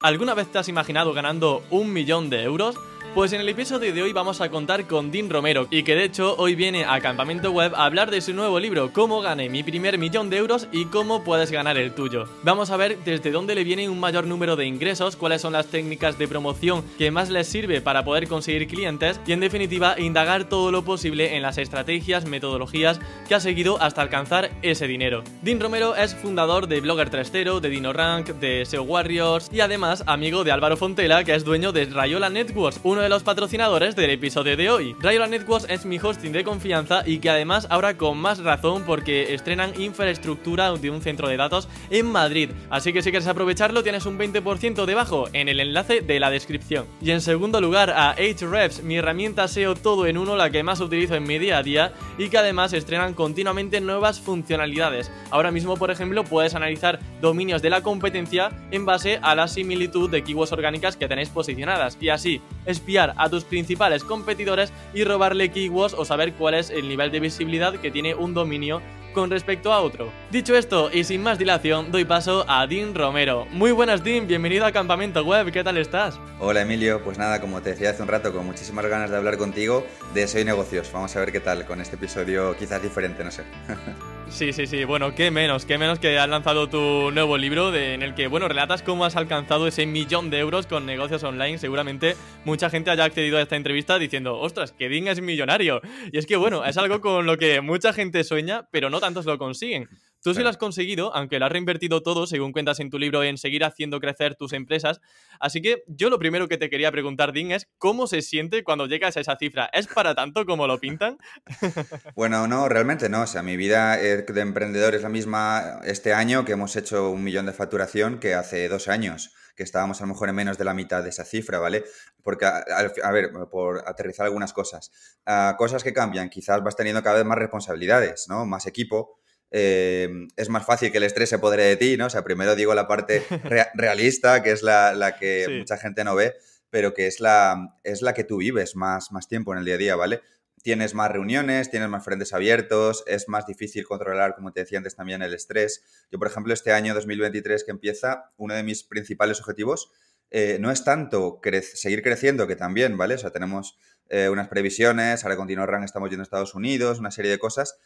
¿Alguna 0.00 0.34
vez 0.34 0.46
te 0.52 0.58
has 0.58 0.68
imaginado 0.68 1.12
ganando 1.12 1.64
un 1.70 1.92
millón 1.92 2.30
de 2.30 2.44
euros? 2.44 2.76
Pues 3.14 3.32
en 3.32 3.40
el 3.40 3.48
episodio 3.48 3.92
de 3.92 4.02
hoy 4.02 4.12
vamos 4.12 4.40
a 4.40 4.48
contar 4.48 4.86
con 4.86 5.10
Dean 5.10 5.28
Romero 5.28 5.66
y 5.70 5.82
que 5.82 5.96
de 5.96 6.04
hecho 6.04 6.36
hoy 6.38 6.54
viene 6.54 6.84
a 6.84 7.00
Campamento 7.00 7.50
Web 7.50 7.74
a 7.74 7.84
hablar 7.84 8.10
de 8.10 8.20
su 8.20 8.32
nuevo 8.32 8.60
libro 8.60 8.92
Cómo 8.92 9.20
gané 9.20 9.48
mi 9.48 9.62
primer 9.62 9.98
millón 9.98 10.30
de 10.30 10.36
euros 10.36 10.68
y 10.70 10.84
cómo 10.84 11.24
puedes 11.24 11.50
ganar 11.50 11.78
el 11.78 11.94
tuyo. 11.94 12.26
Vamos 12.44 12.70
a 12.70 12.76
ver 12.76 12.98
desde 13.04 13.32
dónde 13.32 13.54
le 13.54 13.64
viene 13.64 13.88
un 13.88 13.98
mayor 13.98 14.26
número 14.26 14.54
de 14.54 14.66
ingresos, 14.66 15.16
cuáles 15.16 15.42
son 15.42 15.54
las 15.54 15.66
técnicas 15.66 16.18
de 16.18 16.28
promoción 16.28 16.84
que 16.96 17.10
más 17.10 17.28
les 17.28 17.48
sirve 17.48 17.80
para 17.80 18.04
poder 18.04 18.28
conseguir 18.28 18.68
clientes 18.68 19.20
y 19.26 19.32
en 19.32 19.40
definitiva 19.40 19.98
indagar 19.98 20.44
todo 20.44 20.70
lo 20.70 20.84
posible 20.84 21.34
en 21.34 21.42
las 21.42 21.58
estrategias, 21.58 22.24
metodologías 22.24 23.00
que 23.26 23.34
ha 23.34 23.40
seguido 23.40 23.82
hasta 23.82 24.02
alcanzar 24.02 24.50
ese 24.62 24.86
dinero. 24.86 25.24
Dean 25.42 25.60
Romero 25.60 25.96
es 25.96 26.14
fundador 26.14 26.68
de 26.68 26.80
Blogger 26.80 27.10
3.0, 27.10 27.60
de 27.60 27.68
DinoRank, 27.68 28.28
de 28.34 28.64
SEO 28.64 28.82
Warriors 28.82 29.50
y 29.52 29.60
además 29.60 30.04
amigo 30.06 30.44
de 30.44 30.52
Álvaro 30.52 30.76
Fontela 30.76 31.24
que 31.24 31.34
es 31.34 31.44
dueño 31.44 31.72
de 31.72 31.86
Rayola 31.86 32.30
Networks, 32.30 32.80
uno 32.88 33.02
de 33.02 33.10
los 33.10 33.22
patrocinadores 33.22 33.94
del 33.96 34.08
episodio 34.08 34.56
de 34.56 34.70
hoy. 34.70 34.96
Rayola 34.98 35.26
Networks 35.26 35.66
es 35.68 35.84
mi 35.84 35.98
hosting 35.98 36.32
de 36.32 36.42
confianza 36.42 37.02
y 37.04 37.18
que 37.18 37.28
además 37.28 37.66
ahora 37.68 37.98
con 37.98 38.16
más 38.16 38.38
razón 38.38 38.84
porque 38.86 39.34
estrenan 39.34 39.78
infraestructura 39.78 40.72
de 40.72 40.88
un 40.88 41.02
centro 41.02 41.28
de 41.28 41.36
datos 41.36 41.68
en 41.90 42.06
Madrid. 42.06 42.48
Así 42.70 42.94
que 42.94 43.02
si 43.02 43.10
quieres 43.10 43.28
aprovecharlo 43.28 43.82
tienes 43.82 44.06
un 44.06 44.18
20% 44.18 44.86
debajo 44.86 45.28
en 45.34 45.50
el 45.50 45.60
enlace 45.60 46.00
de 46.00 46.18
la 46.18 46.30
descripción. 46.30 46.86
Y 47.02 47.10
en 47.10 47.20
segundo 47.20 47.60
lugar 47.60 47.90
a 47.90 48.12
Ahrefs, 48.12 48.82
mi 48.82 48.96
herramienta 48.96 49.48
SEO 49.48 49.74
todo 49.74 50.06
en 50.06 50.16
uno, 50.16 50.34
la 50.36 50.48
que 50.48 50.62
más 50.62 50.80
utilizo 50.80 51.14
en 51.14 51.24
mi 51.24 51.38
día 51.38 51.58
a 51.58 51.62
día 51.62 51.92
y 52.16 52.30
que 52.30 52.38
además 52.38 52.72
estrenan 52.72 53.12
continuamente 53.12 53.82
nuevas 53.82 54.18
funcionalidades. 54.18 55.12
Ahora 55.30 55.50
mismo, 55.50 55.76
por 55.76 55.90
ejemplo, 55.90 56.24
puedes 56.24 56.54
analizar 56.54 57.00
dominios 57.20 57.60
de 57.60 57.68
la 57.68 57.82
competencia 57.82 58.50
en 58.70 58.86
base 58.86 59.18
a 59.20 59.34
la 59.34 59.46
similitud 59.46 60.08
de 60.08 60.24
keywords 60.24 60.52
orgánicas 60.52 60.96
que 60.96 61.06
tenéis 61.06 61.28
posicionadas 61.28 61.98
y 62.00 62.08
así 62.08 62.40
espiar 62.78 63.12
a 63.16 63.28
tus 63.28 63.44
principales 63.44 64.04
competidores 64.04 64.72
y 64.94 65.04
robarle 65.04 65.50
keywords 65.50 65.94
o 65.94 66.04
saber 66.04 66.34
cuál 66.34 66.54
es 66.54 66.70
el 66.70 66.88
nivel 66.88 67.10
de 67.10 67.20
visibilidad 67.20 67.74
que 67.74 67.90
tiene 67.90 68.14
un 68.14 68.34
dominio 68.34 68.80
con 69.14 69.30
respecto 69.30 69.72
a 69.72 69.80
otro. 69.80 70.12
Dicho 70.30 70.54
esto, 70.54 70.90
y 70.92 71.02
sin 71.02 71.22
más 71.22 71.38
dilación, 71.38 71.90
doy 71.90 72.04
paso 72.04 72.44
a 72.46 72.66
Dean 72.66 72.94
Romero. 72.94 73.46
Muy 73.50 73.72
buenas, 73.72 74.04
Dean, 74.04 74.28
bienvenido 74.28 74.64
a 74.64 74.70
Campamento 74.70 75.24
Web, 75.24 75.50
¿qué 75.50 75.64
tal 75.64 75.76
estás? 75.76 76.20
Hola, 76.38 76.62
Emilio, 76.62 77.02
pues 77.02 77.18
nada, 77.18 77.40
como 77.40 77.60
te 77.60 77.70
decía 77.70 77.90
hace 77.90 78.02
un 78.02 78.08
rato, 78.08 78.32
con 78.32 78.46
muchísimas 78.46 78.86
ganas 78.86 79.10
de 79.10 79.16
hablar 79.16 79.36
contigo 79.36 79.84
de 80.14 80.28
SEO 80.28 80.42
y 80.42 80.44
negocios. 80.44 80.90
Vamos 80.92 81.16
a 81.16 81.20
ver 81.20 81.32
qué 81.32 81.40
tal 81.40 81.66
con 81.66 81.80
este 81.80 81.96
episodio, 81.96 82.56
quizás 82.56 82.82
diferente, 82.82 83.24
no 83.24 83.30
sé. 83.30 83.42
Sí, 84.30 84.52
sí, 84.52 84.66
sí. 84.66 84.84
Bueno, 84.84 85.14
qué 85.14 85.30
menos, 85.30 85.64
qué 85.64 85.78
menos 85.78 85.98
que 85.98 86.18
has 86.18 86.28
lanzado 86.28 86.68
tu 86.68 87.10
nuevo 87.10 87.36
libro 87.38 87.74
en 87.74 88.02
el 88.02 88.14
que, 88.14 88.28
bueno, 88.28 88.46
relatas 88.46 88.82
cómo 88.82 89.04
has 89.04 89.16
alcanzado 89.16 89.66
ese 89.66 89.86
millón 89.86 90.30
de 90.30 90.38
euros 90.38 90.66
con 90.66 90.86
negocios 90.86 91.24
online. 91.24 91.58
Seguramente 91.58 92.14
mucha 92.44 92.70
gente 92.70 92.90
haya 92.90 93.04
accedido 93.04 93.38
a 93.38 93.42
esta 93.42 93.56
entrevista 93.56 93.98
diciendo, 93.98 94.38
ostras, 94.38 94.72
que 94.72 94.88
Ding 94.88 95.08
es 95.08 95.20
millonario. 95.20 95.80
Y 96.12 96.18
es 96.18 96.26
que, 96.26 96.36
bueno, 96.36 96.64
es 96.64 96.76
algo 96.76 97.00
con 97.00 97.26
lo 97.26 97.36
que 97.36 97.60
mucha 97.62 97.92
gente 97.92 98.22
sueña, 98.22 98.68
pero 98.70 98.90
no 98.90 99.00
tantos 99.00 99.24
lo 99.24 99.38
consiguen. 99.38 99.88
Tú 100.22 100.34
sí 100.34 100.42
lo 100.42 100.48
has 100.48 100.56
conseguido, 100.56 101.14
aunque 101.14 101.38
lo 101.38 101.46
has 101.46 101.52
reinvertido 101.52 102.02
todo, 102.02 102.26
según 102.26 102.52
cuentas 102.52 102.80
en 102.80 102.90
tu 102.90 102.98
libro, 102.98 103.22
en 103.22 103.38
seguir 103.38 103.64
haciendo 103.64 104.00
crecer 104.00 104.34
tus 104.34 104.52
empresas. 104.52 105.00
Así 105.38 105.62
que 105.62 105.84
yo 105.86 106.10
lo 106.10 106.18
primero 106.18 106.48
que 106.48 106.58
te 106.58 106.68
quería 106.70 106.90
preguntar, 106.90 107.32
Dean, 107.32 107.52
es 107.52 107.68
cómo 107.78 108.06
se 108.06 108.22
siente 108.22 108.64
cuando 108.64 108.86
llegas 108.86 109.16
a 109.16 109.20
esa 109.20 109.36
cifra. 109.36 109.70
¿Es 109.72 109.86
para 109.86 110.14
tanto 110.14 110.44
como 110.44 110.66
lo 110.66 110.78
pintan? 110.78 111.18
bueno, 112.16 112.46
no, 112.46 112.68
realmente 112.68 113.08
no. 113.08 113.22
O 113.22 113.26
sea, 113.26 113.42
mi 113.42 113.56
vida 113.56 113.96
de 113.96 114.40
emprendedor 114.40 114.94
es 114.94 115.02
la 115.02 115.08
misma 115.08 115.80
este 115.84 116.12
año 116.12 116.44
que 116.44 116.52
hemos 116.52 116.74
hecho 116.76 117.10
un 117.10 117.22
millón 117.22 117.46
de 117.46 117.52
facturación 117.52 118.18
que 118.18 118.34
hace 118.34 118.68
dos 118.68 118.88
años 118.88 119.32
que 119.58 119.64
estábamos 119.64 120.00
a 120.00 120.04
lo 120.04 120.12
mejor 120.12 120.28
en 120.28 120.36
menos 120.36 120.56
de 120.56 120.64
la 120.64 120.72
mitad 120.72 121.02
de 121.02 121.08
esa 121.08 121.24
cifra, 121.24 121.58
¿vale? 121.58 121.84
Porque, 122.22 122.46
a, 122.46 123.10
ver, 123.10 123.32
por 123.50 123.82
aterrizar 123.88 124.24
algunas 124.26 124.52
cosas. 124.52 124.92
Ah, 125.26 125.56
cosas 125.58 125.82
que 125.82 125.92
cambian, 125.92 126.30
quizás 126.30 126.62
vas 126.62 126.76
teniendo 126.76 127.02
cada 127.02 127.16
vez 127.16 127.26
más 127.26 127.38
responsabilidades, 127.38 128.26
¿no? 128.28 128.46
Más 128.46 128.66
equipo, 128.66 129.18
Em, 129.50 130.28
es 130.36 130.48
más 130.48 130.66
fácil 130.66 130.92
que 130.92 130.98
el 130.98 131.04
estrés 131.04 131.30
se 131.30 131.38
podre 131.38 131.64
de 131.64 131.76
ti, 131.76 131.96
¿no? 131.96 132.06
O 132.06 132.10
sea, 132.10 132.22
primero 132.22 132.54
digo 132.54 132.74
la 132.74 132.86
parte 132.86 133.22
realista, 133.74 134.42
que 134.42 134.52
es 134.52 134.62
la, 134.62 135.16
que 135.18 135.46
mucha 135.58 135.78
gente 135.78 136.04
no 136.04 136.14
ve, 136.14 136.34
pero 136.70 136.92
que 136.92 137.06
es 137.06 137.20
la, 137.20 137.76
es 137.84 138.02
la 138.02 138.12
que 138.12 138.24
tú 138.24 138.38
vives 138.38 138.76
más, 138.76 139.10
más 139.12 139.28
tiempo 139.28 139.52
en 139.52 139.60
el 139.60 139.64
día 139.64 139.74
a 139.74 139.78
día, 139.78 139.96
¿vale? 139.96 140.20
Tienes 140.62 140.92
más 140.92 141.10
reuniones, 141.10 141.70
tienes 141.70 141.88
más 141.88 142.04
frentes 142.04 142.32
abiertos, 142.32 143.04
es 143.06 143.28
más 143.28 143.46
difícil 143.46 143.86
controlar, 143.86 144.34
como 144.34 144.52
te 144.52 144.60
decía 144.60 144.78
antes, 144.78 144.96
también 144.96 145.22
el 145.22 145.32
estrés. 145.32 145.84
Yo, 146.10 146.18
por 146.18 146.28
ejemplo, 146.28 146.52
este 146.52 146.72
año 146.72 146.94
2023 146.94 147.64
que 147.64 147.70
empieza, 147.70 148.32
uno 148.36 148.54
de 148.54 148.62
mis 148.62 148.82
principales 148.82 149.40
objetivos 149.40 149.90
eh, 150.30 150.58
no 150.60 150.70
es 150.70 150.84
tanto 150.84 151.40
seguir 151.62 152.02
creciendo, 152.02 152.46
que 152.46 152.56
también, 152.56 152.98
¿vale? 152.98 153.14
O 153.14 153.18
sea, 153.18 153.30
tenemos 153.30 153.78
eh, 154.10 154.28
unas 154.28 154.48
previsiones, 154.48 155.24
ahora 155.24 155.36
con 155.36 155.48
RAN 155.48 155.84
estamos 155.84 156.10
yendo 156.10 156.22
a 156.22 156.24
Estados 156.24 156.54
Unidos, 156.54 156.98
una 156.98 157.10
serie 157.10 157.30
de 157.30 157.38
cosas, 157.38 157.78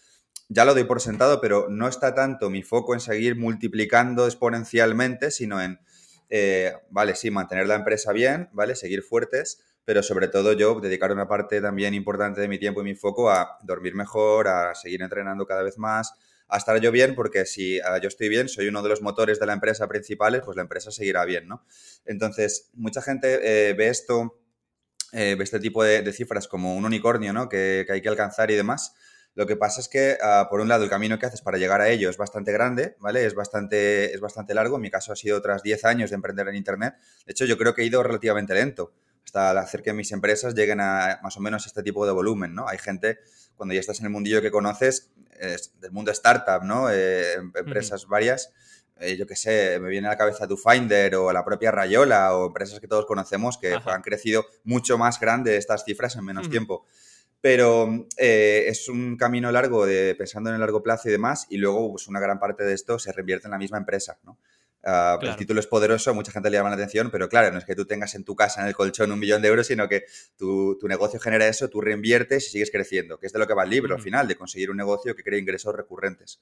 ya 0.52 0.64
lo 0.64 0.74
doy 0.74 0.84
por 0.84 1.00
sentado, 1.00 1.40
pero 1.40 1.68
no 1.70 1.88
está 1.88 2.14
tanto 2.14 2.50
mi 2.50 2.62
foco 2.62 2.94
en 2.94 3.00
seguir 3.00 3.36
multiplicando 3.36 4.26
exponencialmente, 4.26 5.30
sino 5.30 5.62
en, 5.62 5.80
eh, 6.28 6.74
vale, 6.90 7.14
sí, 7.14 7.30
mantener 7.30 7.66
la 7.66 7.74
empresa 7.74 8.12
bien, 8.12 8.50
¿vale? 8.52 8.76
Seguir 8.76 9.02
fuertes, 9.02 9.62
pero 9.84 10.02
sobre 10.02 10.28
todo 10.28 10.52
yo 10.52 10.78
dedicar 10.80 11.10
una 11.10 11.26
parte 11.26 11.60
también 11.60 11.94
importante 11.94 12.40
de 12.40 12.48
mi 12.48 12.58
tiempo 12.58 12.82
y 12.82 12.84
mi 12.84 12.94
foco 12.94 13.30
a 13.30 13.58
dormir 13.62 13.94
mejor, 13.94 14.48
a 14.48 14.74
seguir 14.74 15.02
entrenando 15.02 15.46
cada 15.46 15.62
vez 15.62 15.78
más, 15.78 16.12
a 16.48 16.58
estar 16.58 16.78
yo 16.80 16.92
bien, 16.92 17.14
porque 17.14 17.46
si 17.46 17.80
ah, 17.80 17.98
yo 17.98 18.08
estoy 18.08 18.28
bien, 18.28 18.48
soy 18.48 18.68
uno 18.68 18.82
de 18.82 18.90
los 18.90 19.00
motores 19.00 19.40
de 19.40 19.46
la 19.46 19.54
empresa 19.54 19.88
principales, 19.88 20.42
pues 20.44 20.56
la 20.56 20.62
empresa 20.62 20.90
seguirá 20.90 21.24
bien, 21.24 21.48
¿no? 21.48 21.64
Entonces, 22.04 22.70
mucha 22.74 23.00
gente 23.00 23.40
eh, 23.42 23.72
ve 23.72 23.88
esto, 23.88 24.38
eh, 25.12 25.34
ve 25.34 25.44
este 25.44 25.60
tipo 25.60 25.82
de, 25.82 26.12
cifras 26.12 26.46
como 26.46 26.76
un 26.76 26.84
unicornio, 26.84 27.32
¿no? 27.32 27.48
Que, 27.48 27.84
que 27.86 27.94
hay 27.94 28.02
que 28.02 28.10
alcanzar 28.10 28.50
y 28.50 28.54
demás, 28.54 28.94
lo 29.34 29.46
que 29.46 29.56
pasa 29.56 29.80
es 29.80 29.88
que, 29.88 30.18
ah, 30.22 30.48
por 30.50 30.60
un 30.60 30.68
lado, 30.68 30.84
el 30.84 30.90
camino 30.90 31.18
que 31.18 31.26
haces 31.26 31.40
para 31.40 31.58
llegar 31.58 31.80
a 31.80 31.88
ello 31.88 32.10
es 32.10 32.16
bastante 32.16 32.52
grande, 32.52 32.96
¿vale? 33.00 33.24
Es 33.24 33.34
bastante, 33.34 34.14
es 34.14 34.20
bastante 34.20 34.54
largo. 34.54 34.76
En 34.76 34.82
mi 34.82 34.90
caso 34.90 35.12
ha 35.12 35.16
sido 35.16 35.40
tras 35.40 35.62
10 35.62 35.84
años 35.84 36.10
de 36.10 36.16
emprender 36.16 36.48
en 36.48 36.54
Internet. 36.54 36.94
De 37.24 37.32
hecho, 37.32 37.44
yo 37.46 37.56
creo 37.56 37.74
que 37.74 37.82
he 37.82 37.86
ido 37.86 38.02
relativamente 38.02 38.54
lento 38.54 38.92
hasta 39.24 39.58
hacer 39.58 39.82
que 39.82 39.92
mis 39.92 40.12
empresas 40.12 40.54
lleguen 40.54 40.80
a 40.80 41.20
más 41.22 41.36
o 41.36 41.40
menos 41.40 41.66
este 41.66 41.82
tipo 41.82 42.04
de 42.04 42.12
volumen, 42.12 42.54
¿no? 42.54 42.68
Hay 42.68 42.78
gente, 42.78 43.20
cuando 43.56 43.74
ya 43.74 43.80
estás 43.80 44.00
en 44.00 44.06
el 44.06 44.12
mundillo 44.12 44.42
que 44.42 44.50
conoces, 44.50 45.12
del 45.80 45.92
mundo 45.92 46.10
startup, 46.12 46.64
¿no? 46.64 46.90
Eh, 46.90 47.34
em, 47.34 47.52
empresas 47.54 48.06
varias, 48.06 48.52
eh, 49.00 49.16
yo 49.16 49.26
qué 49.26 49.34
sé, 49.34 49.80
me 49.80 49.88
viene 49.88 50.06
a 50.06 50.10
la 50.10 50.16
cabeza 50.16 50.46
Finder 50.56 51.16
o 51.16 51.32
la 51.32 51.44
propia 51.44 51.70
Rayola 51.70 52.36
o 52.36 52.46
empresas 52.46 52.78
que 52.78 52.86
todos 52.86 53.06
conocemos 53.06 53.58
que 53.58 53.74
han 53.84 54.02
crecido 54.02 54.44
mucho 54.64 54.98
más 54.98 55.18
grande 55.18 55.56
estas 55.56 55.84
cifras 55.84 56.14
en 56.16 56.24
menos 56.24 56.48
tiempo 56.48 56.86
pero 57.42 58.06
eh, 58.16 58.64
es 58.68 58.88
un 58.88 59.16
camino 59.16 59.50
largo 59.50 59.84
de 59.84 60.14
pensando 60.14 60.48
en 60.48 60.54
el 60.54 60.60
largo 60.60 60.82
plazo 60.82 61.08
y 61.08 61.12
demás, 61.12 61.46
y 61.50 61.58
luego 61.58 61.90
pues, 61.90 62.06
una 62.06 62.20
gran 62.20 62.38
parte 62.38 62.62
de 62.62 62.72
esto 62.72 62.98
se 63.00 63.12
reinvierte 63.12 63.48
en 63.48 63.50
la 63.50 63.58
misma 63.58 63.78
empresa, 63.78 64.18
¿no? 64.22 64.38
Ah, 64.84 65.18
el 65.22 65.36
título 65.36 65.60
es 65.60 65.66
poderoso, 65.66 66.12
mucha 66.12 66.32
gente 66.32 66.50
le 66.50 66.56
llama 66.56 66.70
la 66.70 66.74
atención, 66.74 67.10
pero 67.10 67.28
claro, 67.28 67.52
no 67.52 67.58
es 67.58 67.64
que 67.64 67.76
tú 67.76 67.84
tengas 67.84 68.14
en 68.16 68.24
tu 68.24 68.34
casa, 68.34 68.62
en 68.62 68.68
el 68.68 68.74
colchón, 68.74 69.12
un 69.12 69.18
millón 69.18 69.40
de 69.42 69.48
euros, 69.48 69.66
sino 69.66 69.88
que 69.88 70.06
tu, 70.36 70.78
negocio 70.88 71.20
genera 71.20 71.46
eso, 71.46 71.68
tú 71.68 71.80
reinviertes 71.80 72.48
y 72.48 72.50
sigues 72.50 72.70
creciendo, 72.70 73.18
que 73.18 73.26
es 73.26 73.32
de 73.32 73.38
lo 73.38 73.46
que 73.46 73.54
va 73.54 73.62
el 73.64 73.70
libro 73.70 73.94
al 73.94 74.00
final, 74.00 74.26
de 74.26 74.36
conseguir 74.36 74.70
un 74.70 74.76
negocio 74.76 75.14
que 75.14 75.22
cree 75.22 75.38
ingresos 75.38 75.74
recurrentes. 75.74 76.40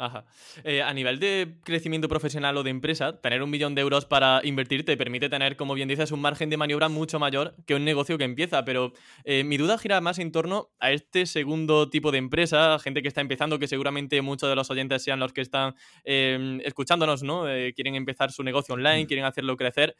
Ajá. 0.00 0.26
Eh, 0.62 0.80
a 0.80 0.94
nivel 0.94 1.18
de 1.18 1.56
crecimiento 1.64 2.08
profesional 2.08 2.56
o 2.56 2.62
de 2.62 2.70
empresa, 2.70 3.20
tener 3.20 3.42
un 3.42 3.50
millón 3.50 3.74
de 3.74 3.80
euros 3.80 4.06
para 4.06 4.40
invertir 4.44 4.84
te 4.84 4.96
permite 4.96 5.28
tener, 5.28 5.56
como 5.56 5.74
bien 5.74 5.88
dices, 5.88 6.12
un 6.12 6.20
margen 6.20 6.50
de 6.50 6.56
maniobra 6.56 6.88
mucho 6.88 7.18
mayor 7.18 7.56
que 7.66 7.74
un 7.74 7.84
negocio 7.84 8.16
que 8.16 8.22
empieza. 8.22 8.64
Pero 8.64 8.92
eh, 9.24 9.42
mi 9.42 9.56
duda 9.56 9.76
gira 9.76 10.00
más 10.00 10.20
en 10.20 10.30
torno 10.30 10.70
a 10.78 10.92
este 10.92 11.26
segundo 11.26 11.90
tipo 11.90 12.12
de 12.12 12.18
empresa, 12.18 12.78
gente 12.78 13.02
que 13.02 13.08
está 13.08 13.20
empezando, 13.22 13.58
que 13.58 13.66
seguramente 13.66 14.22
muchos 14.22 14.48
de 14.48 14.54
los 14.54 14.70
oyentes 14.70 15.02
sean 15.02 15.18
los 15.18 15.32
que 15.32 15.40
están 15.40 15.74
em, 16.04 16.60
escuchándonos, 16.60 17.24
¿no? 17.24 17.48
Eh, 17.48 17.72
quieren 17.74 17.96
empezar 17.96 18.30
su 18.30 18.44
negocio 18.44 18.74
online, 18.74 19.02
mm. 19.02 19.06
quieren 19.08 19.24
hacerlo 19.24 19.56
crecer. 19.56 19.96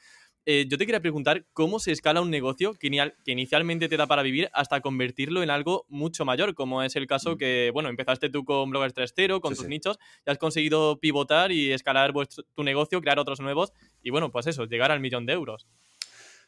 Eh, 0.51 0.65
yo 0.67 0.79
te 0.79 0.87
quería 0.87 1.03
preguntar 1.03 1.45
cómo 1.53 1.79
se 1.79 1.93
escala 1.93 2.23
un 2.23 2.31
negocio 2.31 2.73
que, 2.73 3.12
inicialmente 3.27 3.87
te 3.87 3.99
da 3.99 4.06
para 4.06 4.23
vivir 4.23 4.49
hasta 4.55 4.81
convertirlo 4.81 5.43
en 5.43 5.50
algo 5.50 5.85
mucho 5.91 6.25
mayor, 6.25 6.55
como 6.55 6.83
es 6.83 6.97
el 6.97 7.06
caso 7.06 7.35
mm. 7.35 7.37
que, 7.37 7.71
bueno, 7.75 7.91
empezaste 7.91 8.31
tú 8.31 8.47
con 8.47 8.71
Bloggers 8.71 8.95
3.0, 8.95 9.43
con 9.43 9.55
tus 9.55 9.69
nichos, 9.69 9.99
y 10.25 10.31
has 10.31 10.39
conseguido 10.39 10.99
pivotar 11.00 11.53
y 11.53 11.71
escalar 11.71 12.15
tu 12.55 12.65
negocio, 12.65 13.03
crear 13.03 13.19
otros 13.19 13.41
nuevos, 13.41 13.75
y 14.03 14.09
bueno, 14.09 14.33
pues 14.33 14.47
eso, 14.47 14.65
llegar 14.65 14.91
al 14.91 15.00
millón 15.00 15.27
de 15.27 15.35
euros. 15.35 15.69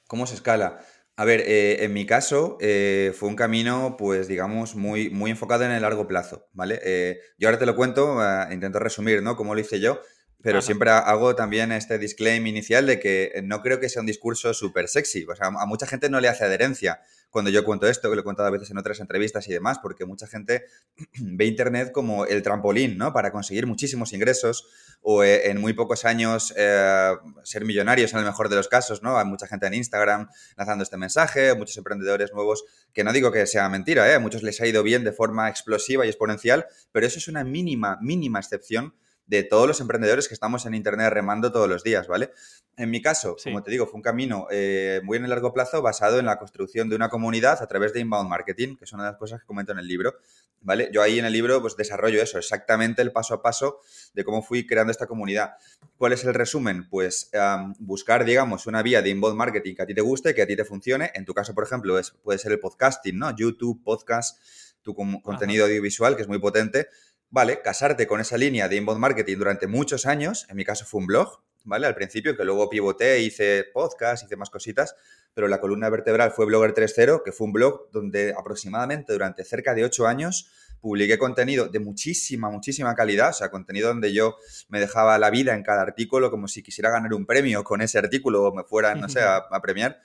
¿Cómo 0.06 0.26
se 0.26 0.36
escala? 0.36 0.80
A 1.16 1.26
ver, 1.26 1.40
eh, 1.40 1.84
en 1.84 1.92
mi 1.92 2.06
caso 2.06 2.56
eh, 2.58 3.12
fue 3.14 3.28
un 3.28 3.36
camino, 3.36 3.96
pues 3.98 4.28
digamos, 4.28 4.76
muy, 4.76 5.10
muy 5.10 5.30
enfocado 5.30 5.64
en 5.64 5.72
el 5.72 5.82
largo 5.82 6.08
plazo, 6.08 6.48
¿vale? 6.54 7.20
yo 7.36 7.48
ahora 7.48 7.58
te 7.58 7.66
lo 7.66 7.76
cuento, 7.76 8.18
intento 8.50 8.78
resumir, 8.78 9.22
¿no? 9.22 9.36
Cómo 9.36 9.54
lo 9.54 9.60
hice 9.60 9.78
yo, 9.78 10.00
pero 10.42 10.62
siempre 10.62 10.90
hago 10.90 11.34
también 11.34 11.70
este 11.72 11.98
disclaimer 11.98 12.48
inicial 12.48 12.86
de 12.86 12.98
que 12.98 13.40
no 13.44 13.60
creo 13.60 13.78
que 13.78 13.88
sea 13.88 14.00
un 14.00 14.06
discurso 14.06 14.54
súper 14.54 14.88
sexy. 14.88 15.26
O 15.28 15.36
sea, 15.36 15.48
a 15.48 15.66
mucha 15.66 15.86
gente 15.86 16.08
no 16.08 16.20
le 16.20 16.28
hace 16.28 16.44
adherencia 16.44 17.00
cuando 17.30 17.50
yo 17.50 17.64
cuento 17.64 17.86
esto, 17.86 18.10
que 18.10 18.16
lo 18.16 18.22
he 18.22 18.24
contado 18.24 18.48
a 18.48 18.50
veces 18.50 18.70
en 18.70 18.78
otras 18.78 18.98
entrevistas 19.00 19.46
y 19.48 19.52
demás, 19.52 19.78
porque 19.80 20.04
mucha 20.04 20.26
gente 20.26 20.64
ve 21.20 21.46
Internet 21.46 21.92
como 21.92 22.26
el 22.26 22.42
trampolín, 22.42 22.98
¿no? 22.98 23.12
Para 23.12 23.30
conseguir 23.30 23.66
muchísimos 23.66 24.12
ingresos 24.12 24.66
o 25.02 25.22
eh, 25.22 25.48
en 25.50 25.60
muy 25.60 25.72
pocos 25.72 26.04
años 26.04 26.52
eh, 26.56 27.12
ser 27.44 27.64
millonarios 27.64 28.12
en 28.12 28.18
el 28.18 28.24
mejor 28.24 28.48
de 28.48 28.56
los 28.56 28.68
casos, 28.68 29.02
¿no? 29.02 29.18
Hay 29.18 29.26
mucha 29.26 29.46
gente 29.46 29.66
en 29.66 29.74
Instagram 29.74 30.28
lanzando 30.56 30.82
este 30.82 30.96
mensaje, 30.96 31.54
muchos 31.54 31.76
emprendedores 31.76 32.32
nuevos, 32.32 32.64
que 32.92 33.04
no 33.04 33.12
digo 33.12 33.30
que 33.30 33.46
sea 33.46 33.68
mentira, 33.68 34.10
¿eh? 34.10 34.14
A 34.14 34.20
muchos 34.20 34.42
les 34.42 34.60
ha 34.60 34.66
ido 34.66 34.82
bien 34.82 35.04
de 35.04 35.12
forma 35.12 35.48
explosiva 35.48 36.04
y 36.04 36.08
exponencial, 36.08 36.66
pero 36.92 37.06
eso 37.06 37.18
es 37.18 37.28
una 37.28 37.44
mínima, 37.44 37.98
mínima 38.00 38.40
excepción 38.40 38.94
de 39.30 39.44
todos 39.44 39.68
los 39.68 39.80
emprendedores 39.80 40.26
que 40.26 40.34
estamos 40.34 40.66
en 40.66 40.74
Internet 40.74 41.12
remando 41.12 41.52
todos 41.52 41.68
los 41.68 41.84
días, 41.84 42.08
¿vale? 42.08 42.32
En 42.76 42.90
mi 42.90 43.00
caso, 43.00 43.36
como 43.44 43.62
te 43.62 43.70
digo, 43.70 43.86
fue 43.86 43.98
un 43.98 44.02
camino 44.02 44.48
eh, 44.50 45.00
muy 45.04 45.18
en 45.18 45.24
el 45.24 45.30
largo 45.30 45.54
plazo 45.54 45.80
basado 45.82 46.18
en 46.18 46.26
la 46.26 46.36
construcción 46.36 46.88
de 46.88 46.96
una 46.96 47.08
comunidad 47.08 47.62
a 47.62 47.66
través 47.68 47.92
de 47.92 48.00
inbound 48.00 48.28
marketing, 48.28 48.76
que 48.76 48.86
es 48.86 48.92
una 48.92 49.04
de 49.04 49.10
las 49.10 49.18
cosas 49.18 49.40
que 49.40 49.46
comento 49.46 49.70
en 49.70 49.78
el 49.78 49.86
libro, 49.86 50.16
¿vale? 50.62 50.90
Yo 50.92 51.00
ahí 51.00 51.20
en 51.20 51.26
el 51.26 51.32
libro 51.32 51.60
pues 51.60 51.76
desarrollo 51.76 52.20
eso, 52.20 52.38
exactamente 52.38 53.02
el 53.02 53.12
paso 53.12 53.34
a 53.34 53.40
paso 53.40 53.78
de 54.14 54.24
cómo 54.24 54.42
fui 54.42 54.66
creando 54.66 54.90
esta 54.90 55.06
comunidad. 55.06 55.52
¿Cuál 55.96 56.12
es 56.12 56.24
el 56.24 56.34
resumen? 56.34 56.88
Pues 56.88 57.30
buscar, 57.78 58.24
digamos, 58.24 58.66
una 58.66 58.82
vía 58.82 59.00
de 59.00 59.10
inbound 59.10 59.36
marketing 59.36 59.76
que 59.76 59.82
a 59.82 59.86
ti 59.86 59.94
te 59.94 60.00
guste, 60.00 60.34
que 60.34 60.42
a 60.42 60.46
ti 60.48 60.56
te 60.56 60.64
funcione. 60.64 61.12
En 61.14 61.24
tu 61.24 61.34
caso, 61.34 61.54
por 61.54 61.62
ejemplo, 61.62 62.00
es, 62.00 62.10
puede 62.10 62.40
ser 62.40 62.50
el 62.50 62.58
podcasting, 62.58 63.16
¿no? 63.16 63.32
YouTube, 63.36 63.80
podcast, 63.84 64.40
tu 64.82 64.92
contenido 64.96 65.66
audiovisual, 65.66 66.16
que 66.16 66.22
es 66.22 66.28
muy 66.28 66.40
potente 66.40 66.88
Vale, 67.32 67.62
casarte 67.62 68.08
con 68.08 68.20
esa 68.20 68.36
línea 68.36 68.68
de 68.68 68.74
inbound 68.74 69.00
marketing 69.00 69.36
durante 69.38 69.68
muchos 69.68 70.04
años, 70.04 70.46
en 70.48 70.56
mi 70.56 70.64
caso 70.64 70.84
fue 70.84 71.00
un 71.00 71.06
blog, 71.06 71.40
¿vale? 71.62 71.86
Al 71.86 71.94
principio, 71.94 72.36
que 72.36 72.44
luego 72.44 72.68
pivoté, 72.68 73.20
hice 73.20 73.64
podcast, 73.72 74.24
hice 74.24 74.34
más 74.34 74.50
cositas, 74.50 74.96
pero 75.32 75.46
la 75.46 75.60
columna 75.60 75.88
vertebral 75.88 76.32
fue 76.32 76.46
Blogger 76.46 76.74
3.0, 76.74 77.22
que 77.24 77.30
fue 77.30 77.46
un 77.46 77.52
blog 77.52 77.88
donde 77.92 78.34
aproximadamente 78.36 79.12
durante 79.12 79.44
cerca 79.44 79.74
de 79.74 79.84
ocho 79.84 80.08
años 80.08 80.50
publiqué 80.80 81.18
contenido 81.18 81.68
de 81.68 81.78
muchísima, 81.78 82.50
muchísima 82.50 82.96
calidad, 82.96 83.30
o 83.30 83.34
sea, 83.34 83.48
contenido 83.48 83.88
donde 83.88 84.12
yo 84.12 84.36
me 84.68 84.80
dejaba 84.80 85.16
la 85.16 85.30
vida 85.30 85.54
en 85.54 85.62
cada 85.62 85.82
artículo 85.82 86.32
como 86.32 86.48
si 86.48 86.64
quisiera 86.64 86.90
ganar 86.90 87.14
un 87.14 87.26
premio 87.26 87.62
con 87.62 87.80
ese 87.80 87.98
artículo 87.98 88.42
o 88.42 88.52
me 88.52 88.64
fuera, 88.64 88.96
no 88.96 89.08
sé, 89.08 89.20
a 89.20 89.46
premiar 89.62 90.00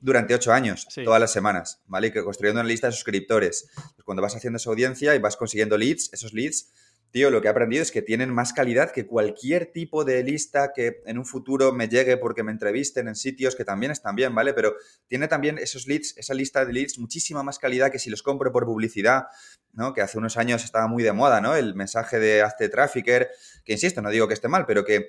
durante 0.00 0.34
ocho 0.34 0.52
años, 0.52 0.86
todas 1.04 1.20
las 1.20 1.32
semanas, 1.32 1.80
¿vale? 1.86 2.08
Y 2.08 2.10
que 2.12 2.22
construyendo 2.22 2.60
una 2.60 2.68
lista 2.68 2.86
de 2.86 2.92
suscriptores. 2.92 3.70
Pues 3.74 4.04
cuando 4.04 4.22
vas 4.22 4.36
haciendo 4.36 4.58
esa 4.58 4.70
audiencia 4.70 5.14
y 5.14 5.18
vas 5.18 5.36
consiguiendo 5.36 5.76
leads, 5.76 6.12
esos 6.12 6.32
leads, 6.32 6.70
tío, 7.10 7.30
lo 7.30 7.40
que 7.40 7.48
he 7.48 7.50
aprendido 7.50 7.82
es 7.82 7.90
que 7.90 8.02
tienen 8.02 8.32
más 8.32 8.52
calidad 8.52 8.92
que 8.92 9.06
cualquier 9.06 9.72
tipo 9.72 10.04
de 10.04 10.22
lista 10.22 10.72
que 10.74 11.00
en 11.06 11.18
un 11.18 11.24
futuro 11.24 11.72
me 11.72 11.88
llegue 11.88 12.16
porque 12.16 12.42
me 12.42 12.52
entrevisten 12.52 13.08
en 13.08 13.16
sitios 13.16 13.56
que 13.56 13.64
también 13.64 13.90
están 13.90 14.14
bien, 14.14 14.34
¿vale? 14.34 14.52
Pero 14.54 14.74
tiene 15.08 15.26
también 15.26 15.58
esos 15.58 15.86
leads, 15.86 16.16
esa 16.16 16.34
lista 16.34 16.64
de 16.64 16.72
leads, 16.72 16.98
muchísima 16.98 17.42
más 17.42 17.58
calidad 17.58 17.90
que 17.90 17.98
si 17.98 18.10
los 18.10 18.22
compro 18.22 18.52
por 18.52 18.66
publicidad, 18.66 19.24
¿no? 19.72 19.94
Que 19.94 20.02
hace 20.02 20.18
unos 20.18 20.36
años 20.36 20.64
estaba 20.64 20.86
muy 20.86 21.02
de 21.02 21.12
moda, 21.12 21.40
¿no? 21.40 21.56
El 21.56 21.74
mensaje 21.74 22.18
de 22.18 22.42
hazte 22.42 22.68
trafficker, 22.68 23.30
que 23.64 23.72
insisto, 23.72 24.02
no 24.02 24.10
digo 24.10 24.28
que 24.28 24.34
esté 24.34 24.48
mal, 24.48 24.66
pero 24.66 24.84
que 24.84 25.08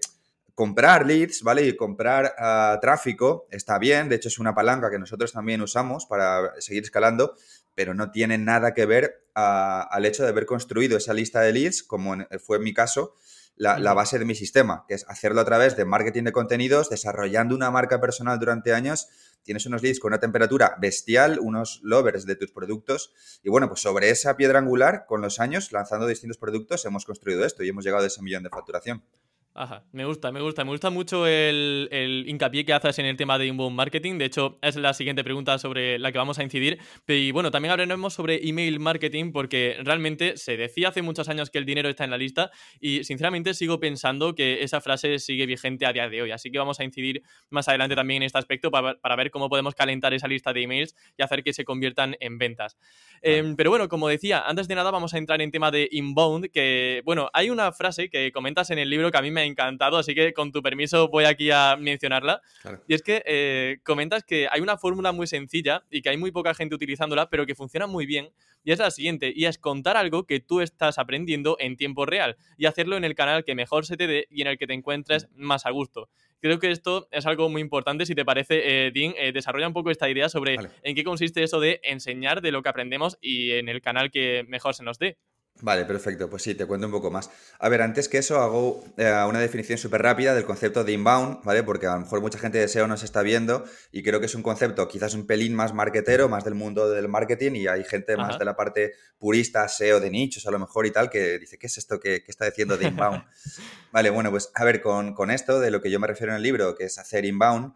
comprar 0.59 1.07
leads, 1.07 1.41
¿vale? 1.41 1.65
Y 1.65 1.77
comprar 1.77 2.35
ah, 2.37 2.77
tráfico 2.81 3.47
está 3.49 3.79
bien, 3.79 4.09
de 4.09 4.17
hecho 4.17 4.27
es 4.27 4.39
una 4.39 4.53
palanca 4.53 4.91
que 4.91 4.99
nosotros 4.99 5.31
también 5.31 5.61
usamos 5.61 6.05
para 6.05 6.51
seguir 6.59 6.83
escalando, 6.83 7.33
pero 7.75 7.93
no 7.93 8.11
tiene 8.11 8.37
nada 8.37 8.73
que 8.73 8.85
ver 8.85 9.25
ah, 9.35 9.87
al 9.89 10.05
hecho 10.05 10.23
de 10.23 10.27
haber 10.27 10.45
construido 10.45 10.97
esa 10.97 11.13
lista 11.13 11.39
de 11.39 11.53
leads, 11.53 11.81
como 11.81 12.17
fue 12.45 12.57
en 12.57 12.63
mi 12.63 12.73
caso, 12.73 13.15
la, 13.55 13.79
la, 13.79 13.93
base 13.93 14.19
de 14.19 14.25
mi 14.25 14.35
sistema, 14.35 14.83
que 14.85 14.95
es 14.95 15.05
hacerlo 15.07 15.39
a 15.39 15.45
través 15.45 15.77
de 15.77 15.85
marketing 15.85 16.23
de 16.23 16.33
contenidos, 16.33 16.89
desarrollando 16.89 17.55
una 17.55 17.71
marca 17.71 18.01
personal 18.01 18.37
durante 18.37 18.73
años. 18.73 19.07
Tienes 19.43 19.65
unos 19.65 19.81
leads 19.81 20.01
con 20.01 20.09
una 20.09 20.19
temperatura 20.19 20.75
bestial, 20.81 21.39
unos 21.39 21.79
lovers 21.83 22.25
de 22.25 22.35
tus 22.35 22.51
productos. 22.51 23.13
Y 23.43 23.49
bueno, 23.49 23.69
pues 23.69 23.79
sobre 23.79 24.09
esa 24.09 24.35
piedra 24.35 24.59
angular, 24.59 25.05
con 25.07 25.21
los 25.21 25.39
años, 25.39 25.71
lanzando 25.71 26.05
distintos 26.05 26.37
productos, 26.37 26.83
hemos 26.83 27.05
construido 27.05 27.45
esto 27.45 27.63
y 27.63 27.69
hemos 27.69 27.85
llegado 27.85 28.03
a 28.03 28.07
ese 28.07 28.21
millón 28.21 28.43
de 28.43 28.49
facturación. 28.49 29.05
Ajá, 29.55 29.83
me 29.91 30.05
gusta, 30.05 30.31
me 30.31 30.41
gusta. 30.41 30.63
Me 30.63 30.71
gusta 30.71 30.89
mucho 30.89 31.25
el, 31.25 32.23
hincapié 32.27 32.65
que 32.65 32.73
haces 32.73 32.99
en 32.99 33.05
el 33.05 33.17
tema 33.17 33.37
de 33.37 33.47
inbound 33.47 33.75
marketing. 33.75 34.17
De 34.17 34.25
hecho, 34.25 34.59
es 34.61 34.75
la 34.75 34.93
siguiente 34.93 35.23
pregunta 35.23 35.57
sobre 35.57 35.97
la 35.97 36.11
que 36.11 36.17
vamos 36.17 36.39
a 36.39 36.43
incidir. 36.43 36.79
Y 37.07 37.31
bueno, 37.31 37.49
también 37.51 37.71
hablaremos 37.71 38.13
sobre 38.13 38.47
email 38.47 38.79
marketing 38.79 39.31
porque 39.31 39.77
realmente 39.83 40.37
se 40.37 40.55
decía 40.55 40.89
hace 40.89 41.01
muchos 41.01 41.29
años 41.29 41.49
que 41.49 41.57
el 41.57 41.65
dinero 41.65 41.89
está 41.89 42.03
en 42.03 42.11
la 42.11 42.17
lista 42.17 42.51
y 42.79 43.03
sinceramente 43.03 43.53
sigo 43.53 43.79
pensando 43.79 44.35
que 44.35 44.63
esa 44.63 44.81
frase 44.81 45.19
sigue 45.19 45.45
vigente 45.45 45.85
a 45.85 45.93
día 45.93 46.07
de 46.07 46.21
hoy. 46.21 46.31
Así 46.31 46.51
que 46.51 46.59
vamos 46.59 46.79
a 46.79 46.83
incidir 46.83 47.23
más 47.49 47.67
adelante 47.67 47.95
también 47.95 48.21
en 48.21 48.27
este 48.27 48.37
aspecto 48.37 48.71
para, 48.71 49.15
ver 49.17 49.31
cómo 49.31 49.49
podemos 49.49 49.73
calentar 49.75 50.13
esa 50.13 50.27
lista 50.27 50.53
de 50.53 50.61
emails 50.61 50.95
y 51.17 51.23
hacer 51.23 51.43
que 51.43 51.53
se 51.53 51.65
conviertan 51.65 52.15
en 52.19 52.37
ventas. 52.37 52.77
Em, 53.21 53.55
pero 53.55 53.71
bueno, 53.71 53.89
como 53.89 54.07
decía, 54.07 54.43
antes 54.45 54.69
de 54.69 54.75
nada 54.75 54.91
vamos 54.91 55.13
a 55.13 55.17
entrar 55.17 55.41
en 55.41 55.51
tema 55.51 55.71
de 55.71 55.89
inbound, 55.91 56.51
que 56.51 57.01
bueno, 57.03 57.29
hay 57.33 57.49
una 57.49 57.73
frase 57.73 58.09
que 58.09 58.31
comentas 58.31 58.69
en 58.69 58.79
el 58.79 58.89
libro 58.89 59.11
que 59.11 59.17
a 59.17 59.21
mí 59.21 59.31
me 59.31 59.48
encantado, 59.49 59.97
así 59.97 60.15
que 60.15 60.33
con 60.33 60.51
tu 60.51 60.61
permiso 60.61 61.07
voy 61.09 61.25
aquí 61.25 61.51
a 61.51 61.75
mencionarla. 61.77 62.41
Y 62.87 62.93
es 62.93 63.01
que 63.01 63.23
eh, 63.25 63.79
comentas 63.83 64.23
que 64.23 64.47
hay 64.49 64.61
una 64.61 64.77
fórmula 64.77 65.11
muy 65.11 65.27
sencilla 65.27 65.83
y 65.89 66.01
que 66.01 66.09
hay 66.09 66.17
muy 66.17 66.31
poca 66.31 66.53
gente 66.53 66.75
utilizándola, 66.75 67.29
pero 67.29 67.45
que 67.45 67.55
funciona 67.55 67.87
muy 67.87 68.05
bien. 68.05 68.29
Y 68.63 68.71
es 68.71 68.79
la 68.79 68.91
siguiente, 68.91 69.31
y 69.35 69.45
es 69.45 69.57
contar 69.57 69.97
algo 69.97 70.25
que 70.25 70.39
tú 70.39 70.61
estás 70.61 70.97
aprendiendo 70.97 71.55
en 71.59 71.77
tiempo 71.77 72.05
real 72.05 72.37
y 72.57 72.65
hacerlo 72.65 72.97
en 72.97 73.03
el 73.03 73.15
canal 73.15 73.43
que 73.43 73.55
mejor 73.55 73.85
se 73.85 73.97
te 73.97 74.07
dé 74.07 74.27
y 74.29 74.41
en 74.41 74.47
el 74.47 74.57
que 74.57 74.67
te 74.67 74.73
encuentres 74.73 75.27
mm. 75.31 75.43
más 75.43 75.65
a 75.65 75.71
gusto. 75.71 76.09
Creo 76.41 76.59
que 76.59 76.71
esto 76.71 77.07
es 77.11 77.25
algo 77.25 77.49
muy 77.49 77.61
importante. 77.61 78.05
Si 78.05 78.15
te 78.15 78.23
parece, 78.23 78.87
eh, 78.87 78.91
Dean, 78.91 79.13
eh, 79.17 79.31
desarrolla 79.33 79.67
un 79.67 79.73
poco 79.73 79.91
esta 79.91 80.09
idea 80.09 80.29
sobre 80.29 80.57
en 80.83 80.95
qué 80.95 81.03
consiste 81.03 81.43
eso 81.43 81.59
de 81.59 81.81
enseñar 81.83 82.41
de 82.41 82.51
lo 82.51 82.63
que 82.63 82.69
aprendemos 82.69 83.17
y 83.21 83.51
en 83.51 83.67
el 83.67 83.81
canal 83.81 84.09
que 84.09 84.45
mejor 84.47 84.73
se 84.73 84.83
nos 84.83 84.99
dé. 84.99 85.17
Vale, 85.61 85.83
perfecto. 85.83 86.29
Pues 86.29 86.43
sí, 86.43 86.55
te 86.55 86.65
cuento 86.65 86.87
un 86.87 86.93
poco 86.93 87.11
más. 87.11 87.29
A 87.59 87.67
ver, 87.67 87.81
antes 87.81 88.07
que 88.07 88.17
eso 88.17 88.39
hago 88.39 88.83
eh, 88.95 89.11
una 89.27 89.39
definición 89.39 89.77
súper 89.77 90.01
rápida 90.01 90.33
del 90.33 90.45
concepto 90.45 90.85
de 90.85 90.93
inbound, 90.93 91.43
¿vale? 91.43 91.63
Porque 91.63 91.85
a 91.85 91.95
lo 91.95 92.01
mejor 92.01 92.21
mucha 92.21 92.39
gente 92.39 92.57
de 92.59 92.67
SEO 92.69 92.87
nos 92.87 93.03
está 93.03 93.21
viendo 93.23 93.65
y 93.91 94.01
creo 94.01 94.21
que 94.21 94.27
es 94.27 94.35
un 94.35 94.41
concepto 94.41 94.87
quizás 94.87 95.15
un 95.15 95.27
pelín 95.27 95.53
más 95.53 95.73
marketero, 95.73 96.29
más 96.29 96.45
del 96.45 96.55
mundo 96.55 96.89
del 96.89 97.09
marketing 97.09 97.51
y 97.55 97.67
hay 97.67 97.83
gente 97.83 98.15
más 98.15 98.39
de 98.39 98.45
la 98.45 98.55
parte 98.55 98.93
purista, 99.17 99.67
SEO 99.67 99.99
de 99.99 100.09
nichos 100.09 100.47
a 100.47 100.51
lo 100.51 100.59
mejor 100.59 100.85
y 100.85 100.91
tal, 100.91 101.09
que 101.09 101.39
dice, 101.39 101.57
¿qué 101.57 101.67
es 101.67 101.77
esto 101.77 101.99
que, 101.99 102.23
está 102.25 102.45
diciendo 102.45 102.77
de 102.77 102.87
inbound? 102.87 103.23
vale, 103.91 104.09
bueno, 104.11 104.31
pues 104.31 104.51
a 104.55 104.63
ver, 104.63 104.81
con, 104.81 105.13
con, 105.13 105.29
esto 105.29 105.59
de 105.59 105.71
lo 105.71 105.81
que 105.81 105.91
yo 105.91 105.99
me 105.99 106.07
refiero 106.07 106.31
en 106.31 106.37
el 106.37 106.43
libro, 106.43 106.73
que 106.75 106.85
es 106.85 106.97
hacer 106.97 107.25
inbound, 107.25 107.73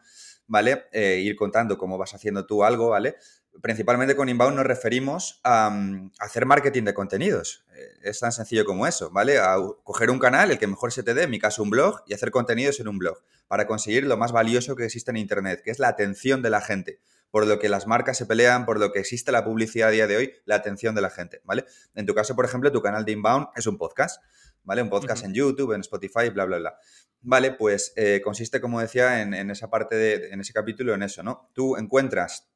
¿vale? 0.47 0.85
Eh, 0.93 1.19
ir 1.21 1.35
contando 1.35 1.77
cómo 1.77 1.97
vas 1.97 2.13
haciendo 2.13 2.45
tú 2.45 2.63
algo, 2.63 2.89
¿vale? 2.89 3.17
Principalmente 3.61 4.15
con 4.15 4.29
inbound 4.29 4.55
nos 4.55 4.65
referimos 4.65 5.39
a, 5.43 5.69
mm, 5.69 6.11
hacer 6.19 6.45
marketing 6.45 6.83
de 6.83 6.93
contenidos. 6.93 7.65
Eh, 7.75 8.09
es 8.09 8.19
tan 8.19 8.31
sencillo 8.31 8.65
como 8.65 8.87
eso, 8.87 9.11
¿vale? 9.11 9.37
A 9.37 9.57
coger 9.83 10.09
un 10.09 10.19
canal, 10.19 10.51
el 10.51 10.57
que 10.57 10.67
mejor 10.67 10.91
se 10.91 11.03
te 11.03 11.13
dé, 11.13 11.23
en 11.23 11.29
mi 11.29 11.39
caso 11.39 11.61
un 11.63 11.69
blog, 11.69 12.01
y 12.07 12.13
hacer 12.13 12.31
contenidos 12.31 12.79
en 12.79 12.87
un 12.87 12.97
blog 12.97 13.17
para 13.47 13.67
conseguir 13.67 14.05
lo 14.05 14.17
más 14.17 14.31
valioso 14.31 14.75
que 14.75 14.85
existe 14.85 15.11
en 15.11 15.17
Internet, 15.17 15.61
que 15.63 15.71
es 15.71 15.79
la 15.79 15.87
atención 15.87 16.41
de 16.41 16.49
la 16.49 16.61
gente. 16.61 16.99
Por 17.29 17.47
lo 17.47 17.59
que 17.59 17.69
las 17.69 17.87
marcas 17.87 18.17
se 18.17 18.25
pelean, 18.25 18.65
por 18.65 18.79
lo 18.79 18.91
que 18.91 18.99
existe 18.99 19.31
la 19.31 19.43
publicidad 19.43 19.89
a 19.89 19.91
día 19.91 20.07
de 20.07 20.17
hoy, 20.17 20.33
la 20.45 20.55
atención 20.55 20.95
de 20.95 21.01
la 21.01 21.09
gente, 21.09 21.41
¿vale? 21.43 21.65
En 21.95 22.05
tu 22.05 22.13
caso, 22.13 22.35
por 22.35 22.45
ejemplo, 22.45 22.71
tu 22.71 22.81
canal 22.81 23.05
de 23.05 23.11
inbound 23.11 23.47
es 23.55 23.67
un 23.67 23.77
podcast, 23.77 24.21
¿vale? 24.63 24.81
Un 24.81 24.89
podcast 24.89 25.23
en 25.25 25.33
YouTube, 25.33 25.73
en 25.73 25.81
Spotify, 25.81 26.29
bla, 26.29 26.45
bla, 26.45 26.57
bla. 26.57 26.77
Vale, 27.21 27.51
pues 27.51 27.93
eh, 27.95 28.21
consiste, 28.23 28.59
como 28.59 28.81
decía, 28.81 29.21
en, 29.21 29.33
en 29.33 29.49
esa 29.49 29.69
parte 29.69 29.95
de, 29.95 30.29
en 30.29 30.41
ese 30.41 30.53
capítulo, 30.53 30.93
en 30.93 31.03
eso, 31.03 31.23
¿no? 31.23 31.49
Tú 31.53 31.77
encuentras 31.77 32.52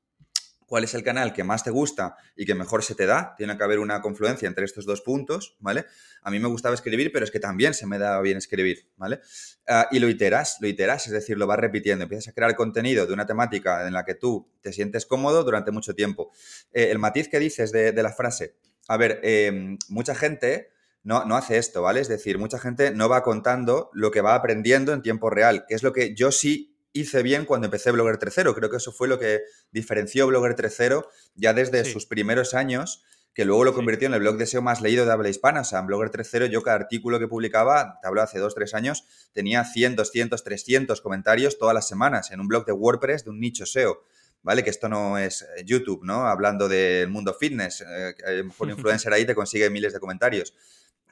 cuál 0.68 0.84
es 0.84 0.94
el 0.94 1.02
canal 1.02 1.34
que 1.34 1.44
más 1.44 1.64
te 1.64 1.72
gusta 1.72 2.16
y 2.36 2.46
que 2.46 2.54
mejor 2.54 2.84
se 2.84 2.94
te 2.94 3.06
da. 3.06 3.34
Tiene 3.38 3.58
que 3.58 3.64
haber 3.64 3.80
una 3.80 4.02
confluencia 4.02 4.48
entre 4.48 4.66
estos 4.66 4.86
dos 4.86 5.02
puntos, 5.02 5.56
¿vale? 5.60 5.86
A 6.22 6.30
mí 6.30 6.40
me 6.40 6.48
gustaba 6.48 6.76
escribir, 6.76 7.12
pero 7.12 7.26
es 7.26 7.32
que 7.32 7.40
también 7.40 7.74
se 7.74 7.88
me 7.88 7.98
da 7.98 8.20
bien 8.22 8.38
escribir, 8.38 8.90
¿vale? 8.98 9.22
Ah, 9.68 9.88
y 9.92 10.00
lo 10.00 10.10
iteras, 10.10 10.58
lo 10.62 10.68
iteras, 10.68 11.08
es 11.08 11.14
decir, 11.14 11.38
lo 11.38 11.48
vas 11.48 11.58
repitiendo. 11.58 12.04
Empiezas 12.04 12.28
a 12.28 12.34
crear 12.34 12.56
contenido 12.56 13.08
de 13.08 13.14
una 13.14 13.26
temática 13.26 13.88
en 13.88 13.94
la 13.94 14.04
que 14.04 14.16
tú 14.16 14.52
te 14.62 14.74
sientes 14.74 15.06
cómodo 15.06 15.44
durante 15.44 15.72
mucho 15.72 15.96
tiempo. 15.96 16.32
Eh, 16.74 16.92
el 16.92 17.00
matiz 17.00 17.30
que 17.30 17.40
dices 17.40 17.72
de, 17.72 17.94
la 17.94 18.12
frase, 18.12 18.58
a 18.88 18.98
ver, 18.98 19.20
em, 19.24 19.78
mucha 19.90 20.14
gente... 20.14 20.70
No, 21.04 21.24
no, 21.24 21.38
hace 21.38 21.58
esto, 21.58 21.84
¿vale? 21.84 22.02
Es 22.02 22.10
decir, 22.10 22.38
mucha 22.38 22.60
gente 22.60 22.92
no 22.92 23.08
va 23.08 23.24
contando 23.24 23.90
lo 23.94 24.12
que 24.12 24.20
va 24.20 24.36
aprendiendo 24.36 24.92
en 24.92 25.02
tiempo 25.02 25.30
real, 25.30 25.64
que 25.66 25.74
es 25.74 25.82
lo 25.82 25.94
que 25.94 26.14
yo 26.14 26.34
sí 26.34 26.77
hice 26.94 27.24
bien 27.24 27.46
cuando 27.46 27.66
empecé 27.66 27.92
Blogger 27.92 28.18
3.0. 28.18 28.56
Creo 28.56 28.70
que 28.70 28.78
eso 28.78 28.92
fue 28.92 29.08
lo 29.08 29.20
que 29.20 29.42
diferenció 29.72 30.28
Blogger 30.28 30.56
3.0 30.56 31.08
ya 31.36 31.54
desde 31.54 31.86
sus 31.86 32.06
primeros 32.06 32.54
años, 32.54 33.04
que 33.34 33.46
luego 33.46 33.64
lo 33.64 33.74
convirtió 33.74 34.08
en 34.08 34.16
el 34.16 34.22
blog 34.22 34.38
de 34.38 34.48
SEO 34.48 34.64
más 34.64 34.82
leído 34.82 35.06
de 35.06 35.12
habla 35.12 35.30
hispana. 35.30 35.62
O 35.62 35.64
sea, 35.64 35.80
en 35.80 35.86
Blogger 35.86 36.10
3.0 36.10 36.48
yo 36.48 36.64
cada 36.64 36.78
artículo 36.78 37.20
que 37.20 37.28
publicaba, 37.28 38.00
te 38.02 38.08
hablo 38.08 38.24
hace 38.24 38.40
2, 38.40 38.56
3 38.56 38.74
años, 38.74 39.06
tenía 39.32 39.64
100, 39.64 39.96
200, 39.96 40.44
300 40.44 41.02
comentarios 41.02 41.60
todas 41.60 41.76
las 41.76 41.88
semanas 41.88 42.32
en 42.32 42.40
un 42.40 42.48
blog 42.48 42.66
de 42.66 42.72
WordPress 42.72 43.26
de 43.26 43.30
un 43.30 43.40
nicho 43.40 43.66
SEO. 43.66 44.04
¿Vale? 44.44 44.64
Que 44.64 44.70
esto 44.70 44.88
no 44.88 45.18
es 45.18 45.42
eh, 45.42 45.64
YouTube, 45.66 46.04
¿no? 46.04 46.28
Hablando 46.28 46.70
del 46.70 47.10
mundo 47.10 47.34
fitness, 47.34 47.82
eh, 47.82 48.44
por 48.58 48.70
influencer 48.72 49.12
ahí 49.12 49.26
te 49.26 49.36
consigue 49.36 49.70
miles 49.70 49.94
de 49.94 50.00
comentarios. 50.00 50.54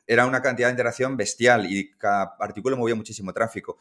Era 0.08 0.25
una 0.25 0.41
cantidad 0.41 0.67
de 0.67 0.74
interacción 0.74 1.17
bestial 1.17 1.65
y 1.72 1.91
cada 1.98 2.36
artículo 2.39 2.77
movía 2.77 2.96
muchísimo 2.96 3.34
tráfico. 3.34 3.79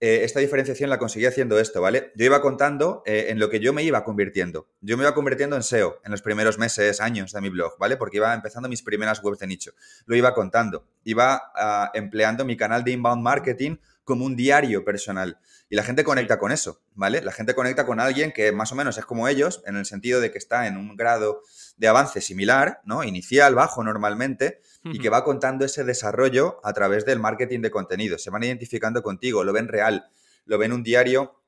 Eh, 0.00 0.24
esta 0.24 0.40
diferenciación 0.40 0.88
la 0.88 0.98
conseguí 0.98 1.26
haciendo 1.26 1.58
esto, 1.60 1.82
¿vale? 1.82 2.10
Yo 2.16 2.24
iba 2.24 2.40
contando 2.40 3.02
eh, 3.04 3.26
en 3.28 3.38
lo 3.38 3.50
que 3.50 3.60
yo 3.60 3.74
me 3.74 3.82
iba 3.82 4.02
convirtiendo. 4.02 4.66
Yo 4.80 4.96
me 4.96 5.04
iba 5.04 5.12
convirtiendo 5.12 5.56
en 5.56 5.62
SEO 5.62 6.00
en 6.02 6.10
los 6.10 6.22
primeros 6.22 6.58
meses, 6.58 7.02
años 7.02 7.32
de 7.32 7.40
mi 7.42 7.50
blog, 7.50 7.76
¿vale? 7.78 7.98
Porque 7.98 8.16
iba 8.16 8.32
empezando 8.32 8.68
mis 8.68 8.82
primeras 8.82 9.22
webs 9.22 9.40
de 9.40 9.46
nicho. 9.46 9.72
Lo 10.06 10.16
iba 10.16 10.32
contando. 10.32 10.86
Iba 11.04 11.52
ah, 11.54 11.90
empleando 11.92 12.46
mi 12.46 12.56
canal 12.56 12.82
de 12.82 12.92
inbound 12.92 13.22
marketing 13.22 13.76
como 14.10 14.24
un 14.24 14.34
diario 14.34 14.84
personal. 14.84 15.38
Y 15.68 15.76
la 15.76 15.84
gente 15.84 16.02
conecta 16.02 16.36
con 16.36 16.50
eso, 16.50 16.82
¿vale? 16.94 17.22
La 17.22 17.30
gente 17.30 17.54
conecta 17.54 17.86
con 17.86 18.00
alguien 18.00 18.32
que 18.32 18.50
más 18.50 18.72
o 18.72 18.74
menos 18.74 18.98
es 18.98 19.04
como 19.04 19.28
ellos, 19.28 19.62
en 19.66 19.76
el 19.76 19.86
sentido 19.86 20.20
de 20.20 20.32
que 20.32 20.38
está 20.38 20.66
en 20.66 20.76
un 20.76 20.96
grado 20.96 21.42
de 21.76 21.86
avance 21.86 22.20
similar, 22.20 22.80
¿no? 22.84 23.04
Inicial, 23.04 23.54
bajo 23.54 23.84
normalmente, 23.84 24.62
y 24.82 24.98
que 24.98 25.10
va 25.10 25.22
contando 25.22 25.64
ese 25.64 25.84
desarrollo 25.84 26.58
a 26.64 26.72
través 26.72 27.04
del 27.04 27.20
marketing 27.20 27.60
de 27.60 27.70
contenido. 27.70 28.18
Se 28.18 28.30
van 28.30 28.42
identificando 28.42 29.00
contigo, 29.04 29.44
lo 29.44 29.52
ven 29.52 29.68
real, 29.68 30.10
lo 30.44 30.58
ven 30.58 30.72
un 30.72 30.82
diario. 30.82 31.40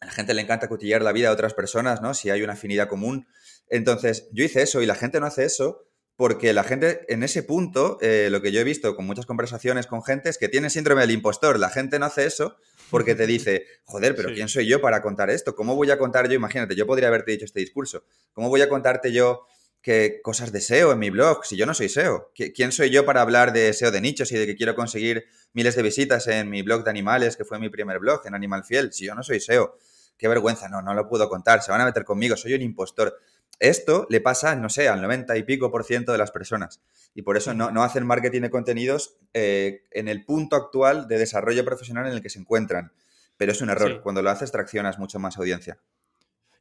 A 0.00 0.06
la 0.06 0.12
gente 0.12 0.34
le 0.34 0.42
encanta 0.42 0.68
cotillar 0.68 1.02
la 1.02 1.12
vida 1.12 1.28
de 1.28 1.34
otras 1.34 1.54
personas, 1.54 2.02
¿no? 2.02 2.12
Si 2.12 2.28
hay 2.28 2.42
una 2.42 2.54
afinidad 2.54 2.88
común. 2.88 3.28
Entonces, 3.68 4.28
yo 4.32 4.42
hice 4.42 4.62
eso 4.62 4.82
y 4.82 4.86
la 4.86 4.96
gente 4.96 5.20
no 5.20 5.26
hace 5.26 5.44
eso 5.44 5.86
porque 6.20 6.52
la 6.52 6.64
gente 6.64 7.06
en 7.08 7.22
ese 7.22 7.42
punto, 7.42 7.96
eh, 8.02 8.28
lo 8.30 8.42
que 8.42 8.52
yo 8.52 8.60
he 8.60 8.64
visto 8.64 8.94
con 8.94 9.06
muchas 9.06 9.24
conversaciones 9.24 9.86
con 9.86 10.04
gente 10.04 10.28
es 10.28 10.36
que 10.36 10.50
tiene 10.50 10.68
síndrome 10.68 11.00
del 11.00 11.12
impostor. 11.12 11.58
La 11.58 11.70
gente 11.70 11.98
no 11.98 12.04
hace 12.04 12.26
eso 12.26 12.58
porque 12.90 13.14
te 13.14 13.26
dice, 13.26 13.64
joder, 13.84 14.14
pero 14.14 14.28
¿quién 14.34 14.46
soy 14.46 14.66
yo 14.66 14.82
para 14.82 15.00
contar 15.00 15.30
esto? 15.30 15.54
¿Cómo 15.54 15.76
voy 15.76 15.90
a 15.90 15.96
contar 15.96 16.28
yo? 16.28 16.34
Imagínate, 16.34 16.76
yo 16.76 16.86
podría 16.86 17.08
haberte 17.08 17.32
dicho 17.32 17.46
este 17.46 17.60
discurso. 17.60 18.04
¿Cómo 18.34 18.50
voy 18.50 18.60
a 18.60 18.68
contarte 18.68 19.12
yo 19.12 19.46
que 19.80 20.20
cosas 20.22 20.52
de 20.52 20.60
SEO 20.60 20.92
en 20.92 20.98
mi 20.98 21.08
blog 21.08 21.46
si 21.46 21.56
yo 21.56 21.64
no 21.64 21.72
soy 21.72 21.88
SEO? 21.88 22.30
¿Quién 22.34 22.70
soy 22.70 22.90
yo 22.90 23.06
para 23.06 23.22
hablar 23.22 23.54
de 23.54 23.72
SEO 23.72 23.90
de 23.90 24.02
nichos 24.02 24.30
y 24.32 24.36
de 24.36 24.44
que 24.44 24.56
quiero 24.56 24.74
conseguir 24.74 25.24
miles 25.54 25.74
de 25.74 25.82
visitas 25.82 26.26
en 26.26 26.50
mi 26.50 26.60
blog 26.60 26.84
de 26.84 26.90
animales, 26.90 27.38
que 27.38 27.46
fue 27.46 27.58
mi 27.58 27.70
primer 27.70 27.98
blog 27.98 28.26
en 28.26 28.34
Animal 28.34 28.62
Fiel, 28.64 28.92
si 28.92 29.06
yo 29.06 29.14
no 29.14 29.22
soy 29.22 29.40
SEO? 29.40 29.78
Qué 30.18 30.28
vergüenza, 30.28 30.68
no, 30.68 30.82
no 30.82 30.92
lo 30.92 31.08
puedo 31.08 31.30
contar, 31.30 31.62
se 31.62 31.70
van 31.70 31.80
a 31.80 31.86
meter 31.86 32.04
conmigo, 32.04 32.36
soy 32.36 32.52
un 32.52 32.60
impostor. 32.60 33.16
Esto 33.60 34.06
le 34.08 34.22
pasa, 34.22 34.56
no 34.56 34.70
sé, 34.70 34.88
al 34.88 35.02
90 35.02 35.36
y 35.36 35.42
pico 35.42 35.70
por 35.70 35.84
ciento 35.84 36.12
de 36.12 36.18
las 36.18 36.30
personas. 36.30 36.80
Y 37.14 37.22
por 37.22 37.36
eso 37.36 37.52
no, 37.54 37.82
hacen 37.82 38.06
marketing 38.06 38.40
de 38.40 38.50
contenidos 38.50 39.16
eh, 39.34 39.82
en 39.90 40.08
el 40.08 40.24
punto 40.24 40.56
actual 40.56 41.06
de 41.08 41.18
desarrollo 41.18 41.64
profesional 41.64 42.06
en 42.06 42.14
el 42.14 42.22
que 42.22 42.30
se 42.30 42.38
encuentran. 42.38 42.92
Pero 43.36 43.52
es 43.52 43.60
un 43.60 43.70
error. 43.70 44.00
Cuando 44.02 44.22
lo 44.22 44.30
haces, 44.30 44.50
traccionas 44.50 44.98
mucho 44.98 45.18
más 45.18 45.36
audiencia. 45.36 45.78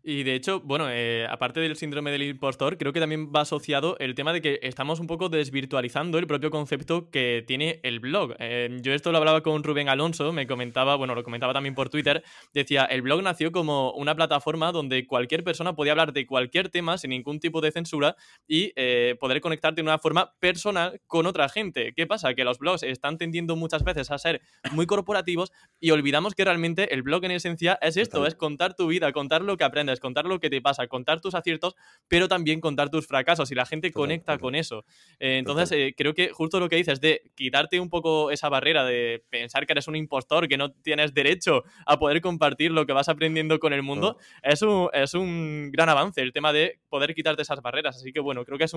Y 0.01 0.23
de 0.23 0.33
hecho, 0.33 0.61
bueno, 0.61 0.89
eh, 0.89 1.27
aparte 1.29 1.59
del 1.59 1.75
síndrome 1.75 2.09
del 2.11 2.23
impostor, 2.23 2.77
creo 2.77 2.93
que 2.93 3.01
también 3.01 3.33
va 3.35 3.41
asociado 3.41 3.97
el 3.99 4.15
tema 4.15 4.31
de 4.31 4.41
que 4.41 4.59
estamos 4.63 5.01
un 5.01 5.07
poco 5.07 5.27
desvirtualizando 5.27 6.17
el 6.17 6.25
propio 6.25 6.51
concepto 6.51 7.09
que 7.09 7.43
tiene 7.45 7.81
el 7.83 7.99
blog. 7.99 8.33
Eh, 8.39 8.77
yo 8.81 8.93
esto 8.93 9.11
lo 9.11 9.17
hablaba 9.17 9.43
con 9.43 9.61
Rubén 9.61 9.89
Alonso, 9.89 10.31
me 10.31 10.47
comentaba, 10.47 10.95
bueno, 10.95 11.15
lo 11.15 11.23
comentaba 11.23 11.51
también 11.51 11.75
por 11.75 11.89
Twitter, 11.89 12.23
decía, 12.53 12.85
el 12.85 13.01
blog 13.01 13.21
nació 13.21 13.51
como 13.51 13.91
una 13.91 14.15
plataforma 14.15 14.71
donde 14.71 15.05
cualquier 15.05 15.43
persona 15.43 15.75
podía 15.75 15.91
hablar 15.91 16.13
de 16.13 16.25
cualquier 16.25 16.69
tema 16.69 16.97
sin 16.97 17.09
ningún 17.09 17.41
tipo 17.41 17.59
de 17.59 17.71
censura 17.71 18.15
y 18.47 18.71
eh, 18.77 19.17
poder 19.19 19.41
conectarte 19.41 19.81
de 19.81 19.87
una 19.87 19.99
forma 19.99 20.33
personal 20.39 21.01
con 21.07 21.25
otra 21.25 21.49
gente. 21.49 21.91
¿Qué 21.93 22.07
pasa? 22.07 22.33
Que 22.35 22.45
los 22.45 22.57
blogs 22.57 22.83
están 22.83 23.17
tendiendo 23.17 23.57
muchas 23.57 23.83
veces 23.83 24.11
a 24.11 24.17
ser 24.17 24.41
muy 24.71 24.85
corporativos 24.85 25.51
y 25.77 25.91
olvidamos 25.91 26.35
que 26.35 26.45
realmente 26.45 26.93
el 26.93 27.01
blog 27.01 27.25
en 27.25 27.31
esencia 27.31 27.77
es 27.81 27.97
esto, 27.97 28.25
es 28.25 28.35
contar 28.35 28.75
tu 28.75 28.87
vida, 28.87 29.11
contar 29.11 29.41
lo 29.41 29.57
que 29.57 29.65
aprendes 29.65 29.88
contar 29.99 30.25
lo 30.25 30.39
que 30.39 30.49
te 30.49 30.61
pasa, 30.61 30.87
contar 30.87 31.21
tus 31.21 31.33
aciertos, 31.33 31.75
pero 32.07 32.27
también 32.27 32.61
contar 32.61 32.89
tus 32.89 33.07
fracasos 33.07 33.51
y 33.51 33.55
la 33.55 33.65
gente 33.65 33.91
conecta 33.91 34.37
con 34.37 34.55
eso. 34.55 34.85
Eh, 35.19 35.37
entonces, 35.37 35.71
eh, 35.71 35.95
creo 35.97 36.13
que 36.13 36.29
justo 36.29 36.59
lo 36.59 36.69
que 36.69 36.75
dices 36.75 36.99
de 37.01 37.31
quitarte 37.35 37.79
un 37.79 37.89
poco 37.89 38.31
esa 38.31 38.49
barrera 38.49 38.83
de 38.83 39.23
pensar 39.29 39.65
que 39.65 39.73
eres 39.73 39.87
un 39.87 39.95
impostor, 39.95 40.47
que 40.47 40.57
no 40.57 40.71
tienes 40.71 41.13
derecho 41.13 41.63
a 41.85 41.97
poder 41.97 42.21
compartir 42.21 42.71
lo 42.71 42.85
que 42.85 42.93
vas 42.93 43.09
aprendiendo 43.09 43.59
con 43.59 43.73
el 43.73 43.83
mundo, 43.83 44.17
es, 44.43 44.61
un, 44.61 44.89
es 44.93 45.13
un 45.13 45.71
gran 45.71 45.89
avance 45.89 46.21
el 46.21 46.33
tema 46.33 46.53
de 46.53 46.79
poder 46.89 47.15
quitarte 47.15 47.41
esas 47.41 47.61
barreras. 47.61 47.95
Así 47.95 48.11
que 48.11 48.19
bueno, 48.19 48.43
creo 48.45 48.57
que 48.57 48.65
es 48.65 48.75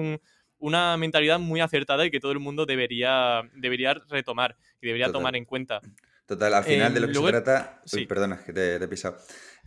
una 0.59 0.97
mentalidad 0.97 1.38
muy 1.38 1.61
acertada 1.61 2.07
y 2.07 2.11
que 2.11 2.21
todo 2.21 2.33
el 2.33 2.38
mundo 2.38 2.66
debería, 2.66 3.42
debería 3.54 3.95
retomar 4.09 4.57
y 4.81 4.87
debería 4.87 5.11
tomar 5.11 5.37
en 5.37 5.45
cuenta. 5.45 5.81
Total, 6.26 6.54
al 6.54 6.64
final 6.64 6.95
de 6.95 7.00
lo 7.00 7.09
que 7.09 7.14
se 7.14 7.28
trata. 7.28 7.83
Uy, 7.92 8.07
perdona, 8.07 8.42
que 8.45 8.52
te, 8.52 8.76
he 8.76 8.88
pisado. 8.88 9.19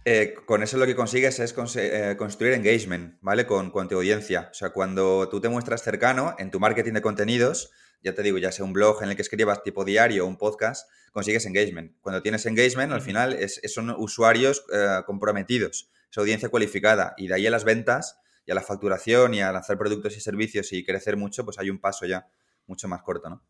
Eh, 0.07 0.35
con 0.45 0.61
eso 0.61 0.77
lo 0.77 0.85
que 0.85 0.95
consigues 0.95 1.39
es 1.39 1.55
eh, 1.77 2.15
construir 2.15 2.53
engagement, 2.53 3.17
¿vale? 3.21 3.47
Con, 3.47 3.71
con, 3.71 3.89
tu 3.89 3.95
audiencia. 3.95 4.49
O 4.51 4.53
sea, 4.53 4.69
cuando 4.69 5.27
tú 5.29 5.41
te 5.41 5.49
muestras 5.49 5.81
cercano 5.81 6.35
en 6.37 6.51
tu 6.51 6.59
marketing 6.59 6.93
de 6.93 7.01
contenidos, 7.01 7.71
ya 8.03 8.13
te 8.13 8.21
digo, 8.21 8.37
ya 8.37 8.51
sea 8.51 8.65
un 8.65 8.71
blog 8.71 9.01
en 9.01 9.09
el 9.09 9.15
que 9.15 9.23
escribas 9.23 9.63
tipo 9.63 9.83
diario 9.83 10.23
o 10.23 10.27
un 10.27 10.37
podcast, 10.37 10.87
consigues 11.11 11.47
engagement. 11.47 11.93
Cuando 12.01 12.21
tienes 12.21 12.45
engagement, 12.45 12.93
al 12.93 13.01
final 13.01 13.33
es, 13.33 13.59
son 13.73 13.89
usuarios 13.97 14.63
eh, 14.71 15.01
comprometidos, 15.07 15.89
es 16.11 16.17
audiencia 16.19 16.49
cualificada. 16.49 17.15
Y 17.17 17.27
de 17.27 17.33
ahí 17.33 17.47
a 17.47 17.49
las 17.49 17.63
ventas 17.63 18.19
y 18.45 18.51
a 18.51 18.55
la 18.55 18.61
facturación 18.61 19.33
y 19.33 19.41
a 19.41 19.51
lanzar 19.51 19.75
productos 19.75 20.15
y 20.15 20.19
servicios 20.19 20.71
y 20.71 20.85
crecer 20.85 21.17
mucho, 21.17 21.43
pues 21.45 21.57
hay 21.57 21.71
un 21.71 21.79
paso 21.79 22.05
ya 22.05 22.27
mucho 22.67 22.87
más 22.87 23.01
corto, 23.01 23.27
¿no? 23.27 23.43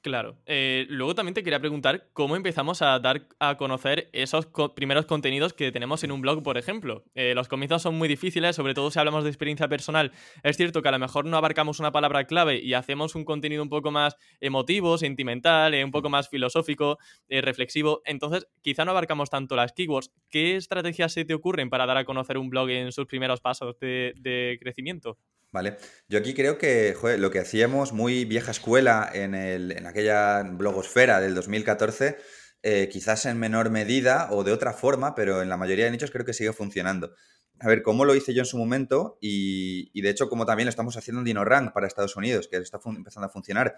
Claro. 0.00 0.38
Eh, 0.46 0.86
luego 0.88 1.14
también 1.14 1.34
te 1.34 1.42
quería 1.42 1.58
preguntar 1.60 2.08
cómo 2.12 2.36
empezamos 2.36 2.82
a 2.82 2.98
dar 3.00 3.26
a 3.40 3.56
conocer 3.56 4.08
esos 4.12 4.46
primeros 4.76 5.06
contenidos 5.06 5.52
que 5.52 5.72
tenemos 5.72 6.04
en 6.04 6.12
un 6.12 6.20
blog, 6.20 6.42
por 6.42 6.56
ejemplo. 6.56 7.04
Eh, 7.14 7.34
los 7.34 7.48
comienzos 7.48 7.82
son 7.82 7.96
muy 7.96 8.06
difíciles, 8.06 8.54
sobre 8.54 8.74
todo 8.74 8.90
si 8.92 8.98
hablamos 9.00 9.24
de 9.24 9.30
experiencia 9.30 9.66
personal. 9.68 10.12
Es 10.44 10.56
cierto 10.56 10.82
que 10.82 10.88
a 10.88 10.92
lo 10.92 11.00
mejor 11.00 11.24
no 11.24 11.36
abarcamos 11.36 11.80
una 11.80 11.90
palabra 11.90 12.24
clave 12.26 12.60
y 12.62 12.74
hacemos 12.74 13.16
un 13.16 13.24
contenido 13.24 13.62
un 13.62 13.68
poco 13.68 13.90
más 13.90 14.16
emotivo, 14.40 14.98
sentimental, 14.98 15.74
eh, 15.74 15.84
un 15.84 15.90
poco 15.90 16.08
más 16.10 16.28
filosófico, 16.28 16.98
reflexivo. 17.28 18.00
Entonces, 18.04 18.46
quizá 18.62 18.84
no 18.84 18.92
abarcamos 18.92 19.30
tanto 19.30 19.56
las 19.56 19.72
keywords. 19.72 20.12
¿Qué 20.30 20.56
estrategias 20.56 21.12
se 21.12 21.24
te 21.24 21.34
ocurren 21.34 21.70
para 21.70 21.86
dar 21.86 21.96
a 21.96 22.04
conocer 22.04 22.38
un 22.38 22.50
blog 22.50 22.70
en 22.70 22.92
sus 22.92 23.06
primeros 23.06 23.40
pasos 23.40 23.76
de 23.80 24.58
crecimiento? 24.60 25.18
Vale, 25.50 25.78
yo 26.08 26.18
aquí 26.18 26.34
creo 26.34 26.58
que 26.58 26.94
lo 27.18 27.30
que 27.30 27.38
hacíamos 27.38 27.92
muy 27.92 28.26
vieja 28.26 28.50
escuela 28.50 29.10
en, 29.12 29.34
el, 29.34 29.86
aquella 29.86 30.42
blogosfera 30.42 31.20
del 31.20 31.34
2014, 31.34 32.18
eh, 32.62 32.88
quizás 32.92 33.24
en 33.24 33.38
menor 33.38 33.70
medida 33.70 34.28
o 34.30 34.44
de 34.44 34.52
otra 34.52 34.74
forma, 34.74 35.14
pero 35.14 35.40
en 35.40 35.48
la 35.48 35.56
mayoría 35.56 35.86
de 35.86 35.90
nichos 35.92 36.10
creo 36.10 36.26
que 36.26 36.34
sigue 36.34 36.52
funcionando. 36.52 37.14
A 37.60 37.68
ver, 37.68 37.82
cómo 37.82 38.04
lo 38.04 38.14
hice 38.14 38.34
yo 38.34 38.42
en 38.42 38.46
su 38.46 38.58
momento 38.58 39.18
y, 39.20 39.90
y 39.92 40.02
de 40.02 40.10
hecho 40.10 40.28
como 40.28 40.46
también 40.46 40.66
lo 40.66 40.70
estamos 40.70 40.96
haciendo 40.96 41.20
en 41.20 41.24
DinoRank 41.24 41.72
para 41.72 41.86
Estados 41.86 42.16
Unidos, 42.16 42.48
que 42.48 42.56
está 42.56 42.78
empezando 42.84 43.26
a 43.26 43.30
funcionar. 43.30 43.76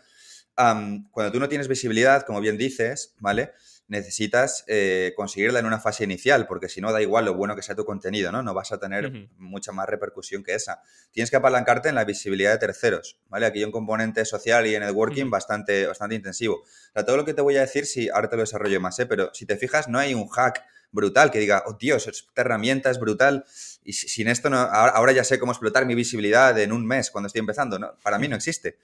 cuando 0.55 1.33
tú 1.33 1.41
no 1.41 1.49
tienes 1.49 1.69
visibilidad, 1.69 2.23
como 2.23 2.41
bien 2.41 2.59
dices, 2.59 3.15
¿vale? 3.19 3.53
necesitas 3.91 4.63
eh, 4.69 5.13
conseguirla 5.17 5.59
en 5.59 5.67
una 5.67 5.81
fase 5.81 6.05
inicial, 6.05 6.47
porque 6.47 6.69
si 6.69 6.81
no 6.81 6.93
da 6.93 7.03
igual 7.03 7.25
lo 7.25 7.35
bueno 7.35 7.57
que 7.57 7.63
sea 7.63 7.75
tu 7.75 7.85
contenido, 7.85 8.31
¿no? 8.31 8.41
No 8.41 8.55
vas 8.55 8.71
a 8.71 8.79
tener 8.79 9.29
mucha 9.37 9.73
más 9.73 9.89
repercusión 9.89 10.45
que 10.45 10.55
esa. 10.55 10.81
Tienes 11.11 11.29
que 11.29 11.37
apalancarte 11.37 11.89
en 11.89 11.97
la 11.97 12.05
visibilidad 12.05 12.53
de 12.53 12.59
terceros, 12.59 13.19
¿vale? 13.29 13.47
Aquí 13.47 13.59
hay 13.59 13.65
un 13.65 13.73
componente 13.73 14.25
social 14.25 14.65
y 14.69 14.79
networking 14.79 15.29
bastante, 15.29 15.89
bastante 15.89 16.15
intensivo. 16.15 16.63
O 16.95 17.05
todo 17.05 17.17
lo 17.17 17.25
que 17.25 17.35
te 17.35 17.43
voy 17.43 17.57
a 17.57 17.63
decir, 17.63 17.85
sí, 17.85 18.09
ahora 18.09 18.29
te 18.29 18.37
lo 18.37 18.43
desarrollo 18.43 18.81
más, 18.81 18.97
¿eh? 19.01 19.07
Pero 19.07 19.31
si 19.35 19.45
te 19.45 19.57
fijas, 19.57 19.89
no 19.89 19.99
hay 19.99 20.15
un 20.15 20.29
hack 20.29 20.63
brutal 20.93 21.31
que 21.31 21.39
diga, 21.39 21.63
oh 21.67 21.77
Dios, 21.79 22.07
esta 22.07 22.41
herramienta 22.43 22.91
es 22.91 22.99
brutal 22.99 23.45
y 23.85 23.93
sin 23.93 24.29
esto 24.29 24.51
no, 24.51 24.59
ahora, 24.59 25.13
ya 25.13 25.25
sé 25.25 25.39
cómo 25.39 25.53
explotar 25.53 25.87
mi 25.87 25.95
visibilidad 25.95 26.59
en 26.59 26.73
un 26.73 26.87
mes 26.87 27.11
cuando 27.11 27.27
estoy 27.27 27.41
empezando. 27.41 27.79
¿no? 27.79 27.97
Para 28.03 28.19
mí 28.19 28.29
no 28.29 28.37
existe, 28.37 28.79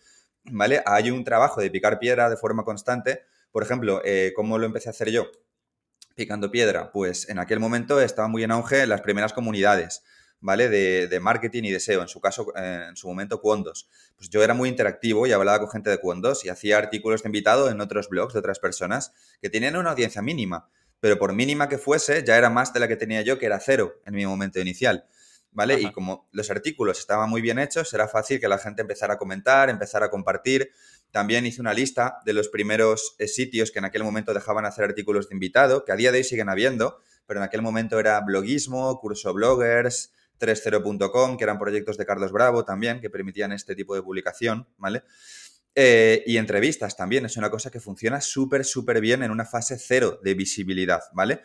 ¿vale? 0.45 0.83
Hay 0.87 1.11
un 1.11 1.25
trabajo 1.25 1.61
de 1.61 1.71
picar 1.71 1.99
piedra 1.99 2.31
de 2.31 2.37
forma 2.37 2.65
constante 2.65 3.23
por 3.57 3.63
ejemplo, 3.63 4.03
eh, 4.05 4.35
¿cómo 4.37 4.59
lo 4.59 4.67
empecé 4.67 4.91
a 4.91 4.93
hacer 4.93 5.11
yo? 5.11 5.31
Picando 6.15 6.51
piedra. 6.51 6.93
Pues 6.93 7.27
en 7.31 7.39
aquel 7.39 7.59
momento 7.59 8.03
estaba 8.03 8.29
muy 8.29 8.43
en 8.43 8.51
auge 8.51 8.87
las 8.87 9.01
primeras 9.01 9.33
comunidades. 9.33 10.03
¿vale? 10.41 10.69
De, 10.69 11.21
marketing 11.21 11.63
y 11.63 11.71
de 11.71 11.81
SEO, 11.81 12.03
en 12.03 12.09
su 12.09 12.21
caso, 12.21 12.53
eh, 12.55 12.85
en 12.91 12.97
su 12.97 13.09
momento, 13.09 13.41
Cuondos. 13.41 13.89
Pues 14.19 14.29
yo 14.29 14.45
era 14.45 14.53
muy 14.53 14.69
interactivo 14.69 15.27
y 15.27 15.33
hablaba 15.33 15.59
con 15.61 15.71
gente 15.71 15.89
de 15.89 15.97
Cuondos 15.97 16.45
y 16.45 16.51
hacía 16.51 16.77
artículos 16.77 17.23
de 17.23 17.31
invitado 17.31 17.71
en 17.71 17.81
otros 17.81 18.11
blogs 18.11 18.35
de 18.35 18.41
otras 18.41 18.59
personas 18.59 19.15
que 19.41 19.49
tenían 19.49 19.75
una 19.75 19.93
audiencia 19.93 20.21
mínima, 20.21 20.69
pero 21.01 21.19
por 21.19 21.33
mínima 21.33 21.69
que 21.69 21.79
fuese, 21.79 22.25
ya 22.25 22.37
era 22.37 22.51
más 22.51 22.73
de 22.73 22.81
la 22.81 22.89
que 22.89 22.97
tenía 22.97 23.23
yo, 23.23 23.39
que 23.39 23.47
era 23.47 23.61
cero 23.61 24.01
en 24.05 24.15
mi 24.15 24.27
momento 24.27 24.61
inicial. 24.61 25.07
¿Vale? 25.53 25.81
Y 25.81 25.91
como 25.91 26.29
los 26.33 26.51
artículos 26.51 26.99
estaban 26.99 27.31
muy 27.31 27.41
bien 27.41 27.59
hechos, 27.59 27.95
era 27.95 28.09
fácil 28.09 28.39
que 28.39 28.47
la 28.47 28.59
gente 28.59 28.83
empezara 28.83 29.15
a 29.15 29.17
comentar, 29.17 29.71
empezara 29.71 30.07
a 30.07 30.11
compartir, 30.11 30.71
también 31.11 31.47
hice 31.47 31.63
una 31.63 31.73
lista 31.73 32.19
de 32.27 32.35
los 32.35 32.49
primeros 32.49 33.15
eh, 33.19 33.27
sitios 33.27 33.71
que 33.71 33.79
en 33.79 33.87
aquel 33.87 34.05
momento 34.05 34.35
dejaban 34.35 34.67
hacer 34.67 34.85
artículos 34.85 35.31
de 35.31 35.35
invitado, 35.35 35.87
que 35.87 35.93
a 35.93 35.97
día 35.97 36.13
de 36.13 36.19
hoy 36.19 36.25
siguen 36.25 36.51
habiendo, 36.51 36.99
pero 37.27 37.41
en 37.41 37.45
aquel 37.45 37.63
momento 37.63 37.99
era 37.99 38.21
bloguismo, 38.21 39.01
curso 39.01 39.33
bloggers, 39.33 40.13
30.com, 40.39 41.37
que 41.37 41.45
eran 41.45 41.59
proyectos 41.59 41.97
de 41.97 42.05
Carlos 42.05 42.33
Bravo 42.33 42.65
también, 42.65 43.01
que 43.01 43.09
permitían 43.11 43.53
este 43.53 43.75
tipo 43.75 43.95
de 43.95 44.03
publicación, 44.03 44.69
¿vale? 44.77 45.03
Eh, 45.79 46.25
y 46.25 46.39
entrevistas 46.39 46.97
también, 46.97 47.27
es 47.27 47.37
una 47.37 47.51
cosa 47.51 47.71
que 47.71 47.81
funciona 47.81 48.23
súper, 48.23 48.65
súper 48.65 48.99
bien 49.03 49.23
en 49.23 49.31
una 49.31 49.45
fase 49.45 49.77
cero 49.79 50.19
de 50.25 50.33
visibilidad, 50.33 51.03
¿vale? 51.13 51.43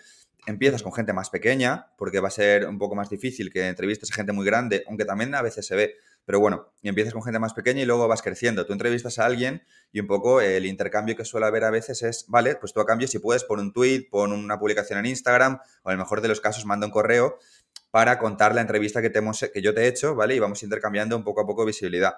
Empiezas 0.48 0.84
con 0.84 0.94
gente 0.94 1.12
más 1.12 1.30
pequeña, 1.30 1.88
porque 1.98 2.22
va 2.22 2.30
a 2.30 2.32
ser 2.32 2.66
un 2.66 2.80
poco 2.80 2.96
más 2.96 3.10
difícil 3.10 3.52
que 3.52 3.68
entrevistes 3.68 4.10
a 4.10 4.16
gente 4.16 4.32
muy 4.32 4.46
grande, 4.46 4.86
aunque 4.88 5.04
también 5.04 5.36
a 5.36 5.42
veces 5.42 5.66
se 5.68 5.76
ve 5.76 5.96
Pero 6.24 6.40
bueno, 6.40 6.72
y 6.82 6.88
empiezas 6.88 7.14
con 7.14 7.24
gente 7.24 7.40
más 7.40 7.54
pequeña 7.54 7.82
y 7.82 7.86
luego 7.86 8.08
vas 8.08 8.22
creciendo. 8.22 8.66
Tú 8.66 8.72
entrevistas 8.72 9.20
a 9.20 9.26
alguien 9.26 9.64
y 9.92 10.00
un 10.00 10.08
poco 10.08 10.40
el 10.40 10.66
intercambio 10.66 11.18
que 11.18 11.26
suele 11.26 11.48
haber 11.48 11.66
a 11.66 11.72
veces 11.72 12.02
es, 12.04 12.26
vale, 12.30 12.56
pues 12.56 12.72
tú 12.74 12.80
a 12.80 12.86
cambio 12.86 13.08
si 13.08 13.20
puedes 13.20 13.44
pon 13.44 13.60
un 13.60 13.74
tweet, 13.74 14.08
pon 14.10 14.32
una 14.32 14.58
publicación 14.60 15.00
en 15.00 15.08
Instagram 15.08 15.60
o 15.84 15.90
en 15.90 15.94
el 15.94 15.98
mejor 15.98 16.22
de 16.22 16.30
los 16.30 16.40
casos 16.40 16.66
manda 16.66 16.86
un 16.86 16.92
correo 16.94 17.38
para 17.90 18.18
contar 18.18 18.56
la 18.56 18.62
entrevista 18.62 19.02
que, 19.02 19.10
te 19.10 19.20
hemos, 19.20 19.46
que 19.54 19.62
yo 19.62 19.74
te 19.74 19.82
he 19.82 19.88
hecho, 19.88 20.16
¿vale? 20.16 20.36
Y 20.36 20.40
vamos 20.40 20.64
intercambiando 20.64 21.18
un 21.18 21.24
poco 21.24 21.42
a 21.42 21.46
poco 21.46 21.66
visibilidad. 21.66 22.14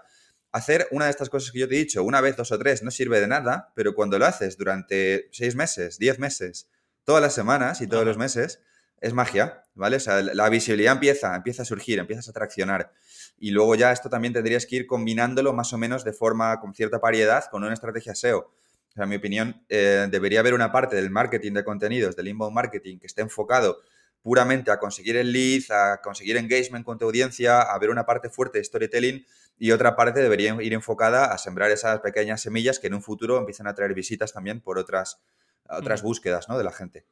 Hacer 0.54 0.88
una 0.92 1.06
de 1.06 1.12
estas 1.12 1.30
cosas 1.30 1.52
que 1.52 1.60
yo 1.60 1.68
te 1.68 1.76
he 1.76 1.80
dicho 1.80 2.04
una 2.04 2.22
vez, 2.22 2.38
dos 2.38 2.52
o 2.52 2.60
tres, 2.60 2.84
no 2.84 2.92
sirve 2.92 3.20
de 3.20 3.28
nada, 3.28 3.74
pero 3.76 3.96
cuando 3.96 4.20
lo 4.20 4.26
haces 4.28 4.56
durante 4.56 5.28
seis 5.32 5.56
meses, 5.56 5.98
diez 5.98 6.20
meses, 6.20 6.70
todas 7.04 7.22
las 7.22 7.34
semanas 7.34 7.82
y 7.82 7.88
todos 7.88 8.06
los 8.06 8.18
meses, 8.18 8.62
es 9.02 9.14
magia, 9.14 9.64
¿vale? 9.74 9.98
O 9.98 10.00
sea, 10.00 10.22
la 10.22 10.48
visibilidad 10.50 10.94
empieza, 10.94 11.36
empieza 11.36 11.64
a 11.64 11.66
surgir, 11.66 12.00
empiezas 12.00 12.30
a 12.30 12.34
traccionar. 12.34 12.94
Y 13.38 13.52
luego 13.52 13.76
ya 13.76 13.92
esto 13.92 14.10
también 14.10 14.34
tendrías 14.34 14.66
que 14.66 14.78
ir 14.78 14.88
combinándolo 14.88 15.54
más 15.54 15.74
o 15.74 15.78
menos 15.78 16.04
de 16.06 16.14
forma 16.14 16.60
con 16.62 16.74
cierta 16.74 17.00
variedad 17.00 17.44
con 17.52 17.64
una 17.64 17.74
estrategia 17.74 18.16
SEO. 18.16 18.40
O 18.40 18.92
sea, 18.94 19.04
en 19.04 19.10
mi 19.10 19.16
opinión, 19.16 19.66
eh, 19.70 20.08
debería 20.10 20.40
haber 20.40 20.54
una 20.54 20.72
parte 20.72 20.96
del 20.96 21.10
marketing 21.10 21.54
de 21.54 21.64
contenidos, 21.64 22.16
del 22.16 22.28
inbound 22.28 22.54
marketing, 22.54 23.00
que 23.00 23.08
esté 23.08 23.24
enfocado 23.24 23.82
puramente 24.22 24.72
a 24.72 24.78
conseguir 24.78 25.18
el 25.18 25.34
lead, 25.34 25.64
a 25.72 26.00
conseguir 26.02 26.38
engagement 26.38 26.86
con 26.86 26.98
tu 26.98 27.06
audiencia, 27.06 27.62
a 27.62 27.78
ver 27.80 27.90
una 27.90 28.06
parte 28.06 28.30
fuerte 28.30 28.60
de 28.60 28.64
storytelling 28.64 29.26
y 29.58 29.72
otra 29.72 29.96
parte 29.96 30.22
debería 30.22 30.56
ir 30.62 30.74
enfocada 30.74 31.26
a 31.26 31.38
sembrar 31.38 31.72
esas 31.72 32.00
pequeñas 32.00 32.42
semillas 32.42 32.80
que 32.80 32.88
en 32.88 32.96
un 32.96 33.02
futuro 33.02 33.38
empiezan 33.38 33.68
a 33.68 33.74
traer 33.74 33.94
visitas 33.94 34.34
también 34.34 34.62
por 34.62 34.78
otras, 34.78 35.22
otras 35.70 36.02
búsquedas 36.02 36.50
¿no? 36.50 36.58
de 36.58 36.64
la 36.64 36.72
gente. 36.72 37.06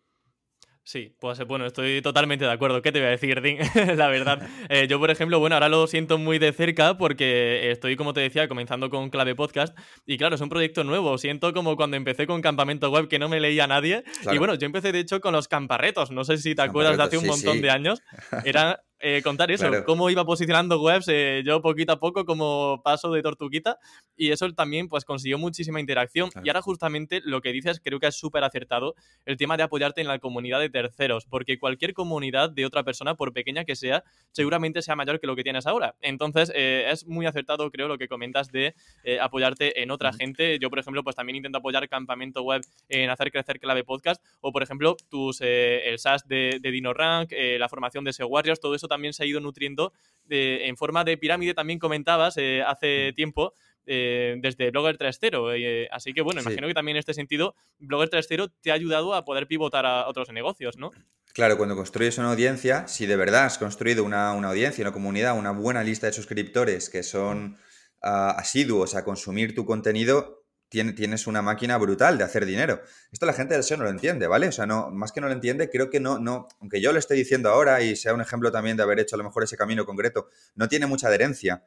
Sí, 0.83 1.15
pues 1.19 1.39
bueno, 1.45 1.67
estoy 1.67 2.01
totalmente 2.01 2.43
de 2.43 2.51
acuerdo. 2.51 2.81
¿Qué 2.81 2.91
te 2.91 2.99
voy 2.99 3.07
a 3.07 3.11
decir, 3.11 3.39
Dean? 3.41 3.57
la 3.97 4.07
verdad. 4.07 4.41
Eh, 4.69 4.87
yo, 4.87 4.99
por 4.99 5.11
ejemplo, 5.11 5.39
bueno, 5.39 5.55
ahora 5.55 5.67
lo 5.67 5.85
siento 5.85 6.17
muy 6.17 6.39
de 6.39 6.53
cerca 6.53 6.97
porque 6.97 7.71
estoy, 7.71 7.97
como 7.97 8.13
te 8.13 8.21
decía, 8.21 8.47
comenzando 8.47 8.89
con 8.89 9.09
Clave 9.09 9.35
Podcast. 9.35 9.77
Y 10.05 10.17
claro, 10.17 10.35
es 10.35 10.41
un 10.41 10.47
proyecto 10.47 10.83
nuevo. 10.85 11.17
Siento 11.17 11.53
como 11.53 11.75
cuando 11.75 11.97
empecé 11.97 12.25
con 12.25 12.41
Campamento 12.41 12.89
Web 12.89 13.09
que 13.09 13.19
no 13.19 13.27
me 13.27 13.41
leía 13.41 13.67
nadie. 13.67 14.03
Y 14.31 14.37
bueno, 14.37 14.55
yo 14.55 14.65
empecé 14.65 14.93
de 14.93 14.99
hecho 14.99 15.19
con 15.19 15.33
los 15.33 15.49
camparretos. 15.49 16.11
No 16.11 16.23
sé 16.23 16.37
si 16.37 16.55
te 16.55 16.61
acuerdas 16.61 16.95
de 16.95 17.03
hace 17.03 17.17
un 17.17 17.27
montón 17.27 17.61
de 17.61 17.69
años. 17.69 18.01
Era 18.45 18.81
eh, 19.01 19.21
contar 19.23 19.51
eso, 19.51 19.69
cómo 19.85 20.09
iba 20.09 20.23
posicionando 20.25 20.79
webs 20.79 21.07
eh, 21.07 21.41
yo 21.43 21.61
poquito 21.61 21.93
a 21.93 21.99
poco 21.99 22.23
como 22.23 22.81
paso 22.83 23.11
de 23.11 23.23
tortuguita 23.23 23.79
y 24.15 24.31
eso 24.31 24.51
también 24.53 24.87
pues 24.87 25.05
consiguió 25.05 25.39
muchísima 25.39 25.79
interacción. 25.79 26.29
Y 26.43 26.49
ahora 26.49 26.61
justamente 26.61 27.21
lo 27.23 27.41
que 27.41 27.51
dices 27.51 27.81
creo 27.83 27.99
que 27.99 28.07
es 28.07 28.15
súper 28.15 28.43
acertado 28.43 28.93
el 29.25 29.37
tema 29.37 29.57
de 29.57 29.63
apoyarte 29.63 30.01
en 30.01 30.07
la 30.07 30.19
comunidad 30.19 30.59
de 30.59 30.69
terceros 30.69 31.25
porque 31.25 31.57
cualquier 31.57 31.93
comunidad 31.93 32.51
de 32.51 32.65
otra 32.65 32.83
persona 32.83 33.15
por 33.15 33.33
pequeña 33.33 33.65
que 33.65 33.75
sea 33.75 34.03
seguramente 34.31 34.81
sea 34.81 34.95
mayor 34.95 35.19
que 35.19 35.27
lo 35.27 35.35
que 35.35 35.43
tienes 35.43 35.65
ahora. 35.65 35.95
Entonces 36.01 36.51
eh, 36.53 36.85
es 36.91 37.07
muy 37.07 37.25
acertado 37.25 37.71
creo 37.71 37.87
lo 37.87 37.97
que 37.97 38.07
comentas 38.07 38.51
de 38.51 38.75
apoyarte 39.19 39.81
en 39.81 39.89
otra 39.89 40.13
gente. 40.13 40.59
Yo 40.59 40.69
por 40.69 40.77
ejemplo 40.77 41.03
pues 41.03 41.15
también 41.15 41.37
intento 41.37 41.57
apoyar 41.57 41.89
campamento 41.89 42.43
web 42.43 42.61
en 42.89 43.09
hacer 43.09 43.31
crecer 43.31 43.59
clave 43.59 43.83
podcast 43.83 44.23
o 44.41 44.51
por 44.51 44.61
ejemplo 44.61 44.95
tus 45.09 45.41
el 45.41 45.97
SaaS 45.97 46.27
de, 46.27 46.59
de 46.61 46.71
DinoRank 46.71 47.31
la 47.57 47.67
formación 47.67 48.03
de 48.03 48.13
SEO 48.13 48.27
Warriors 48.27 48.59
todo 48.59 48.75
eso 48.75 48.87
también 48.91 49.13
se 49.13 49.23
ha 49.23 49.25
ido 49.25 49.39
nutriendo 49.39 49.93
en 50.29 50.77
forma 50.77 51.03
de 51.03 51.17
pirámide, 51.17 51.53
también 51.53 51.79
comentabas 51.79 52.37
eh, 52.37 52.61
hace 52.65 53.11
mm. 53.11 53.15
tiempo. 53.15 53.53
Eh, 53.87 54.35
desde 54.39 54.69
Blogger 54.69 54.95
3.0. 54.95 55.53
Eh, 55.57 55.87
así 55.91 56.13
que 56.13 56.21
bueno, 56.21 56.39
imagino 56.39 56.67
que 56.67 56.73
también 56.75 56.97
en 56.97 56.99
este 56.99 57.15
sentido, 57.15 57.55
Blogger 57.79 58.11
3.0 58.11 58.51
te 58.61 58.69
ha 58.69 58.75
ayudado 58.75 59.15
a 59.15 59.25
poder 59.25 59.47
pivotar 59.47 59.87
a 59.87 60.07
otros 60.07 60.31
negocios, 60.31 60.77
¿no? 60.77 60.91
Claro, 61.33 61.57
cuando 61.57 61.75
construyes 61.75 62.19
una 62.19 62.29
audiencia, 62.29 62.87
si 62.87 63.07
de 63.07 63.15
verdad 63.15 63.45
has 63.45 63.57
construido 63.57 64.03
una, 64.03 64.33
una 64.33 64.49
audiencia, 64.49 64.83
una 64.83 64.93
comunidad, 64.93 65.37
una 65.37 65.51
buena 65.51 65.83
lista 65.83 66.05
de 66.05 66.13
suscriptores 66.13 66.91
que 66.91 67.01
son 67.01 67.57
ah, 68.03 68.35
asiduos 68.37 68.93
a 68.93 69.03
consumir 69.03 69.55
tu 69.55 69.65
contenido, 69.65 70.40
tienes 70.71 71.27
una 71.27 71.41
máquina 71.41 71.77
brutal 71.77 72.17
de 72.17 72.23
hacer 72.23 72.45
dinero. 72.45 72.81
Esto 73.11 73.25
la 73.25 73.33
gente 73.33 73.53
del 73.53 73.63
SEO 73.63 73.77
no 73.77 73.83
lo 73.83 73.89
entiende, 73.89 74.25
¿vale? 74.27 74.47
O 74.47 74.51
sea, 74.53 74.65
no, 74.65 74.89
más 74.89 75.11
que 75.11 75.19
no 75.19 75.27
lo 75.27 75.33
entiende, 75.33 75.69
creo 75.69 75.89
que 75.89 75.99
no, 75.99 76.17
no, 76.17 76.47
aunque 76.61 76.79
yo 76.79 76.93
lo 76.93 76.99
esté 76.99 77.13
diciendo 77.13 77.49
ahora 77.49 77.81
y 77.81 77.97
sea 77.97 78.13
un 78.13 78.21
ejemplo 78.21 78.53
también 78.53 78.77
de 78.77 78.83
haber 78.83 78.99
hecho 79.01 79.15
a 79.15 79.17
lo 79.17 79.25
mejor 79.25 79.43
ese 79.43 79.57
camino 79.57 79.85
concreto, 79.85 80.29
no 80.55 80.69
tiene 80.69 80.87
mucha 80.87 81.07
adherencia. 81.07 81.65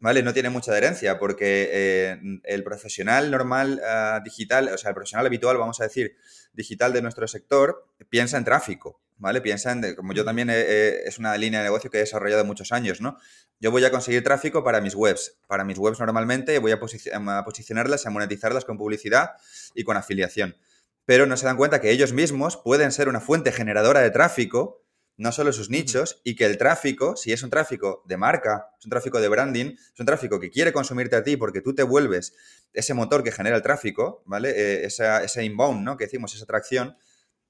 ¿Vale? 0.00 0.24
No 0.24 0.32
tiene 0.32 0.50
mucha 0.50 0.72
adherencia 0.72 1.16
porque 1.20 1.70
eh, 1.72 2.18
el 2.42 2.64
profesional 2.64 3.30
normal 3.30 3.80
ah, 3.86 4.20
digital, 4.24 4.68
o 4.74 4.76
sea, 4.76 4.88
el 4.88 4.96
profesional 4.96 5.26
habitual, 5.26 5.58
vamos 5.58 5.80
a 5.80 5.84
decir, 5.84 6.16
digital 6.52 6.92
de 6.92 7.02
nuestro 7.02 7.28
sector, 7.28 7.86
piensa 8.08 8.36
en 8.36 8.44
tráfico, 8.44 9.00
¿vale? 9.16 9.40
Piensa 9.40 9.72
en, 9.72 9.94
como 9.94 10.12
yo 10.12 10.24
también 10.24 10.50
es 10.50 11.18
una 11.18 11.36
línea 11.36 11.60
de 11.60 11.64
negocio 11.64 11.90
que 11.90 11.98
he 11.98 12.00
desarrollado 12.00 12.44
muchos 12.44 12.72
años, 12.72 13.00
¿no? 13.00 13.18
Yo 13.60 13.70
voy 13.70 13.84
a 13.84 13.90
conseguir 13.90 14.24
tráfico 14.24 14.64
para 14.64 14.80
mis 14.80 14.94
webs. 14.94 15.38
Para 15.46 15.64
mis 15.64 15.78
webs 15.78 16.00
normalmente 16.00 16.58
voy 16.58 16.72
a, 16.72 16.76
a 16.76 17.44
posicionarlas, 17.44 18.06
a 18.06 18.10
monetizarlas 18.10 18.64
con 18.64 18.76
publicidad 18.76 19.30
y 19.74 19.84
con 19.84 19.96
afiliación. 19.96 20.56
Pero 21.04 21.26
no 21.26 21.36
se 21.36 21.46
dan 21.46 21.56
cuenta 21.56 21.80
que 21.80 21.90
ellos 21.90 22.12
mismos 22.12 22.56
pueden 22.56 22.92
ser 22.92 23.08
una 23.08 23.20
fuente 23.20 23.52
generadora 23.52 24.00
de 24.00 24.10
tráfico 24.10 24.82
no 25.16 25.30
solo 25.30 25.52
sus 25.52 25.70
nichos, 25.70 26.20
y 26.24 26.36
que 26.36 26.46
el 26.46 26.58
tráfico, 26.58 27.16
si 27.16 27.32
es 27.32 27.42
un 27.42 27.50
tráfico 27.50 28.02
de 28.06 28.16
marca, 28.16 28.70
es 28.78 28.84
un 28.84 28.90
tráfico 28.90 29.20
de 29.20 29.28
branding, 29.28 29.76
es 29.76 30.00
un 30.00 30.06
tráfico 30.06 30.40
que 30.40 30.50
quiere 30.50 30.72
consumirte 30.72 31.16
a 31.16 31.22
ti 31.22 31.36
porque 31.36 31.60
tú 31.60 31.74
te 31.74 31.82
vuelves 31.82 32.34
ese 32.72 32.94
motor 32.94 33.22
que 33.22 33.30
genera 33.30 33.56
el 33.56 33.62
tráfico, 33.62 34.22
¿vale? 34.26 34.50
Eh, 34.50 34.84
esa, 34.86 35.22
ese 35.22 35.44
inbound, 35.44 35.84
¿no? 35.84 35.96
Que 35.96 36.06
decimos, 36.06 36.34
esa 36.34 36.44
atracción, 36.44 36.96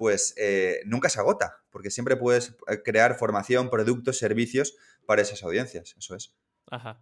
pues 0.03 0.35
eh, 0.37 0.81
nunca 0.85 1.09
se 1.09 1.21
agota, 1.21 1.63
porque 1.71 1.89
siempre 1.89 2.17
puedes 2.17 2.57
eh, 2.67 2.83
crear 2.85 3.15
formación, 3.15 3.71
productos, 3.71 4.19
servicios 4.19 4.75
para 5.07 5.23
esas 5.23 5.45
audiencias, 5.45 5.95
eso 5.97 6.17
es. 6.17 6.35
Ajá. 6.69 7.01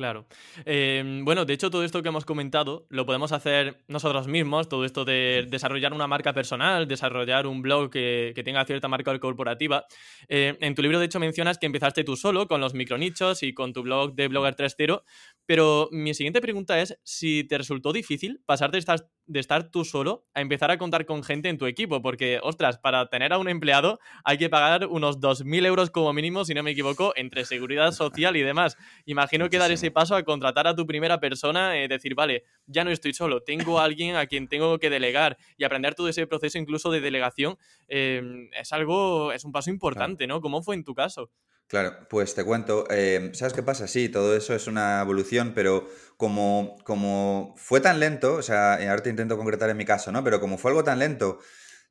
Claro. 0.00 0.24
Em, 0.64 1.26
bueno, 1.26 1.44
de 1.44 1.52
hecho, 1.52 1.70
todo 1.70 1.84
esto 1.84 2.02
que 2.02 2.08
hemos 2.08 2.24
comentado 2.24 2.86
lo 2.88 3.04
podemos 3.04 3.32
hacer 3.32 3.84
nosotros 3.86 4.28
mismos, 4.28 4.66
todo 4.66 4.86
esto 4.86 5.04
de 5.04 5.46
desarrollar 5.50 5.92
una 5.92 6.06
marca 6.06 6.32
personal, 6.32 6.88
desarrollar 6.88 7.46
un 7.46 7.60
blog 7.60 7.90
que, 7.90 8.32
tenga 8.42 8.64
cierta 8.64 8.88
marca 8.88 9.18
corporativa. 9.18 9.84
Eh, 10.26 10.56
en 10.58 10.74
tu 10.74 10.80
libro, 10.80 10.98
de 11.00 11.04
hecho, 11.04 11.20
mencionas 11.20 11.58
que 11.58 11.66
empezaste 11.66 12.02
tú 12.02 12.16
solo 12.16 12.48
con 12.48 12.62
los 12.62 12.72
micronichos 12.72 13.42
y 13.42 13.52
con 13.52 13.74
tu 13.74 13.82
blog 13.82 14.14
de 14.14 14.28
Blogger 14.28 14.56
3.0, 14.56 15.02
pero 15.44 15.90
mi 15.92 16.14
siguiente 16.14 16.40
pregunta 16.40 16.80
es 16.80 16.98
si 17.04 17.44
te 17.44 17.58
resultó 17.58 17.92
difícil 17.92 18.40
pasar 18.46 18.70
de 18.70 18.78
estar, 18.78 19.06
de 19.26 19.40
estar 19.40 19.70
tú 19.70 19.84
solo 19.84 20.24
a 20.32 20.40
empezar 20.40 20.70
a 20.70 20.78
contar 20.78 21.04
con 21.04 21.22
gente 21.22 21.50
en 21.50 21.58
tu 21.58 21.66
equipo, 21.66 22.00
porque, 22.00 22.40
ostras, 22.42 22.78
para 22.78 23.06
tener 23.10 23.34
a 23.34 23.38
un 23.38 23.48
empleado 23.48 23.98
hay 24.24 24.38
que 24.38 24.48
pagar 24.48 24.86
unos 24.86 25.20
2.000 25.20 25.66
euros 25.66 25.90
como 25.90 26.14
mínimo, 26.14 26.46
si 26.46 26.54
no 26.54 26.62
me 26.62 26.70
equivoco, 26.70 27.12
entre 27.16 27.44
seguridad 27.44 27.92
social 27.92 28.36
y 28.36 28.42
demás. 28.42 28.78
Imagino 29.04 29.50
que 29.50 29.58
dar 29.58 29.70
ese 29.70 29.89
paso 29.90 30.14
a 30.14 30.22
contratar 30.22 30.66
a 30.66 30.74
tu 30.74 30.86
primera 30.86 31.20
persona, 31.20 31.78
eh, 31.78 31.88
decir, 31.88 32.14
vale, 32.14 32.44
ya 32.66 32.84
no 32.84 32.90
estoy 32.90 33.14
solo, 33.14 33.42
tengo 33.42 33.80
a 33.80 33.84
alguien 33.84 34.16
a 34.16 34.26
quien 34.26 34.48
tengo 34.48 34.78
que 34.78 34.90
delegar 34.90 35.36
y 35.56 35.64
aprender 35.64 35.94
todo 35.94 36.08
ese 36.08 36.26
proceso 36.26 36.58
incluso 36.58 36.90
de 36.90 37.00
delegación, 37.00 37.58
eh, 37.88 38.48
es 38.58 38.72
algo, 38.72 39.32
es 39.32 39.44
un 39.44 39.52
paso 39.52 39.70
importante, 39.70 40.26
¿no? 40.26 40.40
¿Cómo 40.40 40.62
fue 40.62 40.74
en 40.74 40.84
tu 40.84 40.94
caso? 40.94 41.30
Claro, 41.70 42.08
pues 42.08 42.34
te 42.34 42.42
cuento. 42.42 42.90
Em, 42.90 43.32
¿Sabes 43.32 43.52
qué 43.52 43.62
pasa? 43.62 43.86
Sí, 43.86 44.08
todo 44.08 44.36
eso 44.36 44.56
es 44.56 44.66
una 44.66 45.00
evolución, 45.02 45.52
pero 45.54 45.88
como, 46.16 46.76
como 46.84 47.54
fue 47.56 47.80
tan 47.80 48.00
lento, 48.00 48.34
o 48.34 48.42
sea, 48.42 48.74
ahora 48.74 49.02
te 49.04 49.10
intento 49.10 49.36
concretar 49.36 49.70
en 49.70 49.76
mi 49.76 49.84
caso, 49.84 50.10
¿no? 50.10 50.24
Pero 50.24 50.40
como 50.40 50.58
fue 50.58 50.72
algo 50.72 50.82
tan 50.82 50.98
lento, 50.98 51.38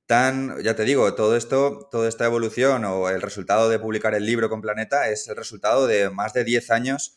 tan, 0.06 0.62
ya 0.64 0.76
te 0.76 0.84
digo, 0.84 1.14
todo 1.16 1.38
esto, 1.38 1.88
toda 1.92 2.10
esta 2.10 2.26
evolución 2.26 2.84
o 2.84 3.10
el 3.10 3.22
resultado 3.22 3.70
de 3.70 3.80
publicar 3.80 4.16
el 4.16 4.26
libro 4.26 4.50
con 4.50 4.60
Planeta 4.60 5.08
es 5.08 5.28
el 5.30 5.38
resultado 5.38 5.88
de 5.88 6.10
más 6.10 6.34
de 6.34 6.44
10 6.44 6.72
años 6.72 7.16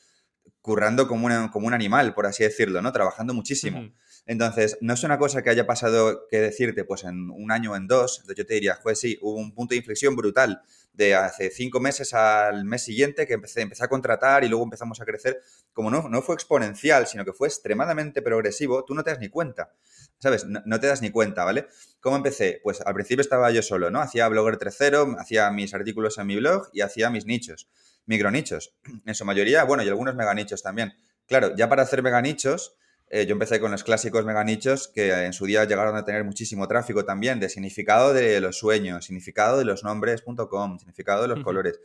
currando 0.60 1.08
como, 1.08 1.28
como 1.50 1.66
un 1.66 1.74
animal, 1.74 2.14
por 2.14 2.26
así 2.26 2.44
decirlo, 2.44 2.82
¿no? 2.82 2.92
Trabajando 2.92 3.34
muchísimo. 3.34 3.92
Entonces, 4.26 4.78
no 4.80 4.94
es 4.94 5.02
una 5.02 5.18
cosa 5.18 5.42
que 5.42 5.50
haya 5.50 5.66
pasado 5.66 6.26
que 6.30 6.40
decirte, 6.40 6.84
pues 6.84 7.02
en 7.04 7.30
un 7.30 7.50
año 7.50 7.72
o 7.72 7.76
en 7.76 7.88
dos, 7.88 8.24
yo 8.36 8.46
te 8.46 8.54
diría, 8.54 8.78
pues 8.82 9.00
sí, 9.00 9.18
hubo 9.20 9.36
un 9.36 9.52
punto 9.52 9.72
de 9.72 9.78
inflexión 9.78 10.14
brutal 10.14 10.62
de 10.92 11.14
hace 11.14 11.50
cinco 11.50 11.80
meses 11.80 12.12
al 12.14 12.64
mes 12.64 12.82
siguiente 12.82 13.26
que 13.26 13.34
empecé, 13.34 13.62
empecé 13.62 13.84
a 13.84 13.88
contratar 13.88 14.44
y 14.44 14.48
luego 14.48 14.64
empezamos 14.64 15.00
a 15.00 15.04
crecer. 15.04 15.40
Como 15.72 15.90
no, 15.90 16.08
no 16.08 16.22
fue 16.22 16.34
exponencial, 16.34 17.06
sino 17.06 17.24
que 17.24 17.32
fue 17.32 17.48
extremadamente 17.48 18.22
progresivo, 18.22 18.84
tú 18.84 18.94
no 18.94 19.02
te 19.02 19.10
das 19.10 19.18
ni 19.18 19.28
cuenta. 19.28 19.72
¿Sabes? 20.18 20.46
No, 20.46 20.78
te 20.78 20.86
das 20.86 21.02
ni 21.02 21.10
cuenta, 21.10 21.44
¿vale? 21.44 21.66
¿Cómo 22.00 22.14
empecé? 22.14 22.60
Pues 22.62 22.80
al 22.80 22.94
principio 22.94 23.22
estaba 23.22 23.50
yo 23.50 23.60
solo, 23.60 23.90
¿no? 23.90 24.00
Hacía 24.00 24.28
Blogger 24.28 24.56
3.0, 24.56 25.16
hacía 25.18 25.50
mis 25.50 25.74
artículos 25.74 26.16
en 26.18 26.26
mi 26.28 26.36
blog 26.36 26.68
y 26.72 26.82
hacía 26.82 27.10
mis 27.10 27.26
nichos, 27.26 27.68
micronichos. 28.06 28.74
En 29.06 29.14
su 29.14 29.24
mayoría, 29.24 29.64
bueno, 29.64 29.82
y 29.82 29.88
algunos 29.88 30.14
meganichos 30.14 30.62
también. 30.62 30.94
Claro, 31.26 31.54
ya 31.56 31.68
para 31.68 31.82
hacer 31.82 32.02
meganichos 32.02 32.76
eh, 33.14 33.26
yo 33.26 33.34
empecé 33.34 33.60
con 33.60 33.70
los 33.70 33.84
clásicos 33.84 34.24
meganichos 34.24 34.88
que 34.88 35.12
en 35.26 35.34
su 35.34 35.44
día 35.44 35.66
llegaron 35.66 35.94
a 35.96 36.02
tener 36.02 36.24
muchísimo 36.24 36.66
tráfico 36.66 37.04
también, 37.04 37.40
de 37.40 37.50
significado 37.50 38.14
de 38.14 38.40
los 38.40 38.56
sueños, 38.56 39.04
significado 39.04 39.58
de 39.58 39.66
los 39.66 39.84
nombres.com, 39.84 40.78
significado 40.78 41.20
de 41.20 41.28
los 41.28 41.44
colores. 41.44 41.78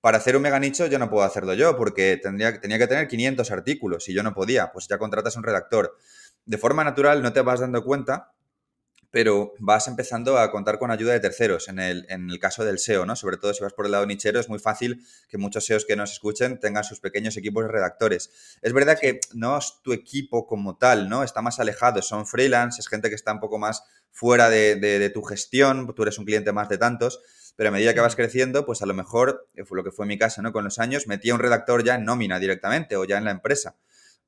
Para 0.00 0.16
hacer 0.16 0.34
un 0.34 0.40
meganicho 0.40 0.86
yo 0.86 0.98
no 0.98 1.10
puedo 1.10 1.24
hacerlo 1.24 1.52
yo 1.52 1.76
porque 1.76 2.16
tendría, 2.16 2.58
tenía 2.58 2.78
que 2.78 2.86
tener 2.86 3.06
500 3.06 3.50
artículos 3.50 4.08
y 4.08 4.14
yo 4.14 4.22
no 4.22 4.32
podía, 4.32 4.72
pues 4.72 4.88
ya 4.88 4.96
contratas 4.96 5.36
un 5.36 5.42
redactor. 5.42 5.98
De 6.46 6.56
forma 6.56 6.84
natural 6.84 7.22
no 7.22 7.34
te 7.34 7.42
vas 7.42 7.60
dando 7.60 7.84
cuenta, 7.84 8.32
pero 9.12 9.52
vas 9.58 9.88
empezando 9.88 10.38
a 10.38 10.50
contar 10.50 10.78
con 10.78 10.90
ayuda 10.90 11.12
de 11.12 11.20
terceros 11.20 11.68
en 11.68 11.78
el, 11.78 12.06
en 12.08 12.30
el, 12.30 12.38
caso 12.38 12.64
del 12.64 12.78
SEO, 12.78 13.04
¿no? 13.04 13.14
Sobre 13.14 13.36
todo 13.36 13.52
si 13.52 13.62
vas 13.62 13.74
por 13.74 13.84
el 13.84 13.92
lado 13.92 14.06
nichero, 14.06 14.40
es 14.40 14.48
muy 14.48 14.58
fácil 14.58 15.06
que 15.28 15.36
muchos 15.36 15.66
SEOs 15.66 15.84
que 15.84 15.96
nos 15.96 16.12
escuchen 16.12 16.58
tengan 16.58 16.82
sus 16.82 16.98
pequeños 16.98 17.36
equipos 17.36 17.64
de 17.64 17.70
redactores. 17.70 18.30
Es 18.62 18.72
verdad 18.72 18.98
que 18.98 19.20
no 19.34 19.58
es 19.58 19.80
tu 19.82 19.92
equipo 19.92 20.46
como 20.46 20.78
tal, 20.78 21.10
¿no? 21.10 21.22
Está 21.24 21.42
más 21.42 21.60
alejado, 21.60 22.00
son 22.00 22.26
freelance, 22.26 22.80
es 22.80 22.88
gente 22.88 23.10
que 23.10 23.14
está 23.14 23.32
un 23.32 23.40
poco 23.40 23.58
más 23.58 23.84
fuera 24.10 24.48
de, 24.48 24.76
de, 24.76 25.10
tu 25.10 25.22
gestión, 25.22 25.92
tú 25.94 26.02
eres 26.02 26.18
un 26.18 26.24
cliente 26.24 26.52
más 26.52 26.70
de 26.70 26.78
tantos, 26.78 27.20
pero 27.54 27.68
a 27.68 27.72
medida 27.72 27.92
que 27.92 28.00
vas 28.00 28.16
creciendo, 28.16 28.64
pues 28.64 28.80
a 28.80 28.86
lo 28.86 28.94
mejor, 28.94 29.46
fue 29.66 29.76
lo 29.76 29.84
que 29.84 29.90
fue 29.90 30.06
mi 30.06 30.16
caso, 30.16 30.40
¿no? 30.40 30.52
Con 30.52 30.64
los 30.64 30.78
años, 30.78 31.06
metía 31.06 31.34
un 31.34 31.40
redactor 31.40 31.84
ya 31.84 31.96
en 31.96 32.06
nómina 32.06 32.38
directamente 32.38 32.96
o 32.96 33.04
ya 33.04 33.18
en 33.18 33.24
la 33.24 33.30
empresa, 33.30 33.76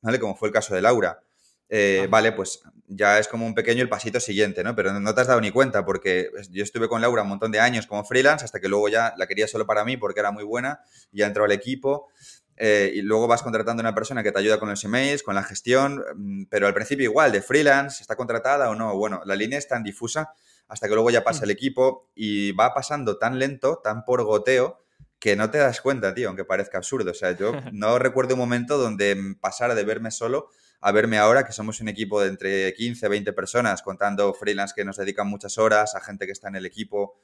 ¿vale? 0.02 0.20
Como 0.20 0.36
fue 0.36 0.48
el 0.48 0.54
caso 0.54 0.74
de 0.74 0.82
Laura. 0.82 1.22
Eh, 1.68 2.06
vale, 2.10 2.32
pues 2.32 2.60
ya 2.86 3.18
es 3.18 3.28
como 3.28 3.46
un 3.46 3.54
pequeño 3.54 3.82
el 3.82 3.88
pasito 3.88 4.20
siguiente, 4.20 4.62
¿no? 4.62 4.74
Pero 4.74 4.98
no 4.98 5.14
te 5.14 5.20
has 5.20 5.26
dado 5.26 5.40
ni 5.40 5.50
cuenta 5.50 5.84
porque 5.84 6.30
yo 6.50 6.62
estuve 6.62 6.88
con 6.88 7.00
Laura 7.00 7.22
un 7.22 7.28
montón 7.28 7.50
de 7.50 7.60
años 7.60 7.86
como 7.86 8.04
freelance 8.04 8.44
hasta 8.44 8.60
que 8.60 8.68
luego 8.68 8.88
ya 8.88 9.14
la 9.16 9.26
quería 9.26 9.48
solo 9.48 9.66
para 9.66 9.84
mí 9.84 9.96
porque 9.96 10.20
era 10.20 10.30
muy 10.30 10.44
buena, 10.44 10.80
ya 11.10 11.26
entró 11.26 11.44
al 11.44 11.52
equipo 11.52 12.08
eh, 12.56 12.92
y 12.94 13.02
luego 13.02 13.26
vas 13.26 13.42
contratando 13.42 13.80
a 13.80 13.84
una 13.84 13.94
persona 13.94 14.22
que 14.22 14.30
te 14.30 14.38
ayuda 14.38 14.60
con 14.60 14.68
los 14.68 14.84
emails, 14.84 15.22
con 15.22 15.34
la 15.34 15.42
gestión, 15.42 16.04
mm, 16.14 16.44
pero 16.48 16.66
al 16.66 16.74
principio 16.74 17.04
igual, 17.04 17.32
de 17.32 17.42
freelance, 17.42 18.02
¿está 18.02 18.14
contratada 18.14 18.70
o 18.70 18.74
no? 18.74 18.96
Bueno, 18.96 19.22
la 19.24 19.34
línea 19.34 19.58
es 19.58 19.66
tan 19.66 19.82
difusa 19.82 20.34
hasta 20.68 20.88
que 20.88 20.94
luego 20.94 21.10
ya 21.10 21.24
pasa 21.24 21.44
el 21.44 21.50
equipo 21.50 22.10
y 22.14 22.52
va 22.52 22.72
pasando 22.74 23.18
tan 23.18 23.38
lento, 23.38 23.80
tan 23.82 24.04
por 24.04 24.22
goteo, 24.22 24.84
que 25.18 25.36
no 25.36 25.50
te 25.50 25.58
das 25.58 25.80
cuenta, 25.80 26.14
tío, 26.14 26.28
aunque 26.28 26.44
parezca 26.44 26.78
absurdo. 26.78 27.10
O 27.10 27.14
sea, 27.14 27.32
yo 27.32 27.52
no 27.72 27.98
recuerdo 27.98 28.34
un 28.34 28.40
momento 28.40 28.78
donde 28.78 29.36
pasara 29.40 29.74
de 29.74 29.84
verme 29.84 30.10
solo 30.10 30.50
a 30.80 30.92
verme 30.92 31.18
ahora, 31.18 31.44
que 31.44 31.52
somos 31.52 31.80
un 31.80 31.88
equipo 31.88 32.20
de 32.20 32.28
entre 32.28 32.74
15, 32.74 33.08
20 33.08 33.32
personas, 33.32 33.82
contando 33.82 34.34
freelance 34.34 34.74
que 34.76 34.84
nos 34.84 34.96
dedican 34.96 35.28
muchas 35.28 35.58
horas, 35.58 35.94
a 35.94 36.00
gente 36.00 36.26
que 36.26 36.32
está 36.32 36.48
en 36.48 36.56
el 36.56 36.66
equipo 36.66 37.18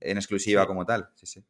en 0.00 0.18
exclusiva 0.18 0.66
como 0.66 0.84
tal. 0.84 1.08
Sí, 1.14 1.26
sí. 1.26 1.44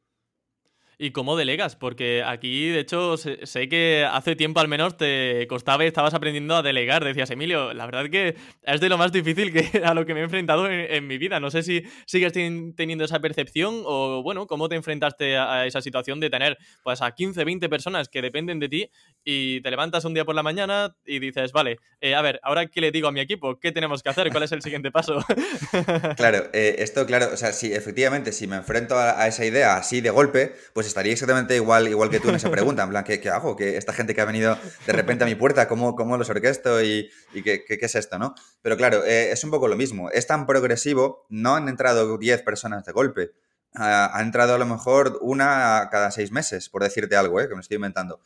¿Y 0.98 1.10
cómo 1.10 1.36
delegas? 1.36 1.76
Porque 1.76 2.22
aquí, 2.24 2.70
de 2.70 2.80
hecho, 2.80 3.18
sé, 3.18 3.68
que 3.68 4.08
hace 4.10 4.34
tiempo 4.34 4.60
al 4.60 4.68
menos 4.68 4.96
te 4.96 5.46
costaba 5.46 5.84
y 5.84 5.88
estabas 5.88 6.14
aprendiendo 6.14 6.56
a 6.56 6.62
delegar. 6.62 7.04
Decías, 7.04 7.30
Emilio, 7.30 7.74
la 7.74 7.84
verdad 7.84 8.08
que 8.08 8.34
es 8.62 8.80
de 8.80 8.88
lo 8.88 8.96
más 8.96 9.12
difícil 9.12 9.52
que 9.52 9.82
a 9.84 9.92
lo 9.92 10.06
que 10.06 10.14
me 10.14 10.20
he 10.20 10.22
enfrentado 10.22 10.70
en, 10.70 11.06
mi 11.06 11.18
vida. 11.18 11.38
No 11.38 11.50
sé 11.50 11.62
si 11.62 11.82
sigues 12.06 12.32
teniendo 12.32 13.04
esa 13.04 13.20
percepción 13.20 13.82
o, 13.84 14.22
bueno, 14.22 14.46
cómo 14.46 14.70
te 14.70 14.76
enfrentaste 14.76 15.36
a, 15.36 15.66
esa 15.66 15.82
situación 15.82 16.18
de 16.18 16.30
tener 16.30 16.56
pues 16.82 17.02
a 17.02 17.10
15, 17.10 17.44
20 17.44 17.68
personas 17.68 18.08
que 18.08 18.22
dependen 18.22 18.58
de 18.58 18.68
ti 18.70 18.90
y 19.22 19.60
te 19.60 19.70
levantas 19.70 20.06
un 20.06 20.14
día 20.14 20.24
por 20.24 20.34
la 20.34 20.42
mañana 20.42 20.96
y 21.04 21.18
dices, 21.18 21.52
vale, 21.52 21.76
eh, 22.00 22.14
a 22.14 22.22
ver, 22.22 22.40
ahora 22.42 22.68
qué 22.68 22.80
le 22.80 22.90
digo 22.90 23.08
a 23.08 23.12
mi 23.12 23.20
equipo, 23.20 23.60
qué 23.60 23.70
tenemos 23.70 24.02
que 24.02 24.08
hacer, 24.08 24.30
cuál 24.30 24.44
es 24.44 24.52
el 24.52 24.62
siguiente 24.62 24.90
paso. 24.90 25.18
claro, 26.16 26.48
eh, 26.54 26.76
esto, 26.78 27.04
claro, 27.04 27.28
o 27.34 27.36
sea, 27.36 27.52
si 27.52 27.74
efectivamente, 27.74 28.32
si 28.32 28.46
me 28.46 28.56
enfrento 28.56 28.94
a, 28.96 29.20
a 29.20 29.28
esa 29.28 29.44
idea 29.44 29.76
así 29.76 30.00
de 30.00 30.08
golpe, 30.08 30.54
pues 30.72 30.85
pues 30.86 30.92
estaría 30.92 31.12
exactamente 31.14 31.56
igual, 31.56 31.88
igual 31.88 32.10
que 32.10 32.20
tú 32.20 32.28
en 32.28 32.36
esa 32.36 32.48
pregunta, 32.48 32.84
en 32.84 32.90
plan, 32.90 33.02
¿qué, 33.02 33.18
¿qué, 33.18 33.28
hago? 33.28 33.56
Que 33.56 33.76
esta 33.76 33.92
gente 33.92 34.14
que 34.14 34.20
ha 34.20 34.24
venido 34.24 34.56
de 34.86 34.92
repente 34.92 35.24
a 35.24 35.26
mi 35.26 35.34
puerta, 35.34 35.66
¿cómo, 35.66 35.96
cómo 35.96 36.16
los 36.16 36.30
orquesto 36.30 36.80
y, 36.80 37.10
y 37.34 37.42
qué, 37.42 37.64
qué, 37.64 37.78
es 37.80 37.94
esto, 37.96 38.20
no? 38.20 38.36
Pero 38.62 38.76
claro, 38.76 39.04
eh, 39.04 39.32
es 39.32 39.42
un 39.42 39.50
poco 39.50 39.66
lo 39.66 39.76
mismo. 39.76 40.10
Es 40.12 40.28
tan 40.28 40.46
progresivo, 40.46 41.26
no 41.28 41.56
han 41.56 41.68
entrado 41.68 42.18
10 42.18 42.42
personas 42.42 42.84
de 42.84 42.92
golpe. 42.92 43.32
ha 43.74 44.20
entrado 44.22 44.54
a 44.54 44.58
lo 44.58 44.66
mejor 44.66 45.18
una 45.22 45.88
cada 45.90 46.12
seis 46.12 46.30
meses, 46.30 46.68
por 46.68 46.84
decirte 46.84 47.16
algo, 47.16 47.40
¿eh? 47.40 47.48
que 47.48 47.56
me 47.56 47.62
estoy 47.62 47.74
inventando. 47.74 48.20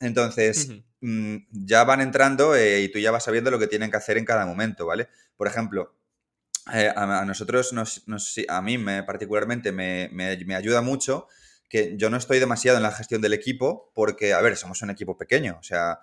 Entonces, 0.00 0.70
mm, 1.02 1.36
ya 1.50 1.84
van 1.84 2.00
entrando 2.00 2.56
eh, 2.56 2.80
y 2.80 2.88
tú 2.90 3.00
ya 3.00 3.10
vas 3.10 3.24
sabiendo 3.24 3.50
lo 3.50 3.58
que 3.58 3.66
tienen 3.66 3.90
que 3.90 3.98
hacer 3.98 4.16
en 4.16 4.24
cada 4.24 4.46
momento, 4.46 4.86
¿vale? 4.86 5.08
Por 5.36 5.46
ejemplo, 5.46 5.94
eh, 6.72 6.90
a, 6.94 7.20
a, 7.20 7.24
nosotros, 7.26 7.74
nos, 7.74 8.08
nos, 8.08 8.34
a 8.48 8.62
mí 8.62 8.78
me, 8.78 9.02
particularmente, 9.02 9.72
me, 9.72 10.08
me, 10.10 10.36
me, 10.46 10.54
ayuda 10.54 10.80
mucho 10.80 11.28
que 11.68 11.96
yo 11.96 12.10
no 12.10 12.16
estoy 12.16 12.38
demasiado 12.38 12.76
en 12.76 12.82
la 12.82 12.92
gestión 12.92 13.20
del 13.20 13.34
equipo 13.34 13.90
porque, 13.94 14.32
a 14.32 14.40
ver, 14.40 14.56
somos 14.56 14.80
un 14.82 14.90
equipo 14.90 15.16
pequeño, 15.16 15.58
o 15.60 15.62
sea, 15.62 16.00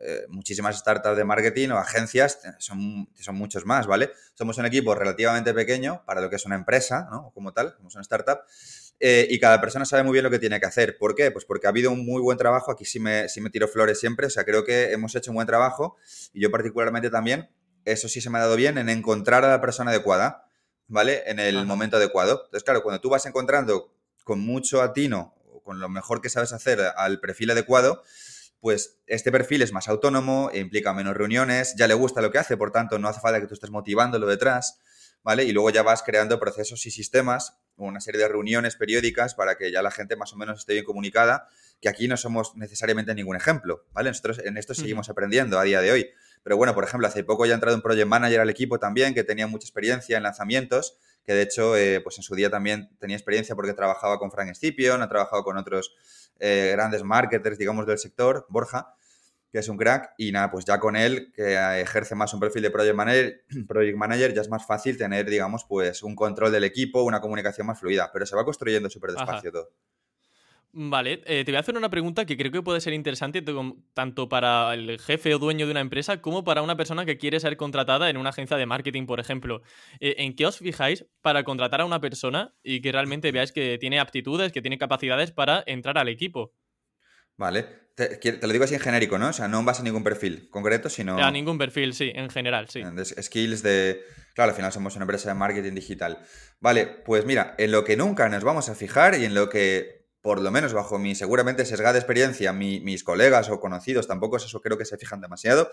eh, 0.00 0.26
muchísimas 0.28 0.78
startups 0.78 1.16
de 1.16 1.24
marketing 1.24 1.70
o 1.70 1.78
agencias 1.78 2.38
son, 2.58 3.08
son 3.18 3.34
muchos 3.34 3.66
más, 3.66 3.86
¿vale? 3.88 4.12
Somos 4.34 4.56
un 4.58 4.66
equipo 4.66 4.94
relativamente 4.94 5.52
pequeño 5.52 6.04
para 6.06 6.20
lo 6.20 6.30
que 6.30 6.36
es 6.36 6.46
una 6.46 6.54
empresa, 6.54 7.08
¿no? 7.10 7.32
Como 7.34 7.52
tal, 7.52 7.74
somos 7.76 7.94
una 7.94 8.02
startup. 8.02 8.38
Eh, 9.00 9.26
y 9.30 9.38
cada 9.38 9.60
persona 9.60 9.84
sabe 9.84 10.02
muy 10.02 10.12
bien 10.12 10.24
lo 10.24 10.30
que 10.30 10.38
tiene 10.38 10.60
que 10.60 10.66
hacer. 10.66 10.98
¿Por 10.98 11.14
qué? 11.14 11.30
Pues 11.30 11.44
porque 11.44 11.66
ha 11.66 11.70
habido 11.70 11.90
un 11.90 12.04
muy 12.04 12.20
buen 12.20 12.38
trabajo. 12.38 12.70
Aquí 12.70 12.84
sí 12.84 13.00
me, 13.00 13.28
sí 13.28 13.40
me 13.40 13.50
tiro 13.50 13.68
flores 13.68 13.98
siempre. 13.98 14.26
O 14.26 14.30
sea, 14.30 14.44
creo 14.44 14.64
que 14.64 14.92
hemos 14.92 15.14
hecho 15.14 15.30
un 15.30 15.36
buen 15.36 15.46
trabajo. 15.46 15.96
Y 16.32 16.40
yo 16.40 16.50
particularmente 16.50 17.10
también, 17.10 17.48
eso 17.84 18.08
sí 18.08 18.20
se 18.20 18.30
me 18.30 18.38
ha 18.38 18.42
dado 18.42 18.56
bien 18.56 18.76
en 18.78 18.88
encontrar 18.88 19.44
a 19.44 19.48
la 19.48 19.60
persona 19.60 19.90
adecuada, 19.90 20.48
¿vale? 20.88 21.22
En 21.26 21.38
el 21.38 21.56
Ajá. 21.56 21.64
momento 21.64 21.96
adecuado. 21.96 22.42
Entonces, 22.44 22.64
claro, 22.64 22.82
cuando 22.82 23.00
tú 23.00 23.08
vas 23.08 23.24
encontrando 23.26 23.94
con 24.28 24.40
mucho 24.40 24.82
atino 24.82 25.34
con 25.64 25.80
lo 25.80 25.88
mejor 25.88 26.20
que 26.20 26.28
sabes 26.28 26.52
hacer 26.52 26.80
al 26.96 27.18
perfil 27.18 27.50
adecuado, 27.50 28.02
pues 28.60 28.98
este 29.06 29.32
perfil 29.32 29.62
es 29.62 29.72
más 29.72 29.88
autónomo, 29.88 30.50
implica 30.52 30.92
menos 30.92 31.16
reuniones, 31.16 31.74
ya 31.76 31.86
le 31.86 31.94
gusta 31.94 32.20
lo 32.20 32.30
que 32.30 32.36
hace, 32.36 32.58
por 32.58 32.70
tanto 32.70 32.98
no 32.98 33.08
hace 33.08 33.20
falta 33.20 33.40
que 33.40 33.46
tú 33.46 33.54
estés 33.54 33.70
motivándolo 33.70 34.26
detrás, 34.26 34.80
¿vale? 35.22 35.44
Y 35.44 35.52
luego 35.52 35.70
ya 35.70 35.82
vas 35.82 36.02
creando 36.02 36.38
procesos 36.38 36.84
y 36.84 36.90
sistemas, 36.90 37.58
una 37.76 38.00
serie 38.00 38.20
de 38.20 38.28
reuniones 38.28 38.76
periódicas 38.76 39.34
para 39.34 39.56
que 39.56 39.72
ya 39.72 39.80
la 39.80 39.90
gente 39.90 40.14
más 40.14 40.34
o 40.34 40.36
menos 40.36 40.58
esté 40.58 40.74
bien 40.74 40.84
comunicada, 40.84 41.48
que 41.80 41.88
aquí 41.88 42.06
no 42.06 42.18
somos 42.18 42.54
necesariamente 42.54 43.14
ningún 43.14 43.36
ejemplo, 43.36 43.86
¿vale? 43.92 44.10
Nosotros 44.10 44.40
en 44.44 44.58
esto 44.58 44.74
seguimos 44.74 45.08
aprendiendo 45.08 45.58
a 45.58 45.62
día 45.62 45.80
de 45.80 45.90
hoy. 45.90 46.10
Pero 46.42 46.58
bueno, 46.58 46.74
por 46.74 46.84
ejemplo, 46.84 47.08
hace 47.08 47.24
poco 47.24 47.46
ya 47.46 47.52
ha 47.52 47.54
entrado 47.54 47.76
un 47.76 47.82
project 47.82 48.08
manager 48.08 48.40
al 48.40 48.50
equipo 48.50 48.78
también 48.78 49.14
que 49.14 49.24
tenía 49.24 49.46
mucha 49.46 49.64
experiencia 49.64 50.16
en 50.16 50.22
lanzamientos 50.22 50.98
que 51.28 51.34
de 51.34 51.42
hecho, 51.42 51.76
eh, 51.76 52.00
pues 52.00 52.16
en 52.16 52.22
su 52.22 52.34
día 52.34 52.48
también 52.48 52.88
tenía 52.98 53.14
experiencia 53.14 53.54
porque 53.54 53.74
trabajaba 53.74 54.18
con 54.18 54.30
Frank 54.30 54.54
Scipion, 54.54 55.02
ha 55.02 55.10
trabajado 55.10 55.44
con 55.44 55.58
otros 55.58 55.94
eh, 56.38 56.70
grandes 56.72 57.04
marketers, 57.04 57.58
digamos, 57.58 57.86
del 57.86 57.98
sector, 57.98 58.46
Borja, 58.48 58.94
que 59.52 59.58
es 59.58 59.68
un 59.68 59.76
crack, 59.76 60.14
y 60.16 60.32
nada, 60.32 60.50
pues 60.50 60.64
ya 60.64 60.80
con 60.80 60.96
él, 60.96 61.30
que 61.34 61.82
ejerce 61.82 62.14
más 62.14 62.32
un 62.32 62.40
perfil 62.40 62.62
de 62.62 62.70
project 62.70 62.96
manager, 62.96 63.44
project 63.68 63.98
manager, 63.98 64.32
ya 64.32 64.40
es 64.40 64.48
más 64.48 64.66
fácil 64.66 64.96
tener, 64.96 65.28
digamos, 65.28 65.66
pues 65.68 66.02
un 66.02 66.16
control 66.16 66.50
del 66.50 66.64
equipo, 66.64 67.02
una 67.02 67.20
comunicación 67.20 67.66
más 67.66 67.78
fluida, 67.78 68.08
pero 68.10 68.24
se 68.24 68.34
va 68.34 68.46
construyendo 68.46 68.88
súper 68.88 69.10
despacio 69.10 69.50
Ajá. 69.50 69.52
todo. 69.52 69.70
Vale, 70.72 71.22
eh, 71.24 71.44
te 71.44 71.50
voy 71.50 71.56
a 71.56 71.60
hacer 71.60 71.76
una 71.76 71.88
pregunta 71.88 72.26
que 72.26 72.36
creo 72.36 72.52
que 72.52 72.62
puede 72.62 72.80
ser 72.80 72.92
interesante 72.92 73.42
tanto 73.94 74.28
para 74.28 74.74
el 74.74 74.98
jefe 75.00 75.34
o 75.34 75.38
dueño 75.38 75.64
de 75.64 75.72
una 75.72 75.80
empresa 75.80 76.20
como 76.20 76.44
para 76.44 76.60
una 76.60 76.76
persona 76.76 77.06
que 77.06 77.16
quiere 77.16 77.40
ser 77.40 77.56
contratada 77.56 78.10
en 78.10 78.18
una 78.18 78.30
agencia 78.30 78.56
de 78.58 78.66
marketing, 78.66 79.06
por 79.06 79.18
ejemplo. 79.18 79.62
Eh, 79.98 80.16
¿En 80.18 80.36
qué 80.36 80.44
os 80.44 80.58
fijáis 80.58 81.06
para 81.22 81.42
contratar 81.42 81.80
a 81.80 81.86
una 81.86 82.00
persona 82.00 82.54
y 82.62 82.82
que 82.82 82.92
realmente 82.92 83.32
veáis 83.32 83.50
que 83.50 83.78
tiene 83.78 83.98
aptitudes, 83.98 84.52
que 84.52 84.60
tiene 84.60 84.76
capacidades 84.76 85.32
para 85.32 85.64
entrar 85.66 85.96
al 85.96 86.08
equipo? 86.08 86.52
Vale, 87.38 87.66
te, 87.94 88.18
te, 88.18 88.46
lo 88.46 88.52
digo 88.52 88.64
así 88.64 88.74
en 88.74 88.80
genérico, 88.80 89.18
¿no? 89.18 89.28
O 89.28 89.32
sea, 89.32 89.48
no 89.48 89.60
en 89.60 89.64
base 89.64 89.80
a 89.80 89.84
ningún 89.84 90.04
perfil 90.04 90.50
concreto, 90.50 90.90
sino... 90.90 91.18
A 91.18 91.30
ningún 91.30 91.56
perfil, 91.56 91.94
sí, 91.94 92.12
en 92.14 92.28
general, 92.28 92.68
sí. 92.68 92.82
De 92.82 93.04
skills 93.04 93.62
de... 93.62 94.02
Claro, 94.34 94.50
al 94.50 94.56
final 94.56 94.70
somos 94.70 94.94
una 94.96 95.04
empresa 95.04 95.30
de 95.30 95.34
marketing 95.34 95.72
digital. 95.72 96.18
Vale, 96.60 96.86
pues 96.86 97.24
mira, 97.24 97.54
en 97.58 97.72
lo 97.72 97.84
que 97.84 97.96
nunca 97.96 98.28
nos 98.28 98.44
vamos 98.44 98.68
a 98.68 98.74
fijar 98.74 99.18
y 99.18 99.24
en 99.24 99.34
lo 99.34 99.48
que 99.48 99.97
por 100.20 100.40
lo 100.40 100.50
menos 100.50 100.72
bajo 100.72 100.98
mi 100.98 101.14
seguramente 101.14 101.64
sesgada 101.64 101.98
experiencia, 101.98 102.52
mi, 102.52 102.80
mis 102.80 103.04
colegas 103.04 103.50
o 103.50 103.60
conocidos 103.60 104.06
tampoco 104.06 104.36
es 104.36 104.44
eso 104.44 104.60
creo 104.60 104.76
que 104.76 104.84
se 104.84 104.98
fijan 104.98 105.20
demasiado, 105.20 105.70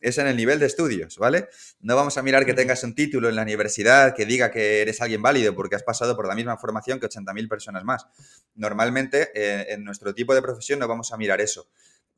es 0.00 0.18
en 0.18 0.26
el 0.26 0.36
nivel 0.36 0.58
de 0.58 0.66
estudios, 0.66 1.16
¿vale? 1.18 1.48
No 1.80 1.96
vamos 1.96 2.18
a 2.18 2.22
mirar 2.22 2.44
que 2.44 2.54
tengas 2.54 2.84
un 2.84 2.94
título 2.94 3.28
en 3.28 3.36
la 3.36 3.42
universidad 3.42 4.14
que 4.14 4.26
diga 4.26 4.50
que 4.50 4.82
eres 4.82 5.00
alguien 5.00 5.22
válido 5.22 5.54
porque 5.54 5.76
has 5.76 5.82
pasado 5.82 6.14
por 6.14 6.26
la 6.26 6.34
misma 6.34 6.58
formación 6.58 7.00
que 7.00 7.06
80.000 7.06 7.48
personas 7.48 7.84
más. 7.84 8.06
Normalmente 8.54 9.30
eh, 9.34 9.72
en 9.72 9.84
nuestro 9.84 10.14
tipo 10.14 10.34
de 10.34 10.42
profesión 10.42 10.78
no 10.78 10.88
vamos 10.88 11.12
a 11.12 11.16
mirar 11.16 11.40
eso. 11.40 11.68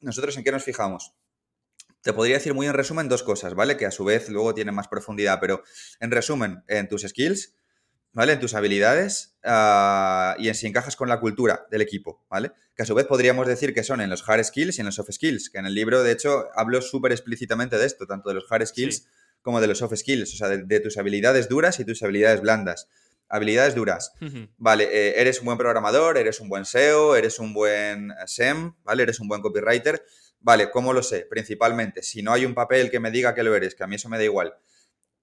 ¿Nosotros 0.00 0.36
en 0.36 0.44
qué 0.44 0.52
nos 0.52 0.64
fijamos? 0.64 1.14
Te 2.02 2.12
podría 2.12 2.36
decir 2.36 2.54
muy 2.54 2.66
en 2.66 2.74
resumen 2.74 3.08
dos 3.08 3.22
cosas, 3.22 3.54
¿vale? 3.54 3.76
Que 3.76 3.86
a 3.86 3.90
su 3.90 4.04
vez 4.04 4.28
luego 4.28 4.54
tienen 4.54 4.74
más 4.74 4.88
profundidad, 4.88 5.38
pero 5.40 5.62
en 6.00 6.10
resumen, 6.10 6.62
en 6.68 6.88
tus 6.88 7.02
skills, 7.02 7.54
¿vale? 8.12 8.32
En 8.32 8.40
tus 8.40 8.54
habilidades 8.54 9.36
uh, 9.44 10.40
y 10.40 10.48
en 10.48 10.54
si 10.54 10.66
encajas 10.66 10.96
con 10.96 11.08
la 11.08 11.20
cultura 11.20 11.66
del 11.70 11.82
equipo, 11.82 12.24
¿vale? 12.28 12.52
Que 12.74 12.82
a 12.82 12.86
su 12.86 12.94
vez 12.94 13.06
podríamos 13.06 13.46
decir 13.46 13.74
que 13.74 13.82
son 13.82 14.00
en 14.00 14.10
los 14.10 14.28
hard 14.28 14.44
skills 14.44 14.78
y 14.78 14.80
en 14.80 14.86
los 14.86 14.94
soft 14.94 15.10
skills, 15.12 15.50
que 15.50 15.58
en 15.58 15.66
el 15.66 15.74
libro, 15.74 16.02
de 16.02 16.12
hecho, 16.12 16.46
hablo 16.54 16.80
súper 16.80 17.12
explícitamente 17.12 17.76
de 17.78 17.86
esto, 17.86 18.06
tanto 18.06 18.28
de 18.28 18.36
los 18.36 18.50
hard 18.50 18.66
skills 18.66 18.96
sí. 18.96 19.04
como 19.42 19.60
de 19.60 19.66
los 19.66 19.78
soft 19.78 19.94
skills, 19.96 20.34
o 20.34 20.36
sea, 20.36 20.48
de, 20.48 20.64
de, 20.64 20.80
tus 20.80 20.96
habilidades 20.96 21.48
duras 21.48 21.80
y 21.80 21.84
tus 21.84 22.02
habilidades 22.02 22.40
blandas. 22.40 22.88
Habilidades 23.28 23.74
duras. 23.74 24.12
Uh 24.22 24.24
-huh. 24.24 24.50
Vale, 24.56 24.84
eh, 24.84 25.20
eres 25.20 25.40
un 25.40 25.46
buen 25.46 25.58
programador, 25.58 26.16
eres 26.16 26.40
un 26.40 26.48
buen 26.48 26.64
SEO, 26.64 27.14
eres 27.14 27.38
un 27.38 27.52
buen 27.52 28.10
SEM, 28.26 28.74
¿vale? 28.84 29.02
Eres 29.02 29.20
un 29.20 29.28
buen 29.28 29.42
copywriter. 29.42 30.02
Vale, 30.40 30.70
¿cómo 30.70 30.92
lo 30.92 31.02
sé? 31.02 31.26
Principalmente, 31.28 32.02
si 32.02 32.22
no 32.22 32.32
hay 32.32 32.46
un 32.46 32.54
papel 32.54 32.90
que 32.90 33.00
me 33.00 33.10
diga 33.10 33.34
que 33.34 33.42
lo 33.42 33.54
eres, 33.54 33.74
que 33.74 33.84
a 33.84 33.86
mí 33.86 33.96
eso 33.96 34.08
me 34.08 34.16
da 34.16 34.24
igual, 34.24 34.54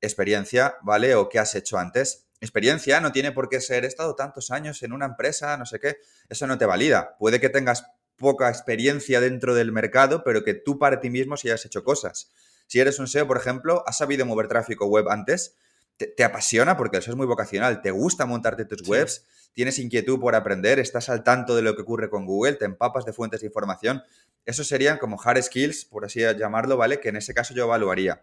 experiencia, 0.02 0.76
¿vale? 0.84 1.15
O 1.15 1.30
qué 1.30 1.39
has 1.39 1.56
hecho 1.56 1.80
antes 1.80 2.25
experiencia 2.41 3.00
no 3.02 3.12
tiene 3.12 3.32
por 3.32 3.50
qué 3.50 3.62
ser, 3.62 3.86
he 3.86 3.88
estado 3.88 4.15
tantos 4.15 4.52
años 4.52 4.84
en 4.84 4.93
una 4.93 5.06
empresa, 5.06 5.58
no 5.58 5.65
sé 5.65 5.80
qué, 5.80 5.98
eso 6.30 6.48
no 6.48 6.58
te 6.58 6.65
valida. 6.65 7.15
Puede 7.17 7.39
que 7.39 7.50
tengas 7.50 7.86
poca 8.17 8.50
experiencia 8.50 9.19
dentro 9.19 9.56
del 9.56 9.71
mercado, 9.71 10.24
pero 10.24 10.43
que 10.43 10.54
tú 10.54 10.80
para 10.80 11.00
ti 11.00 11.10
mismo 11.10 11.38
sí 11.38 11.50
hayas 11.50 11.65
hecho 11.65 11.84
cosas. 11.84 12.32
Si 12.67 12.80
eres 12.80 13.00
un 13.00 13.08
SEO, 13.08 13.28
por 13.28 13.38
ejemplo, 13.38 13.84
has 13.88 13.98
sabido 13.98 14.26
mover 14.26 14.48
tráfico 14.48 14.88
web 14.88 15.10
antes, 15.10 15.56
te, 15.98 16.24
apasiona 16.24 16.76
porque 16.78 16.98
eso 16.98 17.12
es 17.12 17.17
muy 17.17 17.26
vocacional, 17.26 17.82
te 17.82 17.91
gusta 17.91 18.26
montarte 18.26 18.65
tus 18.65 18.88
webs, 18.88 19.26
tienes 19.54 19.80
inquietud 19.80 20.19
por 20.19 20.36
aprender, 20.36 20.80
estás 20.80 21.10
al 21.10 21.24
tanto 21.24 21.56
de 21.56 21.62
lo 21.62 21.76
que 21.76 21.84
ocurre 21.84 22.10
con 22.10 22.26
Google, 22.26 22.54
te 22.54 22.65
empapas 22.65 23.06
de 23.06 23.13
fuentes 23.13 23.41
de 23.41 23.48
información. 23.48 24.04
Esos 24.45 24.67
serían 24.67 24.98
como 24.98 25.19
hard 25.21 25.41
skills, 25.41 25.86
por 25.86 26.06
así 26.06 26.19
llamarlo, 26.19 26.78
¿vale? 26.78 27.00
Que 27.00 27.10
en 27.10 27.15
ese 27.15 27.34
caso 27.34 27.54
yo 27.54 27.63
evaluaría. 27.63 28.21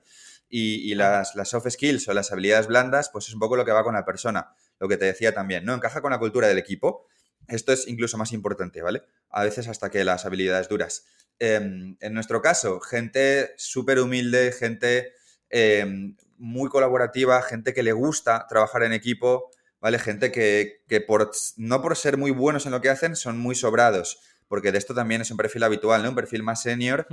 Y, 0.55 0.95
las, 0.97 1.35
las, 1.35 1.49
soft 1.49 1.71
skills 1.71 2.09
o 2.09 2.13
las 2.13 2.31
habilidades 2.31 2.67
blandas, 2.67 3.09
pues 3.11 3.27
es 3.29 3.33
un 3.33 3.41
poco 3.41 3.57
lo 3.57 3.65
que 3.65 3.73
va 3.73 3.83
con 3.83 3.95
la 3.95 4.05
persona. 4.05 4.55
Lo 4.79 4.87
que 4.87 4.99
te 4.99 5.07
decía 5.07 5.33
también, 5.33 5.65
¿no? 5.65 5.73
Encaja 5.73 6.03
con 6.03 6.11
la 6.11 6.19
cultura 6.19 6.47
del 6.47 6.59
equipo. 6.59 7.07
Esto 7.49 7.73
es 7.73 7.89
incluso 7.89 8.19
más 8.19 8.33
importante, 8.33 8.83
¿vale? 8.83 9.03
A 9.31 9.45
veces 9.45 9.67
hasta 9.69 9.91
que 9.91 10.05
las 10.05 10.27
habilidades 10.27 10.69
duras. 10.69 11.07
Em, 11.39 11.97
en 12.01 12.13
nuestro 12.13 12.43
caso, 12.43 12.81
gente 12.81 13.55
súper 13.57 13.99
humilde, 13.99 14.53
gente 14.53 15.13
em, 15.49 16.17
muy 16.37 16.69
colaborativa, 16.69 17.41
gente 17.41 17.73
que 17.73 17.83
le 17.83 17.93
gusta 17.93 18.47
trabajar 18.49 18.83
en 18.83 18.93
equipo, 18.93 19.51
¿vale? 19.81 19.99
Gente 19.99 20.31
que, 20.31 21.01
por, 21.07 21.31
no 21.57 21.83
por 21.83 21.97
ser 21.97 22.19
muy 22.19 22.31
buenos 22.31 22.67
en 22.67 22.73
lo 22.73 22.81
que 22.81 22.91
hacen, 22.91 23.17
son 23.17 23.39
muy 23.39 23.55
sobrados, 23.55 24.21
porque 24.53 24.71
de 24.71 24.77
esto 24.77 24.93
también 24.93 25.23
es 25.23 25.31
un 25.31 25.39
perfil 25.39 25.63
habitual, 25.63 26.03
¿no? 26.03 26.11
Un 26.11 26.15
perfil 26.15 26.43
más 26.43 26.61
senior, 26.61 27.07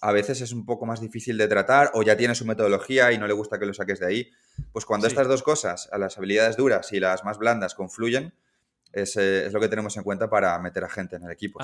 a 0.00 0.10
veces 0.10 0.40
es 0.40 0.52
un 0.52 0.64
poco 0.64 0.86
más 0.86 1.02
difícil 1.02 1.36
de 1.36 1.46
tratar 1.46 1.90
o 1.92 2.02
ya 2.02 2.16
tiene 2.16 2.34
su 2.34 2.46
metodología 2.46 3.12
y 3.12 3.18
no 3.18 3.26
le 3.26 3.34
gusta 3.34 3.58
que 3.58 3.66
lo 3.66 3.74
saques 3.74 4.00
de 4.00 4.06
ahí. 4.06 4.30
Pues 4.72 4.86
cuando 4.86 5.06
estas 5.06 5.28
dos 5.28 5.42
cosas, 5.42 5.90
a 5.92 5.98
las 5.98 6.16
habilidades 6.16 6.56
duras 6.56 6.90
y 6.94 6.98
las 6.98 7.26
más 7.26 7.36
blandas, 7.36 7.74
confluyen, 7.74 8.32
es, 8.90 9.18
eh, 9.18 9.44
es, 9.44 9.52
lo 9.52 9.60
que 9.60 9.68
tenemos 9.68 9.98
en 9.98 10.02
cuenta 10.02 10.30
para 10.30 10.58
meter 10.60 10.82
a 10.82 10.88
gente 10.88 11.16
en 11.16 11.24
el 11.24 11.30
equipo. 11.30 11.60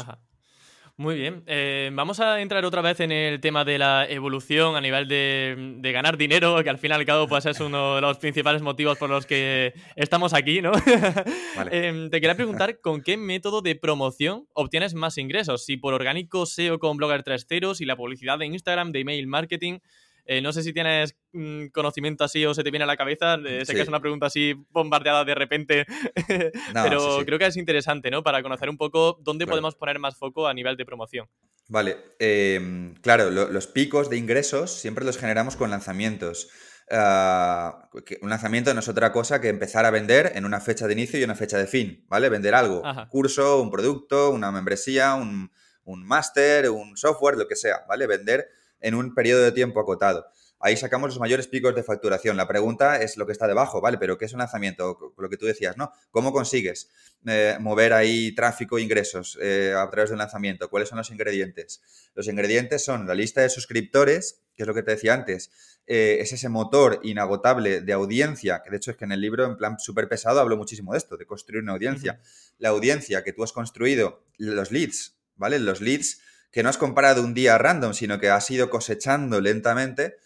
Muy 0.96 1.16
bien. 1.16 1.42
Eh, 1.48 1.90
vamos 1.92 2.20
a 2.20 2.40
entrar 2.40 2.64
otra 2.64 2.80
vez 2.80 3.00
en 3.00 3.10
el 3.10 3.40
tema 3.40 3.64
de 3.64 3.78
la 3.78 4.06
evolución 4.08 4.76
a 4.76 4.80
nivel 4.80 5.08
de, 5.08 5.80
ganar 5.92 6.16
dinero, 6.16 6.62
que 6.62 6.70
al 6.70 6.78
fin 6.78 6.92
y 6.92 6.94
al 6.94 7.04
cabo 7.04 7.26
pues, 7.26 7.46
es 7.46 7.58
uno 7.58 7.96
de 7.96 8.00
los 8.00 8.18
principales 8.18 8.62
motivos 8.62 8.96
por 8.96 9.10
los 9.10 9.26
que 9.26 9.74
estamos 9.96 10.34
aquí, 10.34 10.62
¿no? 10.62 10.70
Em, 11.72 12.10
te 12.10 12.20
quería 12.20 12.36
preguntar 12.36 12.80
con 12.80 13.02
qué 13.02 13.16
método 13.16 13.60
de 13.60 13.74
promoción 13.74 14.46
obtienes 14.52 14.94
más 14.94 15.18
ingresos, 15.18 15.64
si 15.64 15.76
por 15.76 15.94
orgánico, 15.94 16.46
SEO 16.46 16.78
con 16.78 16.96
Blogger 16.96 17.24
3.0, 17.24 17.74
si 17.74 17.84
la 17.86 17.96
publicidad 17.96 18.38
de 18.38 18.46
Instagram, 18.46 18.92
de 18.92 19.00
email 19.00 19.26
marketing. 19.26 19.80
Eh, 20.26 20.40
no 20.40 20.52
sé 20.52 20.62
si 20.62 20.72
tienes 20.72 21.16
mm, 21.32 21.66
conocimiento 21.66 22.24
así 22.24 22.44
o 22.46 22.54
se 22.54 22.62
te 22.62 22.70
viene 22.70 22.84
a 22.84 22.86
la 22.86 22.96
cabeza. 22.96 23.34
Eh, 23.46 23.64
sé 23.64 23.74
que 23.74 23.82
es 23.82 23.88
una 23.88 24.00
pregunta 24.00 24.26
así 24.26 24.54
bombardeada 24.70 25.24
de 25.24 25.34
repente, 25.34 25.84
pero 26.72 27.24
creo 27.24 27.38
que 27.38 27.46
es 27.46 27.56
interesante, 27.56 28.10
¿no? 28.10 28.22
Para 28.22 28.42
conocer 28.42 28.70
un 28.70 28.78
poco 28.78 29.18
dónde 29.22 29.46
podemos 29.46 29.74
poner 29.74 29.98
más 29.98 30.16
foco 30.16 30.46
a 30.46 30.54
nivel 30.54 30.76
de 30.76 30.86
promoción. 30.86 31.28
Vale, 31.68 31.96
em, 32.18 32.94
claro, 32.96 33.30
los 33.30 33.66
picos 33.66 34.10
de 34.10 34.16
ingresos 34.16 34.70
siempre 34.70 35.04
los 35.04 35.18
generamos 35.18 35.56
con 35.56 35.70
lanzamientos. 35.70 36.48
Ah, 36.90 37.88
un 38.20 38.28
lanzamiento 38.28 38.74
no 38.74 38.80
es 38.80 38.88
otra 38.88 39.10
cosa 39.12 39.40
que 39.40 39.48
empezar 39.48 39.86
a 39.86 39.90
vender 39.90 40.32
en 40.34 40.44
una 40.44 40.60
fecha 40.60 40.86
de 40.86 40.92
inicio 40.92 41.18
y 41.18 41.24
una 41.24 41.34
fecha 41.34 41.56
de 41.56 41.66
fin, 41.66 42.04
¿vale? 42.08 42.28
Vender 42.28 42.54
algo, 42.54 42.82
un 42.82 43.06
curso, 43.08 43.62
un 43.62 43.70
producto, 43.70 44.30
una 44.30 44.52
membresía, 44.52 45.14
un, 45.14 45.50
un 45.84 46.06
máster, 46.06 46.68
un 46.68 46.96
software, 46.98 47.36
lo 47.36 47.48
que 47.48 47.56
sea, 47.56 47.84
¿vale? 47.88 48.06
Vender 48.06 48.48
en 48.84 48.94
un 48.94 49.14
periodo 49.14 49.42
de 49.42 49.52
tiempo 49.52 49.80
acotado. 49.80 50.26
Ahí 50.60 50.76
sacamos 50.76 51.10
los 51.10 51.18
mayores 51.18 51.46
picos 51.46 51.74
de 51.74 51.82
facturación. 51.82 52.36
La 52.36 52.48
pregunta 52.48 53.02
es 53.02 53.16
lo 53.16 53.26
que 53.26 53.32
está 53.32 53.46
debajo, 53.46 53.80
¿vale? 53.80 53.98
Pero 53.98 54.16
¿qué 54.16 54.26
es 54.26 54.32
un 54.32 54.38
lanzamiento? 54.38 55.12
Lo 55.18 55.28
que 55.28 55.36
tú 55.36 55.46
decías, 55.46 55.76
¿no? 55.76 55.92
¿Cómo 56.10 56.32
consigues 56.32 56.90
eh, 57.26 57.56
mover 57.60 57.92
ahí 57.92 58.34
tráfico 58.34 58.78
e 58.78 58.82
ingresos 58.82 59.38
eh, 59.42 59.74
a 59.76 59.90
través 59.90 60.10
de 60.10 60.14
un 60.14 60.20
lanzamiento? 60.20 60.70
¿Cuáles 60.70 60.88
son 60.88 60.98
los 60.98 61.10
ingredientes? 61.10 61.82
Los 62.14 62.28
ingredientes 62.28 62.84
son 62.84 63.06
la 63.06 63.14
lista 63.14 63.42
de 63.42 63.50
suscriptores, 63.50 64.42
que 64.54 64.62
es 64.62 64.66
lo 64.66 64.72
que 64.72 64.82
te 64.82 64.92
decía 64.92 65.12
antes, 65.12 65.50
eh, 65.86 66.18
es 66.20 66.32
ese 66.32 66.48
motor 66.48 67.00
inagotable 67.02 67.82
de 67.82 67.92
audiencia, 67.92 68.62
que 68.64 68.70
de 68.70 68.78
hecho 68.78 68.90
es 68.90 68.96
que 68.96 69.04
en 69.04 69.12
el 69.12 69.20
libro, 69.20 69.44
en 69.44 69.56
plan 69.56 69.78
súper 69.78 70.08
pesado, 70.08 70.40
hablo 70.40 70.56
muchísimo 70.56 70.92
de 70.92 70.98
esto, 70.98 71.18
de 71.18 71.26
construir 71.26 71.62
una 71.62 71.72
audiencia. 71.72 72.20
La 72.56 72.70
audiencia 72.70 73.22
que 73.22 73.34
tú 73.34 73.42
has 73.44 73.52
construido, 73.52 74.24
los 74.38 74.70
leads, 74.70 75.18
¿vale? 75.36 75.58
Los 75.58 75.82
leads 75.82 76.20
que 76.54 76.62
no 76.62 76.68
has 76.68 76.78
comprado 76.78 77.20
un 77.20 77.34
día 77.34 77.58
random, 77.58 77.94
sino 77.94 78.20
que 78.20 78.30
has 78.30 78.48
ido 78.48 78.70
cosechando 78.70 79.40
lentamente, 79.40 80.18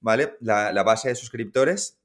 ¿vale? 0.00 0.36
La, 0.40 0.82
base 0.82 1.10
de 1.10 1.14
suscriptores 1.14 2.00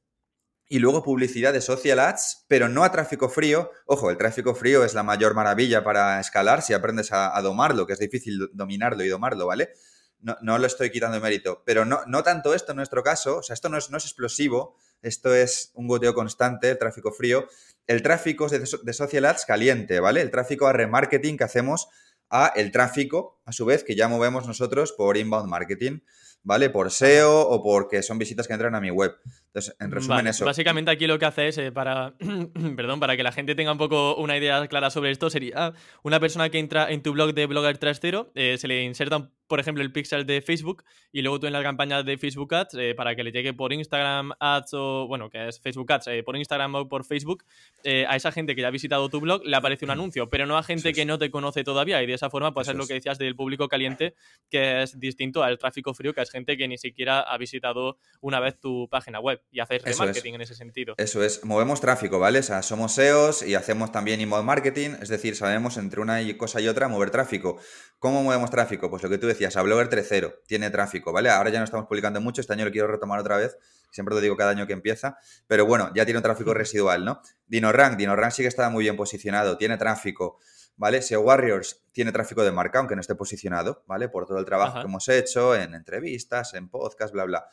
y 0.68 0.78
luego 0.78 1.02
publicidad 1.02 1.52
de 1.52 1.62
social 1.62 1.98
ads, 1.98 2.46
pero 2.48 2.70
no 2.70 2.84
a 2.84 2.92
tráfico 2.92 3.28
frío. 3.28 3.72
Ojo, 3.88 4.12
el 4.12 4.18
tráfico 4.18 4.54
frío 4.54 4.86
es 4.86 4.94
la 4.94 5.02
mayor 5.02 5.34
maravilla 5.34 5.84
para 5.84 6.20
escalar 6.20 6.62
si 6.62 6.74
aprendes 6.74 7.12
a, 7.12 7.42
domarlo, 7.42 7.88
que 7.88 7.94
es 7.94 8.00
difícil 8.00 8.52
dominarlo 8.54 9.04
y 9.04 9.10
domarlo, 9.10 9.48
¿vale? 9.48 9.72
No, 10.20 10.38
no 10.44 10.60
lo 10.60 10.68
estoy 10.68 10.92
quitando 10.92 11.20
mérito, 11.20 11.64
pero 11.66 11.84
no, 11.84 12.02
no, 12.06 12.22
tanto 12.22 12.54
esto 12.54 12.74
en 12.74 12.76
nuestro 12.76 13.02
caso, 13.02 13.38
o 13.38 13.42
sea, 13.42 13.56
esto 13.56 13.68
no 13.68 13.80
es, 13.80 13.90
no 13.90 13.98
es 13.98 14.06
explosivo, 14.06 14.78
esto 15.02 15.34
es 15.34 15.72
un 15.74 15.88
goteo 15.88 16.14
constante, 16.14 16.70
el 16.70 16.78
tráfico 16.78 17.12
frío. 17.12 17.48
El 17.88 18.04
tráfico 18.04 18.48
de, 18.48 18.60
de 18.60 18.94
social 18.94 19.26
ads 19.26 19.46
caliente, 19.46 20.00
¿vale? 20.00 20.22
El 20.22 20.30
tráfico 20.30 20.68
a 20.68 20.74
remarketing 20.74 21.36
que 21.36 21.46
hacemos 21.46 21.90
a 22.32 22.54
el 22.56 22.72
tráfico, 22.72 23.42
a 23.46 23.52
su 23.52 23.66
vez, 23.66 23.84
que 23.84 23.96
ya 23.96 24.08
movemos 24.08 24.48
nosotros 24.48 24.94
por 24.94 25.18
inbound 25.18 25.50
marketing, 25.50 26.00
¿vale? 26.44 26.70
Por 26.70 26.92
SEO 26.92 27.42
o 27.42 27.62
porque 27.62 28.02
son 28.02 28.18
visitas 28.18 28.48
que 28.48 28.54
entran 28.54 28.74
a 28.76 28.82
mi 28.82 28.90
web. 28.90 29.16
Entonces, 29.48 29.76
en 29.80 29.92
resumen, 29.92 30.28
eso. 30.28 30.46
Básicamente 30.46 30.92
aquí 30.92 31.08
lo 31.08 31.20
que 31.20 31.26
hace 31.26 31.48
es, 31.50 31.58
eh, 31.58 31.72
para, 31.72 32.16
perdón, 32.76 33.00
para 33.00 33.16
que 33.18 33.24
la 33.24 33.32
gente 33.32 33.56
tenga 33.56 33.72
un 33.72 33.78
poco 33.78 34.16
una 34.16 34.38
idea 34.38 34.66
clara 34.68 34.90
sobre 34.90 35.12
esto, 35.12 35.30
sería 35.30 35.74
una 36.04 36.20
persona 36.20 36.50
que 36.50 36.60
entra 36.60 36.90
en 36.90 37.04
tu 37.04 37.14
blog 37.14 37.34
de 37.34 37.46
Blogger 37.46 37.80
3.0, 37.80 38.32
eh, 38.36 38.58
se 38.58 38.68
le 38.68 38.84
inserta, 38.84 39.30
por 39.52 39.60
ejemplo, 39.60 39.84
el 39.84 39.92
pixel 39.92 40.26
de 40.26 40.42
Facebook 40.42 40.86
y 41.12 41.24
luego 41.24 41.42
tú 41.42 41.48
en 41.48 41.52
la 41.52 41.62
campaña 41.62 42.04
de 42.04 42.18
Facebook 42.18 42.56
Ads, 42.56 42.76
eh, 42.76 42.96
para 42.96 43.18
que 43.18 43.26
le 43.26 43.34
llegue 43.34 43.54
por 43.54 43.74
Instagram 43.74 44.32
Ads 44.40 44.74
o, 44.76 45.08
bueno, 45.10 45.30
que 45.30 45.50
es 45.50 45.60
Facebook 45.60 45.92
Ads, 45.92 46.24
por 46.24 46.38
Instagram 46.38 46.74
o 46.76 46.88
por 46.88 47.04
Facebook, 47.04 47.44
a 47.84 48.16
esa 48.16 48.32
gente 48.32 48.56
que 48.56 48.62
ya 48.62 48.70
ha 48.70 48.72
visitado 48.72 49.10
tu 49.10 49.20
blog 49.20 49.44
le 49.44 49.58
aparece 49.58 49.84
un 49.84 49.92
anuncio, 49.92 50.30
pero 50.30 50.46
no 50.46 50.58
a 50.58 50.64
gente 50.64 50.94
que 50.94 51.04
no 51.04 51.20
te 51.20 51.30
conoce 51.30 51.66
todavía 51.66 52.02
y 52.02 52.08
de 52.08 52.14
esa 52.14 52.30
forma, 52.30 52.54
pues 52.54 52.70
es 52.70 52.76
lo 52.76 52.88
que 52.88 52.94
decías 52.94 53.18
del 53.18 53.36
público 53.36 53.68
caliente, 53.68 54.16
que 54.50 54.84
es 54.84 54.98
distinto 54.98 55.44
al 55.44 55.58
tráfico 55.58 55.94
frío, 55.94 56.14
que 56.14 56.22
es 56.22 56.32
gente 56.32 56.56
que 56.56 56.68
ni 56.70 56.78
siquiera 56.78 57.20
ha 57.20 57.38
visitado 57.38 57.98
una 58.22 58.40
vez 58.40 58.58
tu 58.58 58.88
página 58.90 59.20
web 59.20 59.42
y 59.52 59.60
hacer 59.60 59.82
remarketing 59.84 60.36
en 60.36 60.42
ese 60.42 60.56
sentido. 60.56 60.96
Eso 60.98 61.24
es, 61.24 61.44
movemos 61.44 61.82
tráfico, 61.82 62.20
¿vale? 62.20 62.40
O 62.40 62.44
sea, 62.44 62.62
somos 62.62 62.94
SEOs 62.94 63.44
y 63.44 63.56
hacemos 63.56 63.92
también 63.92 64.22
inbound 64.22 64.46
marketing, 64.46 64.92
es 65.02 65.10
decir, 65.10 65.36
sabemos 65.36 65.78
entre 65.78 66.00
una 66.00 66.20
cosa 66.38 66.62
y 66.62 66.68
otra 66.68 66.88
mover 66.88 67.12
tráfico. 67.12 67.60
¿Cómo 68.00 68.24
movemos 68.24 68.50
tráfico? 68.50 68.90
Pues 68.90 69.04
lo 69.04 69.10
que 69.10 69.18
tú 69.18 69.28
decías, 69.28 69.41
a 69.46 69.62
Blogger 69.62 69.90
3.0 69.90 70.42
tiene 70.46 70.70
tráfico, 70.70 71.12
¿vale? 71.12 71.30
Ahora 71.30 71.50
ya 71.50 71.60
no 71.60 71.66
estamos 71.66 71.88
publicando 71.88 72.22
mucho, 72.22 72.42
este 72.42 72.54
año 72.54 72.66
lo 72.66 72.72
quiero 72.72 72.88
retomar 72.88 73.20
otra 73.20 73.38
vez, 73.38 73.58
siempre 73.90 74.14
lo 74.16 74.22
digo 74.22 74.38
cada 74.38 74.52
año 74.52 74.68
que 74.68 74.74
empieza, 74.74 75.18
pero 75.48 75.66
bueno, 75.66 75.92
ya 75.96 76.06
tiene 76.06 76.20
un 76.20 76.24
tráfico 76.24 76.54
residual, 76.54 77.04
¿no? 77.04 77.22
DinoRank, 77.48 77.98
DinoRank 77.98 78.32
sí 78.32 78.44
que 78.44 78.48
está 78.48 78.70
muy 78.70 78.84
bien 78.84 78.96
posicionado, 78.96 79.58
tiene 79.58 79.78
tráfico. 79.78 80.40
¿Vale? 80.82 81.04
SEO 81.04 81.22
Warriors 81.22 81.84
tiene 81.92 82.12
tráfico 82.12 82.44
de 82.44 82.52
marca, 82.52 82.80
aunque 82.80 82.96
no 82.96 83.02
esté 83.02 83.14
posicionado, 83.14 83.84
¿vale? 83.86 84.10
Por 84.10 84.26
todo 84.26 84.40
el 84.40 84.46
trabajo 84.46 84.80
que 84.80 84.88
hemos 84.88 85.08
hecho 85.10 85.56
en 85.56 85.76
entrevistas, 85.76 86.56
en 86.56 86.70
podcast, 86.70 87.14
bla, 87.14 87.26
bla. 87.26 87.48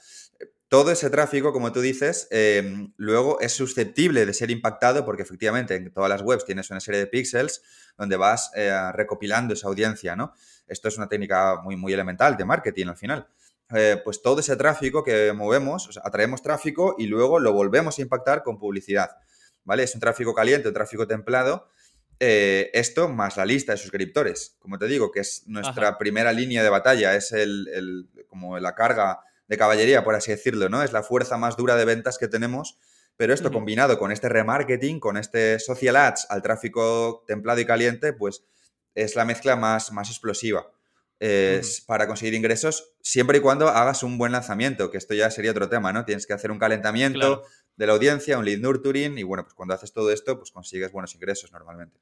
Todo 0.68 0.92
ese 0.92 1.10
tráfico, 1.10 1.52
como 1.52 1.70
tú 1.70 1.82
dices, 1.82 2.26
em, 2.30 2.94
luego 2.96 3.38
es 3.40 3.52
susceptible 3.52 4.24
de 4.24 4.32
ser 4.32 4.50
impactado 4.50 5.04
porque 5.04 5.24
efectivamente 5.24 5.74
en 5.74 5.92
todas 5.92 6.08
las 6.08 6.22
webs 6.22 6.46
tienes 6.46 6.70
una 6.70 6.80
serie 6.80 7.00
de 7.00 7.06
píxeles 7.06 7.62
donde 7.98 8.16
vas 8.16 8.50
eh, 8.54 8.72
recopilando 8.94 9.52
esa 9.52 9.68
audiencia, 9.68 10.16
¿no? 10.16 10.32
Esto 10.66 10.88
es 10.88 10.96
una 10.96 11.10
técnica 11.10 11.60
muy, 11.62 11.76
muy 11.76 11.92
elemental 11.92 12.34
de 12.34 12.46
marketing 12.46 12.86
al 12.86 12.96
final. 12.96 13.28
Eh, 13.74 14.00
pues 14.02 14.22
todo 14.22 14.40
ese 14.40 14.56
tráfico 14.56 15.04
que 15.04 15.34
movemos, 15.34 15.86
o 15.86 15.92
sea, 15.92 16.02
atraemos 16.02 16.40
tráfico 16.40 16.94
y 16.96 17.06
luego 17.06 17.40
lo 17.40 17.52
volvemos 17.52 17.98
a 17.98 18.00
impactar 18.00 18.42
con 18.42 18.58
publicidad, 18.58 19.10
¿vale? 19.64 19.82
Es 19.82 19.94
un 19.94 20.00
tráfico 20.00 20.32
caliente, 20.32 20.68
un 20.68 20.74
tráfico 20.74 21.06
templado 21.06 21.68
eh, 22.20 22.70
esto 22.74 23.08
más 23.08 23.36
la 23.36 23.46
lista 23.46 23.72
de 23.72 23.78
suscriptores. 23.78 24.56
Como 24.58 24.78
te 24.78 24.86
digo, 24.86 25.12
que 25.12 25.20
es 25.20 25.44
nuestra 25.46 25.98
primera 25.98 26.32
línea 26.32 26.62
de 26.62 26.68
batalla, 26.68 27.14
es 27.14 27.32
el, 27.32 28.08
como 28.26 28.58
la 28.58 28.74
carga 28.74 29.20
de 29.46 29.56
caballería, 29.56 30.04
por 30.04 30.14
así 30.14 30.32
decirlo, 30.32 30.68
¿no? 30.68 30.82
Es 30.82 30.92
la 30.92 31.02
fuerza 31.02 31.36
más 31.36 31.56
dura 31.56 31.76
de 31.76 31.84
ventas 31.84 32.18
que 32.18 32.28
tenemos. 32.28 32.78
Pero 33.16 33.34
esto 33.34 33.50
combinado 33.50 33.98
con 33.98 34.12
este 34.12 34.28
remarketing, 34.28 35.00
con 35.00 35.16
este 35.16 35.58
social 35.58 35.96
ads 35.96 36.26
al 36.30 36.40
tráfico 36.40 37.24
templado 37.26 37.60
y 37.60 37.64
caliente, 37.64 38.12
pues 38.12 38.44
es 38.94 39.16
la 39.16 39.24
mezcla 39.24 39.56
más, 39.56 39.90
más 39.92 40.08
explosiva. 40.08 40.70
Es 41.18 41.80
para 41.80 42.06
conseguir 42.06 42.34
ingresos 42.34 42.92
siempre 43.00 43.38
y 43.38 43.40
cuando 43.40 43.66
hagas 43.68 44.04
un 44.04 44.18
buen 44.18 44.30
lanzamiento, 44.30 44.92
que 44.92 44.98
esto 44.98 45.14
ya 45.14 45.32
sería 45.32 45.50
otro 45.50 45.68
tema, 45.68 45.92
¿no? 45.92 46.04
Tienes 46.04 46.28
que 46.28 46.32
hacer 46.32 46.52
un 46.52 46.60
calentamiento, 46.60 47.42
de 47.78 47.86
la 47.86 47.92
audiencia, 47.92 48.36
un 48.38 48.44
lead 48.44 48.58
nurturing 48.58 49.18
y 49.18 49.22
bueno, 49.22 49.44
pues 49.44 49.54
cuando 49.54 49.72
haces 49.72 49.92
todo 49.92 50.10
esto, 50.10 50.36
pues 50.36 50.50
consigues 50.50 50.90
buenos 50.90 51.14
ingresos 51.14 51.52
normalmente. 51.52 51.98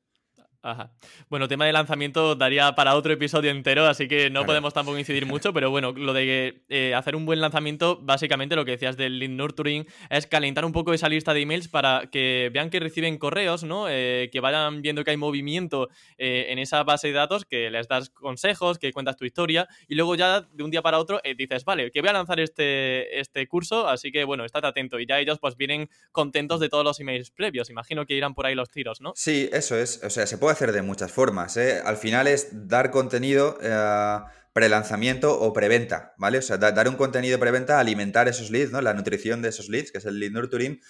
Ajá. 0.66 0.90
Bueno, 1.30 1.46
tema 1.46 1.64
de 1.64 1.72
lanzamiento 1.72 2.34
daría 2.34 2.74
para 2.74 2.96
otro 2.96 3.12
episodio 3.12 3.52
entero, 3.52 3.86
así 3.86 4.08
que 4.08 4.30
no 4.30 4.44
podemos 4.44 4.74
tampoco 4.74 4.98
incidir 4.98 5.24
mucho, 5.24 5.52
pero 5.52 5.70
bueno, 5.70 5.92
lo 5.92 6.12
de 6.12 6.64
eh, 6.68 6.92
hacer 6.92 7.14
un 7.14 7.24
buen 7.24 7.40
lanzamiento, 7.40 8.00
básicamente 8.02 8.56
lo 8.56 8.64
que 8.64 8.72
decías 8.72 8.96
del 8.96 9.20
lead 9.20 9.30
nurturing, 9.30 9.86
es 10.10 10.26
calentar 10.26 10.64
un 10.64 10.72
poco 10.72 10.92
esa 10.92 11.08
lista 11.08 11.32
de 11.34 11.42
emails 11.42 11.68
para 11.68 12.08
que 12.10 12.50
vean 12.52 12.70
que 12.70 12.80
reciben 12.80 13.16
correos, 13.16 13.62
¿no? 13.62 13.86
Eh, 13.88 14.28
que 14.32 14.40
vayan 14.40 14.82
viendo 14.82 15.04
que 15.04 15.12
hay 15.12 15.16
movimiento 15.16 15.88
eh, 16.18 16.46
en 16.48 16.58
esa 16.58 16.82
base 16.82 17.08
de 17.08 17.14
datos, 17.14 17.44
que 17.44 17.70
les 17.70 17.86
das 17.86 18.10
consejos, 18.10 18.80
que 18.80 18.92
cuentas 18.92 19.16
tu 19.16 19.24
historia, 19.24 19.68
y 19.86 19.94
luego 19.94 20.16
ya 20.16 20.40
de 20.40 20.64
un 20.64 20.72
día 20.72 20.82
para 20.82 20.98
otro 20.98 21.20
dices, 21.38 21.64
vale, 21.64 21.92
que 21.92 22.00
voy 22.00 22.10
a 22.10 22.14
lanzar 22.14 22.40
este, 22.40 23.20
este 23.20 23.46
curso, 23.46 23.86
así 23.86 24.10
que 24.10 24.24
bueno, 24.24 24.44
estate 24.44 24.66
atento. 24.66 24.98
Y 24.98 25.06
ya 25.06 25.20
ellos 25.20 25.38
pues 25.38 25.56
vienen 25.56 25.88
contentos 26.10 26.58
de 26.58 26.68
todos 26.68 26.82
los 26.82 26.98
emails 26.98 27.30
previos. 27.30 27.70
Imagino 27.70 28.04
que 28.04 28.14
irán 28.14 28.34
por 28.34 28.46
ahí 28.46 28.56
los 28.56 28.68
tiros, 28.68 29.00
¿no? 29.00 29.12
Sí, 29.14 29.48
eso 29.52 29.78
es. 29.78 30.02
O 30.02 30.10
sea, 30.10 30.26
se 30.26 30.38
puede 30.38 30.55
hacer 30.56 30.72
de 30.72 30.82
muchas 30.82 31.12
formas. 31.12 31.56
¿eh? 31.56 31.82
Al 31.84 31.96
final 31.96 32.26
es 32.26 32.48
dar 32.68 32.90
contenido 32.90 33.58
eh, 33.60 34.18
pre-lanzamiento 34.52 35.38
o 35.38 35.52
preventa, 35.52 36.14
¿vale? 36.16 36.38
O 36.38 36.42
sea, 36.42 36.56
dar 36.56 36.88
un 36.88 36.96
contenido 36.96 37.38
preventa, 37.38 37.78
alimentar 37.78 38.26
esos 38.26 38.50
leads, 38.50 38.72
¿no? 38.72 38.80
La 38.80 38.94
nutrición 38.94 39.42
de 39.42 39.50
esos 39.50 39.68
leads, 39.68 39.92
que 39.92 39.98
es 39.98 40.06
el 40.06 40.18
lead 40.18 40.32
nurturing, 40.32 40.80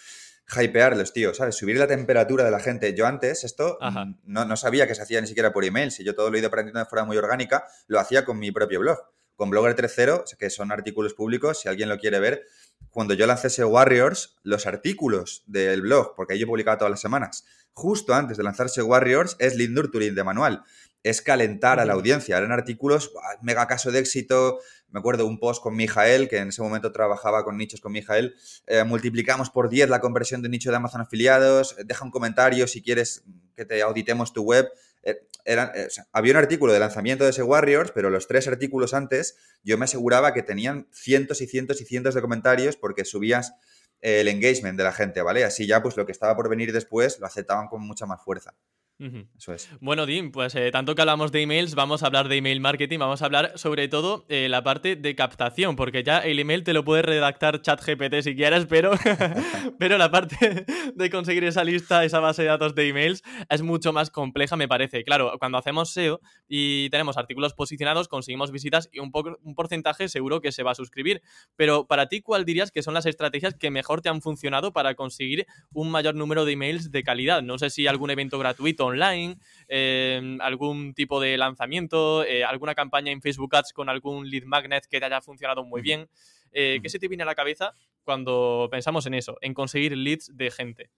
hypearlos, 0.57 1.13
tío, 1.13 1.35
¿sabes? 1.35 1.57
Subir 1.57 1.77
la 1.77 1.89
temperatura 1.89 2.45
de 2.45 2.53
la 2.53 2.61
gente. 2.61 2.95
Yo 2.95 3.07
antes 3.07 3.43
esto 3.43 3.79
no, 4.23 4.45
no, 4.45 4.57
sabía 4.57 4.87
que 4.87 4.95
se 4.95 5.03
hacía 5.03 5.21
ni 5.21 5.27
siquiera 5.27 5.53
por 5.53 5.65
email. 5.65 5.91
Si 5.91 6.05
yo 6.05 6.15
todo 6.15 6.31
lo 6.31 6.37
he 6.37 6.39
ido 6.39 6.49
aprendiendo 6.49 6.79
de 6.79 6.87
forma 6.87 7.07
muy 7.07 7.17
orgánica, 7.17 7.65
lo 7.89 7.99
hacía 7.99 8.25
con 8.25 8.39
mi 8.39 8.53
propio 8.53 8.79
blog. 8.81 8.99
Con 9.35 9.51
Blogger 9.51 9.77
3.0, 9.77 10.37
que 10.39 10.49
son 10.49 10.73
artículos 10.73 11.13
públicos, 11.13 11.61
si 11.61 11.69
alguien 11.69 11.91
lo 11.91 11.99
quiere 11.99 12.21
ver, 12.21 12.47
cuando 12.91 13.13
yo 13.13 13.27
lancé 13.27 13.49
ese 13.49 13.65
Warriors, 13.65 14.37
los 14.43 14.67
artículos 14.67 15.43
del 15.47 15.83
blog, 15.83 16.15
porque 16.17 16.33
ahí 16.33 16.39
yo 16.39 16.47
publicaba 16.47 16.79
todas 16.79 16.91
las 16.91 17.01
semanas, 17.01 17.45
justo 17.75 18.15
antes 18.15 18.39
de 18.39 18.43
lanzarse 18.43 18.81
Warriors, 18.81 19.37
es 19.39 19.55
lead 19.55 19.69
nurturing 19.69 20.15
de 20.15 20.25
manual. 20.25 20.65
Es 21.03 21.21
calentar 21.21 21.79
a 21.79 21.85
la 21.85 21.93
audiencia. 21.93 22.39
Eran 22.39 22.53
artículos, 22.53 23.13
mega 23.43 23.67
caso 23.67 23.93
de 23.93 23.99
éxito. 23.99 24.59
Me 24.89 24.99
acuerdo 24.99 25.27
un 25.27 25.39
post 25.39 25.63
con 25.63 25.77
Mijael, 25.77 26.27
que 26.29 26.39
en 26.39 26.49
ese 26.49 26.63
momento 26.63 26.91
trabajaba 26.91 27.45
con 27.45 27.59
nichos 27.59 27.83
con 27.83 27.93
Mijael. 27.93 28.35
Eh, 28.67 28.83
multiplicamos 28.83 29.51
por 29.51 29.69
10 29.69 29.91
la 29.91 30.01
conversión 30.01 30.41
de 30.41 30.49
nicho 30.49 30.71
de 30.71 30.77
Amazon 30.77 31.03
afiliados. 31.03 31.77
Deja 31.85 32.03
un 32.03 32.11
comentario 32.11 32.67
si 32.67 32.83
quieres 32.83 33.25
que 33.55 33.67
te 33.67 33.83
auditemos 33.83 34.33
tu 34.33 34.43
web. 34.43 34.69
Eh, 35.07 35.21
eh, 35.45 35.89
había 36.13 36.33
un 36.33 36.39
artículo 36.39 36.73
de 36.73 36.81
lanzamiento 36.81 37.23
de 37.23 37.31
ese 37.31 37.45
Warriors, 37.45 37.93
pero 37.93 38.11
los 38.11 38.27
tres 38.27 38.49
artículos 38.49 38.93
antes 38.93 39.37
yo 39.63 39.79
me 39.79 39.85
aseguraba 39.85 40.35
que 40.35 40.43
tenían 40.43 40.89
cientos 40.93 41.41
y 41.41 41.47
cientos 41.47 41.81
y 41.81 41.85
cientos 41.85 42.15
de 42.15 42.21
comentarios 42.21 42.77
porque 42.77 43.05
subías 43.05 43.55
el 44.01 44.27
engagement 44.27 44.77
de 44.77 44.85
la 44.85 44.93
gente, 44.93 45.23
¿vale? 45.23 45.45
Así 45.45 45.67
ya 45.67 45.81
pues 45.81 45.97
lo 45.97 46.05
que 46.05 46.13
estaba 46.13 46.35
por 46.35 46.49
venir 46.49 46.73
después 46.73 47.21
lo 47.21 47.27
aceptaban 47.27 47.69
con 47.69 47.87
mucha 47.87 48.05
más 48.05 48.23
fuerza. 48.23 48.55
Eso 48.99 49.53
es. 49.53 49.69
Bueno, 49.81 50.07
Dim, 50.07 50.33
pues 50.33 50.55
eh, 50.55 50.71
tanto 50.71 50.95
que 50.95 51.03
hablamos 51.03 51.31
de 51.31 51.43
emails, 51.43 51.75
vamos 51.75 52.03
a 52.03 52.07
hablar 52.07 52.29
de 52.29 52.37
email 52.37 52.61
marketing, 52.61 52.99
vamos 52.99 53.21
a 53.21 53.27
hablar 53.27 53.53
sobre 53.57 53.89
todo 53.89 54.25
eh, 54.31 54.49
la 54.49 54.65
parte 54.65 54.97
de 54.97 55.15
captación, 55.15 55.77
porque 55.77 56.03
ya 56.03 56.19
el 56.21 56.39
email 56.39 56.65
te 56.65 56.73
lo 56.73 56.83
puede 56.83 57.03
redactar 57.03 57.61
ChatGPT 57.61 58.23
si 58.23 58.35
quieres, 58.35 58.65
pero, 58.65 58.93
pero 59.79 59.99
la 59.99 60.11
parte 60.11 60.65
de 60.95 61.11
conseguir 61.11 61.45
esa 61.45 61.63
lista, 61.63 62.05
esa 62.07 62.21
base 62.21 62.41
de 62.41 62.49
datos 62.49 62.75
de 62.75 62.89
emails 62.89 63.23
es 63.51 63.61
mucho 63.61 63.93
más 63.93 64.11
compleja, 64.11 64.57
me 64.57 64.67
parece. 64.67 65.05
Claro, 65.05 65.35
cuando 65.39 65.59
hacemos 65.59 65.91
SEO 65.91 66.23
y 66.49 66.89
tenemos 66.89 67.19
artículos 67.19 67.53
posicionados, 67.53 68.09
conseguimos 68.09 68.51
visitas 68.51 68.89
y 68.93 69.01
un, 69.01 69.13
poco, 69.13 69.39
un 69.43 69.55
porcentaje 69.55 70.09
seguro 70.09 70.41
que 70.41 70.53
se 70.53 70.63
va 70.63 70.71
a 70.71 70.75
suscribir. 70.75 71.21
Pero 71.55 71.87
para 71.87 72.09
ti, 72.09 72.23
¿cuál 72.23 72.47
dirías 72.47 72.71
que 72.71 72.83
son 72.83 72.95
las 72.95 73.05
estrategias 73.05 73.53
que 73.53 73.71
mejor 73.71 74.01
te 74.01 74.09
han 74.09 74.23
funcionado 74.23 74.73
para 74.73 74.95
conseguir 74.95 75.47
un 75.75 75.91
mayor 75.91 76.15
número 76.15 76.47
de 76.47 76.53
emails 76.53 76.91
de 76.91 77.03
calidad? 77.03 77.43
No 77.43 77.59
sé 77.59 77.69
si 77.69 77.87
algún 77.87 78.09
evento 78.09 78.39
gratuito 78.39 78.86
online, 78.87 79.39
eh, 79.69 80.39
algún 80.41 80.95
tipo 80.95 81.21
de 81.21 81.37
lanzamiento, 81.37 82.25
eh, 82.25 82.45
alguna 82.45 82.75
campaña 82.75 83.13
en 83.13 83.21
Facebook 83.21 83.55
Ads 83.55 83.73
con 83.73 83.89
algún 83.89 84.29
lead 84.29 84.45
magnet 84.45 84.87
que 84.87 84.99
te 84.99 85.07
haya 85.07 85.21
funcionado 85.21 85.65
muy 85.65 85.83
bien. 85.83 86.09
Eh, 86.53 86.81
¿Qué 86.83 86.89
se 86.89 86.99
te 86.99 87.09
viene 87.09 87.23
a 87.23 87.27
la 87.27 87.35
cabeza 87.35 87.73
cuando 88.03 88.69
pensamos 88.71 89.07
en 89.07 89.15
eso, 89.15 89.37
en 89.41 89.53
conseguir 89.53 89.97
leads 89.97 90.31
de 90.35 90.51
gente? 90.51 90.91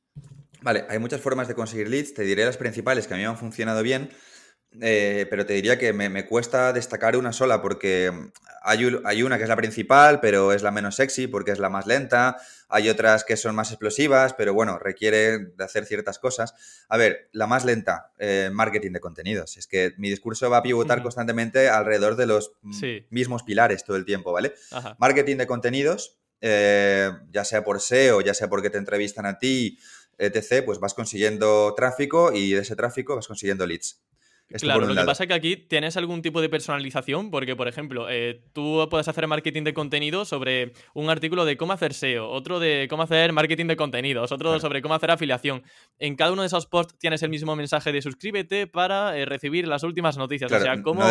Vale, 0.60 0.84
hay 0.88 0.98
muchas 0.98 1.20
formas 1.20 1.48
de 1.48 1.54
conseguir 1.54 1.88
leads. 1.88 2.14
Te 2.14 2.22
diré 2.22 2.44
las 2.44 2.56
principales 2.56 3.06
que 3.06 3.14
a 3.14 3.16
mí 3.16 3.22
me 3.22 3.28
han 3.28 3.38
funcionado 3.38 3.82
bien. 3.82 4.10
Pero 4.70 5.46
te 5.46 5.54
diría 5.54 5.78
que 5.78 5.92
me, 5.92 6.26
cuesta 6.26 6.72
destacar 6.72 7.16
una 7.16 7.32
sola 7.32 7.62
porque 7.62 8.12
hay, 8.62 9.00
hay, 9.04 9.22
una 9.22 9.36
que 9.36 9.44
es 9.44 9.48
la 9.48 9.56
principal, 9.56 10.20
pero 10.20 10.52
es 10.52 10.62
la 10.62 10.70
menos 10.70 10.96
sexy 10.96 11.26
porque 11.26 11.52
es 11.52 11.58
la 11.58 11.70
más 11.70 11.86
lenta. 11.86 12.36
Hay 12.68 12.88
otras 12.90 13.24
que 13.24 13.36
son 13.36 13.54
más 13.54 13.70
explosivas, 13.70 14.34
pero 14.34 14.52
bueno, 14.52 14.78
requiere 14.78 15.38
de 15.38 15.64
hacer 15.64 15.86
ciertas 15.86 16.18
cosas. 16.18 16.54
A 16.88 16.96
ver, 16.98 17.28
la 17.32 17.46
más 17.46 17.64
lenta, 17.64 18.12
eh, 18.18 18.50
marketing 18.52 18.92
de 18.92 19.00
contenidos. 19.00 19.56
Es 19.56 19.66
que 19.66 19.94
mi 19.96 20.10
discurso 20.10 20.50
va 20.50 20.58
a 20.58 20.62
pivotar 20.62 21.02
constantemente 21.02 21.70
alrededor 21.70 22.16
de 22.16 22.26
los 22.26 22.52
mismos 23.10 23.42
pilares 23.42 23.84
todo 23.84 23.96
el 23.96 24.04
tiempo, 24.04 24.32
¿vale? 24.32 24.54
Marketing 24.98 25.36
de 25.36 25.46
contenidos, 25.46 26.18
eh, 26.42 27.10
ya 27.30 27.44
sea 27.44 27.64
por 27.64 27.80
SEO, 27.80 28.20
ya 28.20 28.34
sea 28.34 28.48
porque 28.48 28.70
te 28.70 28.78
entrevistan 28.78 29.24
a 29.24 29.38
ti, 29.38 29.78
etc., 30.18 30.62
pues 30.64 30.78
vas 30.78 30.94
consiguiendo 30.94 31.72
tráfico 31.74 32.32
y 32.32 32.52
de 32.52 32.60
ese 32.60 32.76
tráfico 32.76 33.16
vas 33.16 33.26
consiguiendo 33.26 33.66
leads 33.66 34.02
claro, 34.56 34.86
lo 34.86 34.94
que 34.94 35.04
pasa 35.04 35.24
es 35.24 35.28
que 35.28 35.34
aquí 35.34 35.56
tienes 35.56 35.96
algún 35.96 36.22
tipo 36.22 36.40
de 36.40 36.48
personalización, 36.48 37.30
porque, 37.30 37.56
por 37.56 37.68
ejemplo, 37.68 38.08
eh, 38.08 38.40
tú 38.52 38.86
puedes 38.90 39.08
hacer 39.08 39.26
marketing 39.26 39.64
de 39.64 39.74
contenido 39.74 40.24
sobre 40.24 40.72
un 40.94 41.10
artículo 41.10 41.44
de 41.44 41.56
cómo 41.56 41.72
hacer 41.72 41.94
SEO, 41.94 42.28
otro 42.28 42.58
de 42.58 42.86
cómo 42.88 43.02
hacer 43.02 43.32
marketing 43.32 43.66
de 43.66 43.76
contenidos, 43.76 44.32
otro 44.32 44.58
sobre 44.60 44.80
cómo 44.82 44.94
hacer 44.94 45.10
afiliación. 45.10 45.62
En 45.98 46.16
cada 46.16 46.32
uno 46.32 46.42
de 46.42 46.46
esos 46.46 46.66
posts 46.66 46.98
tienes 46.98 47.22
el 47.22 47.30
mismo 47.30 47.56
mensaje 47.56 47.92
de 47.92 48.00
suscríbete 48.00 48.66
para 48.66 49.16
eh, 49.18 49.26
recibir 49.26 49.68
las 49.68 49.82
últimas 49.82 50.16
noticias. 50.16 50.50
o 50.50 50.58
sea, 50.58 50.82
cómo, 50.82 51.02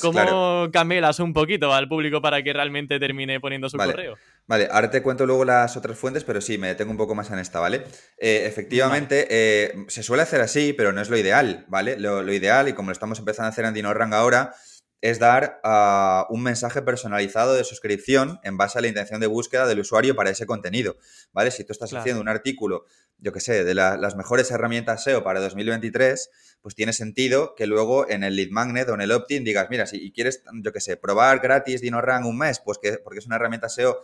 cómo 0.00 0.68
camelas 0.72 1.20
un 1.20 1.32
poquito 1.32 1.72
al 1.72 1.88
público 1.88 2.20
para 2.20 2.42
que 2.42 2.52
realmente 2.52 2.98
termine 2.98 3.40
poniendo 3.40 3.68
su 3.68 3.76
correo. 3.76 4.16
Vale, 4.46 4.68
ahora 4.70 4.90
te 4.90 5.02
cuento 5.02 5.26
luego 5.26 5.44
las 5.44 5.76
otras 5.76 5.96
fuentes, 5.96 6.24
pero 6.24 6.40
sí, 6.40 6.58
me 6.58 6.68
detengo 6.68 6.90
un 6.90 6.96
poco 6.96 7.14
más 7.14 7.30
en 7.30 7.38
esta, 7.38 7.60
¿vale? 7.60 7.84
Eh, 8.18 8.44
efectivamente, 8.46 9.74
se 9.88 10.02
suele 10.02 10.24
hacer 10.24 10.40
así, 10.40 10.72
pero 10.72 10.92
no 10.92 11.00
es 11.00 11.08
lo 11.08 11.16
ideal, 11.16 11.64
¿vale? 11.68 11.98
Lo, 11.98 12.22
lo 12.22 12.32
ideal, 12.32 12.68
y 12.68 12.72
como 12.72 12.88
lo 12.88 12.92
estamos 12.92 13.18
empezando 13.20 13.46
a 13.46 13.50
hacer 13.50 13.64
en 13.64 13.74
DinoRang 13.74 14.12
ahora, 14.12 14.52
es 15.00 15.18
dar 15.18 15.60
ah, 15.64 16.26
un 16.28 16.42
mensaje 16.42 16.82
personalizado 16.82 17.54
de 17.54 17.64
suscripción 17.64 18.38
en 18.42 18.56
base 18.56 18.78
a 18.78 18.82
la 18.82 18.88
intención 18.88 19.20
de 19.20 19.26
búsqueda 19.26 19.66
del 19.66 19.80
usuario 19.80 20.14
para 20.14 20.30
ese 20.30 20.46
contenido, 20.46 20.96
¿vale? 21.32 21.50
Si 21.50 21.64
tú 21.64 21.72
estás 21.72 21.92
haciendo 21.94 22.20
un 22.20 22.28
artículo, 22.28 22.84
yo 23.18 23.32
que 23.32 23.40
sé, 23.40 23.64
de 23.64 23.74
las 23.74 24.16
mejores 24.16 24.50
herramientas 24.50 25.04
SEO 25.04 25.24
para 25.24 25.40
2023, 25.40 26.30
pues 26.60 26.74
tiene 26.74 26.92
sentido 26.92 27.54
que 27.54 27.66
luego 27.66 28.08
en 28.10 28.24
el 28.24 28.36
lead 28.36 28.50
magnet 28.50 28.88
o 28.90 28.94
en 28.94 29.00
el 29.00 29.12
opt-in 29.12 29.44
digas, 29.44 29.68
mira, 29.70 29.86
si 29.86 30.12
quieres, 30.12 30.42
yo 30.62 30.72
que 30.72 30.80
sé, 30.80 30.96
probar 30.96 31.40
gratis 31.40 31.80
DinoRang 31.80 32.26
un 32.26 32.38
mes, 32.38 32.60
pues 32.60 32.78
que, 32.78 32.98
porque 32.98 33.20
es 33.20 33.26
una 33.26 33.36
herramienta 33.36 33.68
SEO 33.68 34.00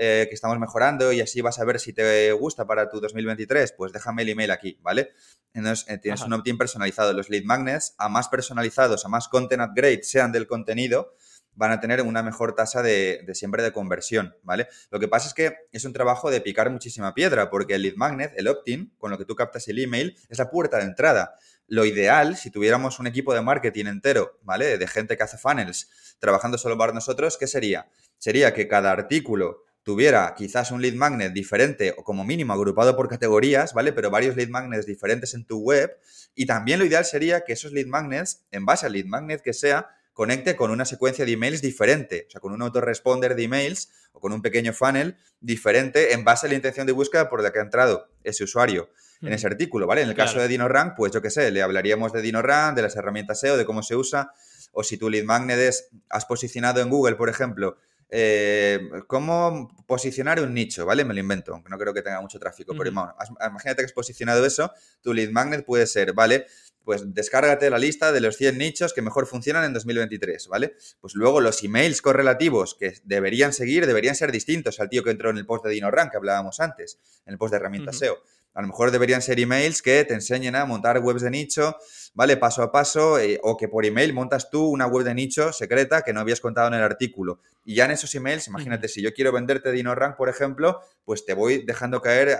eh, 0.00 0.26
que 0.28 0.34
estamos 0.34 0.60
mejorando 0.60 1.12
y 1.12 1.20
así 1.20 1.40
vas 1.40 1.58
a 1.58 1.64
ver 1.64 1.80
si 1.80 1.92
te 1.92 2.30
gusta 2.30 2.66
para 2.68 2.88
tu 2.88 3.00
2023, 3.00 3.72
pues 3.72 3.92
déjame 3.92 4.22
el 4.22 4.28
email 4.28 4.52
aquí, 4.52 4.78
¿vale? 4.80 5.10
Entonces 5.52 5.88
eh, 5.88 5.98
tienes 5.98 6.22
un 6.22 6.32
opt-in 6.34 6.56
personalizado. 6.56 7.12
Los 7.12 7.28
lead 7.30 7.42
magnets, 7.42 7.96
a 7.98 8.08
más 8.08 8.28
personalizados, 8.28 9.04
a 9.04 9.08
más 9.08 9.26
content 9.26 9.60
upgrade 9.60 10.04
sean 10.04 10.30
del 10.30 10.46
contenido, 10.46 11.14
van 11.58 11.72
a 11.72 11.80
tener 11.80 12.00
una 12.02 12.22
mejor 12.22 12.54
tasa 12.54 12.80
de, 12.80 13.26
siempre 13.34 13.64
de 13.64 13.72
conversión, 13.72 14.36
¿vale? 14.44 14.68
Lo 14.92 15.00
que 15.00 15.08
pasa 15.08 15.26
es 15.26 15.34
que 15.34 15.56
es 15.72 15.84
un 15.84 15.92
trabajo 15.92 16.30
de 16.30 16.40
picar 16.40 16.70
muchísima 16.70 17.12
piedra, 17.12 17.50
porque 17.50 17.74
el 17.74 17.82
lead 17.82 17.96
magnet, 17.96 18.32
el 18.36 18.46
opt-in, 18.46 18.94
con 18.98 19.10
lo 19.10 19.18
que 19.18 19.24
tú 19.24 19.34
captas 19.34 19.66
el 19.66 19.80
email, 19.80 20.16
es 20.28 20.38
la 20.38 20.48
puerta 20.48 20.76
de 20.76 20.84
entrada. 20.84 21.34
Lo 21.66 21.84
ideal, 21.84 22.36
si 22.36 22.52
tuviéramos 22.52 23.00
un 23.00 23.08
equipo 23.08 23.34
de 23.34 23.42
marketing 23.42 23.86
entero, 23.86 24.38
¿vale? 24.42 24.78
De 24.78 24.86
gente 24.86 25.16
que 25.16 25.24
hace 25.24 25.38
funnels, 25.38 25.90
trabajando 26.20 26.56
solo 26.56 26.78
para 26.78 26.92
nosotros, 26.92 27.36
¿qué 27.36 27.48
sería? 27.48 27.88
Sería 28.16 28.54
que 28.54 28.68
cada 28.68 28.92
artículo 28.92 29.64
tuviera 29.88 30.34
quizás 30.36 30.70
un 30.70 30.82
lead 30.82 30.92
magnet 30.92 31.32
diferente 31.32 31.94
o 31.96 32.04
como 32.04 32.22
mínimo 32.22 32.52
agrupado 32.52 32.94
por 32.94 33.08
categorías, 33.08 33.72
¿vale? 33.72 33.94
Pero 33.94 34.10
varios 34.10 34.36
lead 34.36 34.50
magnets 34.50 34.84
diferentes 34.84 35.32
en 35.32 35.46
tu 35.46 35.60
web. 35.60 35.96
Y 36.34 36.44
también 36.44 36.78
lo 36.78 36.84
ideal 36.84 37.06
sería 37.06 37.40
que 37.40 37.54
esos 37.54 37.72
lead 37.72 37.86
magnets, 37.86 38.44
en 38.50 38.66
base 38.66 38.84
al 38.84 38.92
lead 38.92 39.06
magnet 39.06 39.40
que 39.40 39.54
sea, 39.54 39.88
conecte 40.12 40.56
con 40.56 40.70
una 40.70 40.84
secuencia 40.84 41.24
de 41.24 41.32
emails 41.32 41.62
diferente, 41.62 42.26
o 42.28 42.30
sea, 42.30 42.38
con 42.38 42.52
un 42.52 42.60
autoresponder 42.60 43.34
de 43.34 43.44
emails 43.44 43.88
o 44.12 44.20
con 44.20 44.34
un 44.34 44.42
pequeño 44.42 44.74
funnel 44.74 45.16
diferente 45.40 46.12
en 46.12 46.22
base 46.22 46.46
a 46.46 46.50
la 46.50 46.56
intención 46.56 46.86
de 46.86 46.92
búsqueda 46.92 47.30
por 47.30 47.42
la 47.42 47.50
que 47.50 47.60
ha 47.60 47.62
entrado 47.62 48.10
ese 48.24 48.44
usuario 48.44 48.90
en 49.22 49.32
ese 49.32 49.46
artículo, 49.46 49.86
¿vale? 49.86 50.02
En 50.02 50.10
el 50.10 50.14
caso 50.14 50.38
de 50.38 50.48
DinoRank, 50.48 50.96
pues 50.98 51.12
yo 51.12 51.22
qué 51.22 51.30
sé, 51.30 51.50
le 51.50 51.62
hablaríamos 51.62 52.12
de 52.12 52.20
DinoRank, 52.20 52.76
de 52.76 52.82
las 52.82 52.94
herramientas 52.94 53.40
SEO, 53.40 53.56
de 53.56 53.64
cómo 53.64 53.82
se 53.82 53.96
usa, 53.96 54.32
o 54.72 54.84
si 54.84 54.98
tu 54.98 55.08
lead 55.08 55.24
magnet 55.24 55.58
es, 55.58 55.88
has 56.10 56.26
posicionado 56.26 56.82
en 56.82 56.90
Google, 56.90 57.16
por 57.16 57.30
ejemplo, 57.30 57.78
eh, 58.10 58.80
cómo 59.06 59.68
posicionar 59.86 60.40
un 60.40 60.54
nicho, 60.54 60.86
¿vale? 60.86 61.04
Me 61.04 61.14
lo 61.14 61.20
invento, 61.20 61.52
aunque 61.52 61.68
no 61.68 61.78
creo 61.78 61.92
que 61.92 62.02
tenga 62.02 62.20
mucho 62.20 62.38
tráfico, 62.38 62.74
pero 62.76 62.90
imagínate 62.90 63.76
que 63.82 63.86
has 63.86 63.92
posicionado 63.92 64.44
eso, 64.46 64.72
tu 65.02 65.12
lead 65.12 65.30
magnet 65.30 65.64
puede 65.64 65.86
ser, 65.86 66.14
¿vale? 66.14 66.46
Pues 66.84 67.02
descárgate 67.12 67.68
la 67.68 67.78
lista 67.78 68.12
de 68.12 68.22
los 68.22 68.36
100 68.36 68.56
nichos 68.56 68.94
que 68.94 69.02
mejor 69.02 69.26
funcionan 69.26 69.64
en 69.64 69.74
2023, 69.74 70.48
¿vale? 70.48 70.74
Pues 71.00 71.14
luego 71.14 71.42
los 71.42 71.62
emails 71.62 72.00
correlativos 72.00 72.74
que 72.74 72.94
deberían 73.04 73.52
seguir 73.52 73.86
deberían 73.86 74.14
ser 74.14 74.32
distintos 74.32 74.80
al 74.80 74.88
tío 74.88 75.04
que 75.04 75.10
entró 75.10 75.28
en 75.28 75.36
el 75.36 75.44
post 75.44 75.66
de 75.66 75.72
DinoRank 75.72 76.10
que 76.10 76.16
hablábamos 76.16 76.60
antes, 76.60 76.98
en 77.26 77.32
el 77.32 77.38
post 77.38 77.50
de 77.50 77.56
herramientas 77.58 77.98
SEO. 77.98 78.16
A 78.54 78.62
lo 78.62 78.68
mejor 78.68 78.90
deberían 78.90 79.22
ser 79.22 79.38
emails 79.38 79.82
que 79.82 80.04
te 80.04 80.14
enseñen 80.14 80.56
a 80.56 80.64
montar 80.64 80.98
webs 80.98 81.22
de 81.22 81.30
nicho, 81.30 81.76
¿vale? 82.14 82.36
Paso 82.36 82.62
a 82.62 82.72
paso, 82.72 83.18
eh, 83.18 83.38
o 83.42 83.56
que 83.56 83.68
por 83.68 83.84
email 83.84 84.12
montas 84.12 84.50
tú 84.50 84.66
una 84.66 84.86
web 84.86 85.04
de 85.04 85.14
nicho 85.14 85.52
secreta 85.52 86.02
que 86.02 86.12
no 86.12 86.20
habías 86.20 86.40
contado 86.40 86.68
en 86.68 86.74
el 86.74 86.82
artículo. 86.82 87.40
Y 87.64 87.76
ya 87.76 87.84
en 87.84 87.92
esos 87.92 88.14
emails, 88.14 88.48
imagínate, 88.48 88.88
si 88.88 89.02
yo 89.02 89.12
quiero 89.12 89.30
venderte 89.30 89.70
DinoRank, 89.70 90.16
por 90.16 90.28
ejemplo, 90.28 90.80
pues 91.04 91.24
te 91.24 91.34
voy 91.34 91.64
dejando 91.64 92.02
caer 92.02 92.38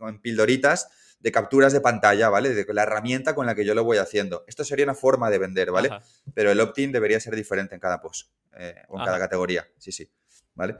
en 0.00 0.20
pildoritas 0.20 0.88
de 1.18 1.32
capturas 1.32 1.72
de 1.72 1.80
pantalla, 1.80 2.28
¿vale? 2.28 2.50
De 2.54 2.72
la 2.72 2.82
herramienta 2.82 3.34
con 3.34 3.46
la 3.46 3.54
que 3.54 3.64
yo 3.64 3.74
lo 3.74 3.82
voy 3.82 3.98
haciendo. 3.98 4.44
Esto 4.46 4.64
sería 4.64 4.84
una 4.84 4.94
forma 4.94 5.30
de 5.30 5.38
vender, 5.38 5.72
¿vale? 5.72 5.90
Pero 6.34 6.50
el 6.50 6.60
opt-in 6.60 6.92
debería 6.92 7.18
ser 7.18 7.34
diferente 7.34 7.74
en 7.74 7.80
cada 7.80 8.00
post 8.00 8.30
eh, 8.56 8.82
o 8.88 8.98
en 8.98 9.04
cada 9.04 9.18
categoría. 9.18 9.66
Sí, 9.78 9.92
sí. 9.92 10.08
¿Vale? 10.54 10.76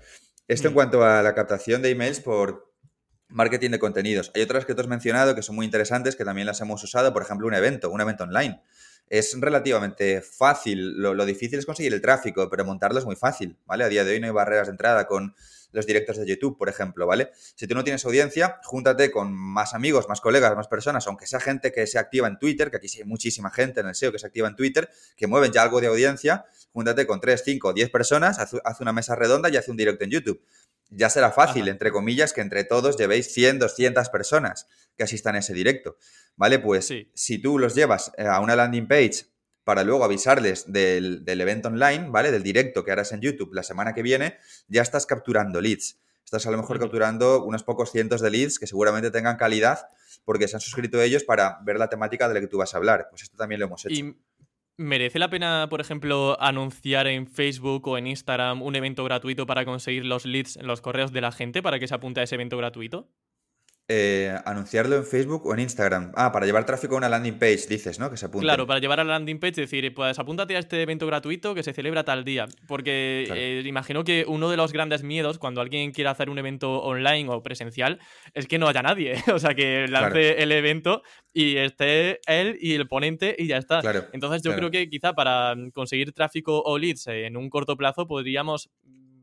Esto 0.47 0.69
en 0.69 0.73
mm. 0.73 0.77
cuanto 0.77 1.05
a 1.05 1.23
la 1.23 1.35
captación 1.35 1.83
de 1.83 1.91
emails 1.91 2.21
por 2.21 2.73
marketing 3.29 3.71
de 3.71 3.79
contenidos. 3.79 4.31
Hay 4.35 4.43
otras 4.43 4.65
que 4.65 4.75
tú 4.75 4.81
has 4.81 4.89
mencionado 4.89 5.35
que 5.35 5.43
son 5.43 5.57
muy 5.57 5.67
interesantes, 5.67 6.17
que 6.17 6.25
también 6.25 6.47
las 6.47 6.61
hemos 6.61 6.83
usado, 6.83 7.13
por 7.13 7.23
ejemplo, 7.23 7.47
un 7.47 7.55
evento, 7.55 7.91
un 7.91 8.01
evento 8.01 8.25
online. 8.25 8.61
Es 9.09 9.39
relativamente 9.39 10.21
fácil, 10.21 11.01
lo, 11.01 11.25
difícil 11.25 11.59
es 11.59 11.67
conseguir 11.67 11.95
el 11.95 12.01
tráfico, 12.01 12.49
pero 12.51 12.65
montarlo 12.65 12.99
es 12.99 13.05
muy 13.05 13.15
fácil, 13.15 13.57
¿vale? 13.65 13.85
A 13.85 13.89
día 13.89 14.05
de 14.05 14.13
hoy 14.13 14.21
no 14.21 14.27
hay 14.27 14.33
barreras 14.33 14.67
de 14.67 14.73
entrada 14.73 15.07
con 15.07 15.35
los 15.77 15.87
directos 15.87 16.17
de 16.17 16.27
YouTube, 16.27 16.57
por 16.57 16.69
ejemplo, 16.69 17.07
¿vale? 17.07 17.31
Si 17.55 17.67
tú 17.67 17.75
no 17.75 17.85
tienes 17.85 18.05
audiencia, 18.05 18.59
júntate 18.65 19.11
con 19.11 19.33
más 19.33 19.75
amigos, 19.75 20.09
más 20.09 20.21
colegas, 20.21 20.57
más 20.57 20.69
personas, 20.69 21.07
aunque 21.07 21.27
sea 21.27 21.39
gente 21.39 21.71
que 21.71 21.87
se 21.87 21.99
activa 21.99 22.27
en 22.29 22.39
Twitter, 22.39 22.71
que 22.71 22.79
aquí 22.79 22.89
sí 22.89 22.99
hay 23.01 23.05
muchísima 23.05 23.51
gente 23.51 23.81
en 23.81 23.89
el 23.89 23.95
SEO 23.95 24.11
que 24.11 24.19
se 24.19 24.27
activa 24.27 24.49
en 24.49 24.57
Twitter, 24.57 24.89
que 25.17 25.27
mueven 25.27 25.53
ya 25.53 25.63
algo 25.63 25.81
de 25.81 25.89
audiencia, 25.89 26.47
júntate 26.73 27.07
con 27.07 27.21
3, 27.21 27.43
5, 27.45 27.75
10 27.75 27.91
personas, 27.91 28.39
haz, 28.39 28.81
una 28.81 28.93
mesa 28.93 29.15
redonda 29.15 29.51
y 29.51 29.57
haz 29.57 29.69
un 29.69 29.77
directo 29.77 30.05
en 30.05 30.11
YouTube. 30.11 30.43
Ya 30.91 31.11
será 31.11 31.33
fácil, 31.33 31.69
entre 31.69 31.91
comillas, 31.91 32.33
que 32.33 32.41
entre 32.41 32.65
todos 32.65 32.97
llevéis 32.97 33.33
100, 33.33 33.59
200 33.59 34.09
personas 34.09 34.69
que 34.97 35.05
asistan 35.05 35.35
a 35.35 35.39
ese 35.39 35.53
directo, 35.53 35.97
¿vale? 36.37 36.59
Pues 36.59 36.93
si 37.15 37.39
tú 37.39 37.59
los 37.59 37.75
llevas 37.75 38.13
eh, 38.17 38.27
a 38.27 38.41
una 38.41 38.57
landing 38.57 38.89
page 38.89 39.27
para 39.65 39.83
luego 39.83 40.05
avisarles 40.05 40.73
del, 40.73 41.25
evento 41.27 41.69
online, 41.69 42.07
¿vale? 42.09 42.31
Del 42.31 42.45
directo 42.45 42.85
que 42.85 42.93
harás 42.93 43.11
en 43.11 43.21
YouTube 43.21 43.53
la 43.53 43.65
semana 43.65 43.95
que 43.95 44.03
viene, 44.03 44.39
ya 44.69 44.81
estás 44.81 45.07
capturando 45.07 45.61
leads. 45.61 45.99
Estás 46.25 46.47
a 46.47 46.51
lo 46.51 46.57
mejor 46.57 46.79
capturando 46.79 47.45
unos 47.45 47.65
pocos 47.65 47.91
cientos 47.91 48.21
de 48.21 48.31
leads 48.31 48.59
que 48.59 48.67
seguramente 48.67 49.11
tengan 49.11 49.37
calidad 49.37 49.89
porque 50.25 50.49
se 50.49 50.57
han 50.57 50.61
suscrito 50.61 51.03
ellos 51.03 51.25
para 51.25 51.59
ver 51.65 51.79
la 51.79 51.89
temática 51.89 52.29
de 52.29 52.35
la 52.35 52.41
que 52.41 52.47
tú 52.47 52.59
vas 52.59 52.75
a 52.75 52.77
hablar. 52.77 53.09
Pues 53.11 53.23
esto 53.23 53.37
también 53.37 53.61
lo 53.61 53.67
hemos 53.67 53.85
hecho. 53.85 53.95
¿Y 53.95 54.17
merece 54.77 55.19
la 55.19 55.31
pena, 55.31 55.67
por 55.71 55.81
ejemplo, 55.81 56.37
anunciar 56.41 57.07
en 57.07 57.27
Facebook 57.27 57.87
o 57.89 57.99
en 57.99 58.07
Instagram 58.07 58.63
un 58.63 58.77
evento 58.77 59.05
gratuito 59.05 59.47
para 59.47 59.65
conseguir 59.65 60.05
los 60.05 60.27
leads 60.27 60.59
los 60.63 60.81
correos 60.81 61.13
de 61.13 61.21
la 61.21 61.33
gente 61.33 61.63
para 61.63 61.79
que 61.79 61.89
se 61.89 61.95
apunte 61.95 62.21
a 62.21 62.25
ese 62.25 62.35
evento 62.35 62.57
gratuito? 62.57 63.09
Eh, 63.89 64.37
anunciarlo 64.45 64.97
en 64.97 65.05
Facebook 65.05 65.47
o 65.47 65.55
en 65.55 65.61
Instagram. 65.61 66.11
Ah, 66.17 66.33
para 66.33 66.45
llevar 66.45 66.67
tráfico 66.67 66.97
a 66.97 66.99
una 66.99 67.09
landing 67.09 67.39
page, 67.39 67.69
dices, 67.69 68.01
¿no? 68.01 68.11
Que 68.11 68.17
se 68.17 68.27
apunte. 68.27 68.45
Claro, 68.45 68.67
para 68.67 68.81
llevar 68.81 68.99
a 68.99 69.05
la 69.05 69.13
landing 69.13 69.39
page, 69.39 69.61
decir, 69.61 69.95
pues 69.95 70.19
apúntate 70.19 70.57
a 70.57 70.59
este 70.59 70.83
evento 70.83 71.07
gratuito 71.07 71.55
que 71.55 71.63
se 71.63 71.73
celebra 71.73 72.03
tal 72.03 72.25
día. 72.25 72.47
Porque 72.67 73.29
eh, 73.33 73.63
imagino 73.65 74.03
que 74.03 74.25
uno 74.27 74.51
de 74.51 74.57
los 74.57 74.73
grandes 74.73 75.05
miedos 75.05 75.39
cuando 75.39 75.61
alguien 75.61 75.93
quiere 75.93 76.11
hacer 76.11 76.31
un 76.31 76.39
evento 76.39 76.83
online 76.83 77.31
o 77.31 77.45
presencial 77.45 78.01
es 78.35 78.49
que 78.49 78.59
no 78.59 78.67
haya 78.67 78.83
nadie. 78.83 79.15
o 79.33 79.39
sea, 79.39 79.55
que 79.55 79.87
lance 79.87 80.43
el 80.43 80.51
evento 80.51 81.03
y 81.33 81.57
esté 81.57 82.19
él 82.27 82.59
y 82.61 82.75
el 82.75 82.89
ponente 82.89 83.37
y 83.39 83.47
ya 83.47 83.59
está. 83.59 83.83
Entonces 84.13 84.43
yo 84.43 84.53
creo 84.57 84.73
que 84.73 84.91
quizá 84.91 85.13
para 85.13 85.55
conseguir 85.73 86.13
tráfico 86.13 86.61
o 86.61 86.77
leads 86.77 87.07
en 87.07 87.37
un 87.37 87.49
corto 87.51 87.77
plazo 87.77 88.09
podríamos 88.09 88.69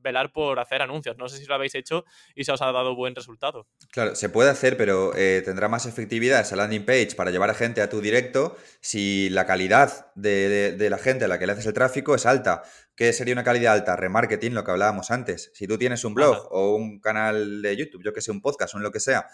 velar 0.04 0.32
por 0.32 0.60
hacer 0.60 0.82
anuncios. 0.82 1.18
No 1.18 1.30
sé 1.30 1.38
si 1.38 1.46
lo 1.46 1.56
habéis 1.56 1.74
hecho 1.76 2.06
y 2.36 2.44
se 2.44 2.52
os 2.52 2.62
ha 2.62 2.72
dado 2.72 2.96
buen 2.96 3.16
resultado. 3.16 3.68
Claro, 3.92 4.16
se 4.16 4.30
puede 4.30 4.50
hacer, 4.50 4.78
pero 4.78 5.16
eh, 5.16 5.42
tendrá 5.44 5.68
más 5.68 5.86
efectividad 5.86 6.42
esa 6.42 6.56
landing 6.56 6.86
page 6.86 7.16
para 7.16 7.32
llevar 7.32 7.50
a 7.50 7.54
gente 7.54 7.82
a 7.82 7.90
tu 7.90 8.02
directo 8.02 8.56
si 8.82 9.30
la 9.30 9.46
calidad 9.46 10.12
de, 10.16 10.76
la 10.90 10.98
gente 10.98 11.26
a 11.26 11.28
la 11.28 11.40
que 11.40 11.48
le 11.48 11.54
haces 11.54 11.66
el 11.66 11.74
tráfico 11.74 12.16
es 12.16 12.26
alta. 12.26 12.64
¿Qué 12.96 13.12
sería 13.12 13.34
una 13.34 13.44
calidad 13.44 13.74
alta? 13.74 13.96
Remarketing, 13.96 14.54
lo 14.54 14.64
que 14.64 14.72
hablábamos 14.72 15.10
antes. 15.10 15.52
Si 15.56 15.66
tú 15.66 15.80
tienes 15.80 16.04
un 16.04 16.14
blog 16.14 16.48
o 16.52 16.76
un 16.76 17.00
canal 17.00 17.62
de 17.62 17.76
YouTube, 17.76 18.04
yo 18.04 18.14
que 18.14 18.22
sé, 18.22 18.32
un 18.32 18.42
podcast 18.42 18.76
o 18.76 18.78
en 18.78 18.84
lo 18.84 18.92
que 18.92 19.00
sea, 19.00 19.28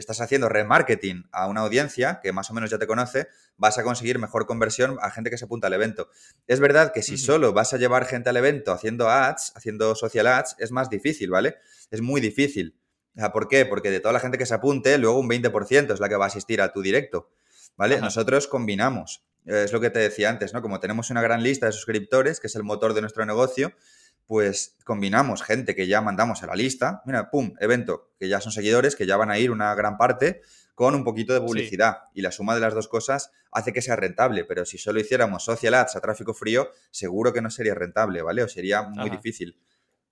estás 0.00 0.20
haciendo 0.20 0.48
remarketing 0.48 1.28
a 1.32 1.46
una 1.46 1.60
audiencia 1.60 2.20
que 2.22 2.32
más 2.32 2.50
o 2.50 2.54
menos 2.54 2.70
ya 2.70 2.78
te 2.78 2.86
conoce, 2.86 3.28
vas 3.56 3.78
a 3.78 3.82
conseguir 3.82 4.18
mejor 4.18 4.46
conversión 4.46 4.98
a 5.00 5.10
gente 5.10 5.30
que 5.30 5.38
se 5.38 5.44
apunta 5.44 5.68
al 5.68 5.72
evento. 5.72 6.08
Es 6.46 6.60
verdad 6.60 6.92
que 6.92 7.02
si 7.02 7.16
solo 7.16 7.52
vas 7.52 7.72
a 7.72 7.76
llevar 7.76 8.06
gente 8.06 8.30
al 8.30 8.36
evento 8.36 8.72
haciendo 8.72 9.08
ads, 9.08 9.52
haciendo 9.54 9.94
social 9.94 10.26
ads, 10.26 10.56
es 10.58 10.70
más 10.72 10.90
difícil, 10.90 11.30
¿vale? 11.30 11.56
Es 11.90 12.00
muy 12.00 12.20
difícil. 12.20 12.78
¿Por 13.32 13.48
qué? 13.48 13.64
Porque 13.64 13.90
de 13.90 14.00
toda 14.00 14.12
la 14.12 14.20
gente 14.20 14.38
que 14.38 14.46
se 14.46 14.54
apunte, 14.54 14.98
luego 14.98 15.20
un 15.20 15.28
20% 15.28 15.92
es 15.92 16.00
la 16.00 16.08
que 16.08 16.16
va 16.16 16.24
a 16.24 16.28
asistir 16.28 16.60
a 16.60 16.72
tu 16.72 16.82
directo, 16.82 17.30
¿vale? 17.76 18.00
Nosotros 18.00 18.48
combinamos. 18.48 19.24
Es 19.44 19.72
lo 19.72 19.80
que 19.80 19.90
te 19.90 19.98
decía 19.98 20.30
antes, 20.30 20.54
¿no? 20.54 20.62
Como 20.62 20.80
tenemos 20.80 21.10
una 21.10 21.22
gran 21.22 21.42
lista 21.42 21.66
de 21.66 21.72
suscriptores, 21.72 22.40
que 22.40 22.46
es 22.46 22.56
el 22.56 22.64
motor 22.64 22.94
de 22.94 23.02
nuestro 23.02 23.24
negocio, 23.26 23.72
pues 24.26 24.76
combinamos 24.84 25.42
gente 25.42 25.74
que 25.74 25.86
ya 25.86 26.00
mandamos 26.00 26.42
a 26.42 26.46
la 26.46 26.54
lista, 26.54 27.02
mira, 27.04 27.30
pum, 27.30 27.54
evento, 27.60 28.10
que 28.18 28.28
ya 28.28 28.40
son 28.40 28.52
seguidores, 28.52 28.96
que 28.96 29.06
ya 29.06 29.16
van 29.16 29.30
a 29.30 29.38
ir 29.38 29.50
una 29.50 29.74
gran 29.74 29.96
parte, 29.96 30.42
con 30.74 30.94
un 30.94 31.04
poquito 31.04 31.32
de 31.32 31.40
publicidad. 31.40 31.98
Y 32.14 32.22
la 32.22 32.32
suma 32.32 32.54
de 32.54 32.60
las 32.60 32.74
dos 32.74 32.88
cosas 32.88 33.30
hace 33.52 33.72
que 33.72 33.82
sea 33.82 33.96
rentable, 33.96 34.44
pero 34.44 34.64
si 34.64 34.78
solo 34.78 35.00
hiciéramos 35.00 35.44
social 35.44 35.74
ads 35.74 35.96
a 35.96 36.00
tráfico 36.00 36.34
frío, 36.34 36.70
seguro 36.90 37.32
que 37.32 37.40
no 37.40 37.50
sería 37.50 37.74
rentable, 37.74 38.22
¿vale? 38.22 38.42
O 38.42 38.48
sería 38.48 38.82
muy 38.82 39.10
difícil 39.10 39.56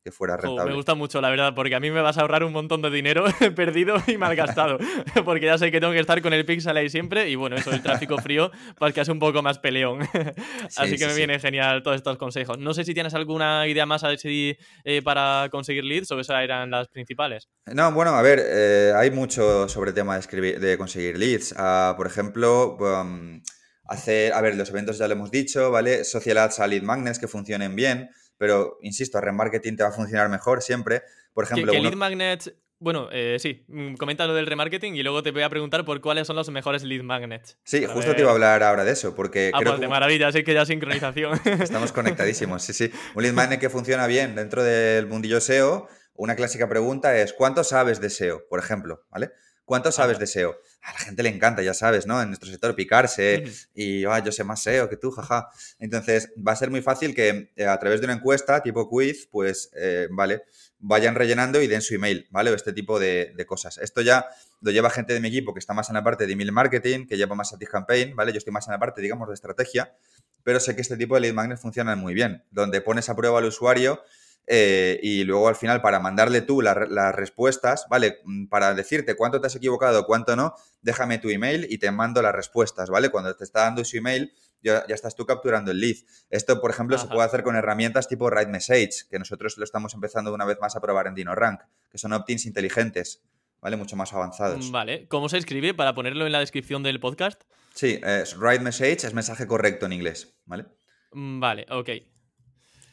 que 0.03 0.11
fuera 0.11 0.37
rentable. 0.37 0.71
me 0.71 0.77
gusta 0.77 0.95
mucho, 0.95 1.21
la 1.21 1.31
verdad, 1.31 1.55
porque 1.55 1.75
a 1.75 1.81
mí 1.81 1.91
me 1.91 2.01
vas 2.01 2.19
a 2.19 2.23
ahorrar 2.23 2.43
un 2.45 2.53
montón 2.53 2.83
de 2.83 2.91
dinero 2.91 3.25
perdido 3.57 3.97
y 4.07 4.17
malgastado. 4.17 4.79
porque 5.25 5.47
ya 5.47 5.59
sé 5.59 5.71
que 5.71 5.81
tengo 5.81 5.93
que 5.93 6.01
estar 6.01 6.21
con 6.23 6.33
el 6.33 6.45
Pixel 6.45 6.77
ahí 6.77 6.91
siempre 6.91 7.29
y 7.29 7.37
bueno, 7.37 7.57
eso 7.57 7.71
el 7.71 7.83
tráfico 7.83 8.19
frío, 8.19 8.51
pues 8.79 8.95
que 8.95 9.01
es 9.01 9.09
un 9.09 9.19
poco 9.19 9.43
más 9.43 9.59
peleón. 9.59 10.01
así 10.77 10.97
que 10.97 11.07
me 11.07 11.15
viene 11.15 11.39
genial 11.39 11.83
todos 11.83 11.97
estos 11.97 12.17
consejos. 12.17 12.59
No 12.59 12.75
sé 12.75 12.85
si 12.85 12.95
tienes 12.95 13.15
alguna 13.15 13.67
idea 13.69 13.87
más 13.87 14.03
a 14.03 14.09
ver 14.09 14.19
si, 14.19 14.57
eh, 14.85 15.03
para 15.03 15.49
conseguir 15.51 15.85
leads 15.85 16.11
o 16.11 16.19
esas 16.19 16.43
eran 16.43 16.71
las 16.71 16.89
principales. 16.89 17.49
No, 17.67 17.93
bueno, 17.93 18.13
a 18.13 18.23
ver, 18.23 18.41
eh, 18.45 18.93
hay 18.97 19.11
mucho 19.11 19.69
sobre 19.69 19.91
el 19.91 19.95
tema 19.95 20.15
de, 20.15 20.21
escribir, 20.21 20.59
de 20.59 20.77
conseguir 20.77 21.17
leads. 21.17 21.55
Ah, 21.57 21.95
por 21.97 22.07
ejemplo, 22.07 22.77
um, 22.77 23.41
hacer, 23.85 24.33
a 24.33 24.41
ver, 24.41 24.57
los 24.57 24.71
eventos 24.71 24.99
ya 24.99 25.07
lo 25.07 25.15
hemos 25.15 25.31
dicho, 25.31 25.71
¿vale? 25.71 26.05
Social 26.05 26.39
ads 26.39 26.59
a 26.59 26.67
lead 26.67 26.83
magnets 26.83 27.19
que 27.19 27.29
funcionen 27.29 27.77
bien 27.77 28.11
pero 28.43 28.77
insisto, 28.83 29.21
remarketing 29.21 29.77
te 29.77 29.85
va 29.85 29.91
a 29.91 29.93
funcionar 29.93 30.29
mejor 30.29 30.63
siempre. 30.63 31.03
Por 31.33 31.45
ejemplo, 31.45 31.71
que, 31.71 31.79
lead 31.79 31.95
magnets 31.95 32.53
bueno, 32.81 33.09
eh, 33.13 33.37
sí, 33.39 33.65
mm, 33.69 33.95
comenta 33.95 34.27
lo 34.27 34.35
del 34.35 34.47
remarketing 34.47 34.97
y 34.97 35.05
luego 35.05 35.23
te 35.23 35.31
voy 35.31 35.43
a 35.43 35.49
preguntar 35.49 35.85
por 35.85 36.01
cuáles 36.01 36.27
son 36.27 36.35
los 36.35 36.51
mejores 36.51 36.83
lead 36.83 37.05
magnets. 37.05 37.57
Sí, 37.63 37.87
justo 37.87 38.17
te 38.17 38.23
iba 38.23 38.31
a 38.31 38.33
hablar 38.33 38.65
ahora 38.65 38.83
de 38.83 38.91
eso, 38.91 39.15
porque 39.15 39.53
ah, 39.55 39.61
pues 39.63 39.79
de 39.79 39.87
maravilla, 39.87 40.27
así 40.27 40.43
que 40.43 40.55
ya 40.55 40.67
sincronización. 40.67 41.41
Estamos 41.63 41.93
conectadísimos, 41.93 42.65
sí, 42.65 42.73
sí. 42.73 42.91
Un 43.15 43.23
lead 43.23 43.35
magnet 43.35 43.61
que 43.61 43.71
funciona 43.71 44.09
bien 44.09 44.35
dentro 44.35 44.65
del 44.65 45.07
mundillo 45.07 45.41
SEO, 45.41 45.87
una 46.15 46.35
clásica 46.35 46.69
pregunta 46.69 47.17
es 47.17 47.33
¿cuánto 47.33 47.63
sabes 47.63 48.01
de 48.01 48.11
SEO? 48.11 48.49
Por 48.49 48.59
ejemplo, 48.59 49.07
¿vale? 49.13 49.31
¿Cuánto 49.65 49.93
sabes 49.93 50.19
de 50.19 50.27
SEO? 50.27 50.57
A 50.83 50.93
la 50.93 50.99
gente 50.99 51.23
le 51.23 51.29
encanta, 51.29 51.63
ya 51.63 51.75
sabes, 51.75 52.07
¿no? 52.07 52.21
En 52.21 52.29
nuestro 52.29 52.51
sector 52.51 52.75
picarse 52.75 53.45
y 53.75 54.05
ah, 54.05 54.19
yo 54.19 54.33
sé 54.33 54.43
más 54.43 54.63
SEO 54.63 54.89
que 54.89 54.97
tú, 54.97 55.11
jaja. 55.13 55.49
Entonces, 55.79 56.33
va 56.37 56.53
a 56.53 56.57
ser 56.57 56.71
muy 56.71 56.83
fácil 56.83 57.15
que 57.15 57.53
eh, 57.55 57.67
a 57.67 57.79
través 57.79 58.01
de 58.01 58.07
una 58.07 58.15
encuesta 58.15 58.63
tipo 58.63 58.89
quiz, 58.89 59.29
pues, 59.31 59.71
eh, 59.75 60.09
vale, 60.11 60.43
vayan 60.79 61.15
rellenando 61.15 61.63
y 61.63 61.69
den 61.69 61.81
su 61.81 61.95
email, 61.95 62.27
¿vale? 62.31 62.51
O 62.51 62.55
este 62.55 62.73
tipo 62.73 62.99
de, 62.99 63.35
cosas. 63.47 63.79
Esto 63.79 64.01
ya 64.01 64.27
lo 64.61 64.73
lleva 64.73 64.91
gente 64.91 65.13
de 65.13 65.21
mi 65.21 65.29
equipo 65.29 65.55
que 65.55 65.61
está 65.61 65.75
más 65.75 65.89
en 65.89 65.95
la 65.95 66.03
parte 66.03 66.27
de 66.27 66.33
email 66.33 66.51
marketing, 66.51 67.07
que 67.07 67.17
lleva 67.17 67.37
más 67.37 67.53
a 67.53 67.59
campaign, 67.59 68.17
¿vale? 68.17 68.33
Yo 68.33 68.39
estoy 68.39 68.53
más 68.53 68.67
en 68.67 68.73
la 68.73 68.81
parte, 68.81 69.01
digamos, 69.01 69.29
de 69.29 69.35
estrategia, 69.35 69.95
pero 70.43 70.59
sé 70.59 70.75
que 70.75 70.83
este 70.83 70.97
tipo 70.97 71.15
de 71.15 71.21
lead 71.21 71.35
magnets 71.35 71.61
funcionan 71.61 71.99
muy 71.99 72.15
bien, 72.15 72.45
donde 72.51 72.81
pones 72.81 73.09
a 73.09 73.15
prueba 73.15 73.39
al 73.39 73.45
usuario 73.45 74.03
eh, 74.47 74.99
y 75.03 75.25
luego 75.25 75.49
al 75.49 75.57
final 75.57 75.81
para 75.81 76.01
mandarle 76.01 76.43
tú 76.43 76.63
las 76.63 77.15
respuestas, 77.15 77.87
¿vale? 77.89 78.19
Mm, 78.25 78.47
para 78.47 78.75
decirte 78.75 79.15
cuánto 79.15 79.41
te 79.41 79.47
has 79.47 79.57
equivocado, 79.57 80.05
cuánto 80.07 80.37
no, 80.37 80.55
déjame 80.81 81.19
tu 81.19 81.31
email 81.31 81.67
y 81.71 81.79
te 81.79 81.91
mando 81.91 82.23
las 82.23 82.35
respuestas, 82.35 82.91
¿vale? 82.91 83.11
Cuando 83.11 83.35
te 83.37 83.45
está 83.45 83.63
dando 83.63 83.85
su 83.85 83.97
email, 83.97 84.33
ya, 84.61 84.85
ya 84.87 84.95
estás 84.95 85.15
tú 85.15 85.27
capturando 85.27 85.71
el 85.71 85.81
lead. 85.81 85.97
Esto, 86.31 86.61
por 86.61 86.71
ejemplo, 86.71 86.99
se 86.99 87.07
puede 87.07 87.25
hacer 87.25 87.43
con 87.43 87.57
herramientas 87.57 88.09
tipo 88.09 88.27
Write 88.27 88.51
Message, 88.51 89.09
que 89.11 89.19
nosotros 89.19 89.57
lo 89.59 89.65
estamos 89.65 89.95
empezando 89.95 90.33
una 90.33 90.45
vez 90.45 90.59
más 90.61 90.77
a 90.77 90.81
probar 90.81 91.07
en 91.07 91.15
DinoRank, 91.15 91.61
que 91.91 91.99
son 91.99 92.13
opt-ins 92.13 92.47
inteligentes, 92.47 93.23
¿vale? 93.61 93.77
Mucho 93.77 93.97
más 93.97 94.13
avanzados. 94.13 94.69
Mm, 94.69 94.73
vale. 94.73 95.09
¿Cómo 95.09 95.29
se 95.29 95.39
escribe 95.39 95.75
para 95.75 95.95
ponerlo 95.95 96.27
en 96.27 96.33
la 96.33 96.41
descripción 96.41 96.83
del 96.83 97.01
podcast? 97.01 97.43
Sí, 97.75 97.99
es 98.03 98.37
Write 98.37 98.63
Message, 98.63 99.07
es 99.07 99.15
mensaje 99.15 99.47
correcto 99.47 99.87
en 99.87 99.93
inglés, 99.93 100.37
¿vale? 100.45 100.67
Mm, 101.13 101.41
vale, 101.41 101.67
ok. 101.71 101.89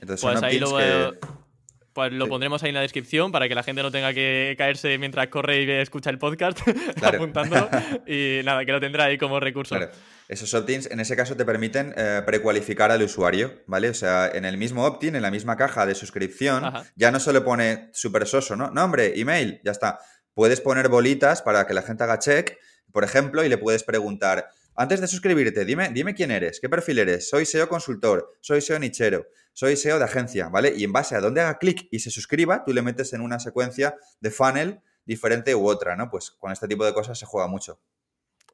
Entonces, 0.02 0.22
pues 0.22 0.44
ahí 0.44 0.60
lo, 0.60 0.70
pues 1.94 2.12
lo 2.12 2.28
pondremos 2.28 2.64
ahí 2.64 2.70
en 2.70 2.76
la 2.76 2.82
descripción 2.82 3.32
para 3.32 3.48
que 3.48 3.56
la 3.56 3.64
gente 3.64 3.82
no 3.82 3.92
tenga 3.92 4.14
que 4.14 4.56
caerse 4.58 4.98
mientras 4.98 5.28
corre 5.28 5.64
y 5.64 5.72
escucha 5.72 6.10
el 6.10 6.18
podcast 6.18 6.60
apuntándolo. 7.04 7.70
Y 8.08 8.42
nada, 8.44 8.66
que 8.66 8.72
lo 8.72 8.80
tendrá 8.80 9.06
ahí 9.06 9.18
como 9.18 9.40
recurso. 9.40 9.76
Claro. 9.76 9.92
Esos 10.28 10.54
opt-ins 10.54 10.90
en 10.92 11.00
ese 11.00 11.16
caso 11.16 11.36
te 11.36 11.46
permiten 11.46 11.94
eh, 11.98 12.22
precualificar 12.26 12.92
al 12.92 13.02
usuario, 13.02 13.64
¿vale? 13.66 13.90
O 13.90 13.94
sea, 13.94 14.30
en 14.34 14.46
el 14.46 14.58
mismo 14.58 14.86
opt-in, 14.86 15.16
en 15.16 15.22
la 15.22 15.32
misma 15.32 15.58
caja 15.58 15.86
de 15.86 15.96
suscripción, 15.96 16.72
ya 16.96 17.12
no 17.12 17.20
se 17.20 17.34
le 17.34 17.42
pone 17.42 17.90
super 17.94 18.28
soso, 18.28 18.56
¿no? 18.56 18.70
Nombre, 18.70 19.20
email, 19.20 19.60
ya 19.64 19.72
está. 19.72 20.00
puedes 20.34 20.62
poner 20.62 20.88
bolitas 20.88 21.42
para 21.42 21.66
que 21.66 21.74
la 21.74 21.82
gente 21.82 22.04
haga 22.04 22.20
check, 22.20 22.58
por 22.92 23.04
ejemplo, 23.04 23.44
y 23.44 23.50
le 23.50 23.58
puedes 23.58 23.84
preguntar, 23.84 24.50
antes 24.80 25.02
de 25.02 25.08
suscribirte, 25.08 25.66
dime, 25.66 25.90
dime 25.90 26.16
quién 26.16 26.32
eres, 26.32 26.62
qué 26.62 26.70
perfil 26.70 27.00
eres, 27.00 27.30
soy 27.30 27.46
SEO 27.46 27.68
consultor, 27.68 28.38
soy 28.40 28.62
SEO 28.62 28.80
nichero, 28.80 29.28
soy 29.52 29.76
SEO 29.76 30.00
de 30.00 30.06
agencia, 30.06 30.48
¿vale? 30.48 30.74
Y 30.74 30.86
en 30.86 30.94
base 30.94 31.18
a 31.18 31.20
dónde 31.20 31.42
haga 31.42 31.58
clic 31.58 31.90
y 31.92 32.00
se 32.00 32.10
suscriba, 32.10 32.64
tú 32.64 32.72
le 32.72 32.82
metes 32.82 33.12
en 33.12 33.20
una 33.20 33.40
secuencia 33.40 33.98
de 34.22 34.32
funnel 34.32 34.80
diferente 35.04 35.54
u 35.54 35.68
otra, 35.68 35.98
¿no? 35.98 36.10
Pues 36.10 36.32
con 36.32 36.54
este 36.54 36.66
tipo 36.70 36.86
de 36.86 36.94
cosas 36.94 37.20
se 37.20 37.26
juega 37.26 37.50
mucho. 37.50 37.82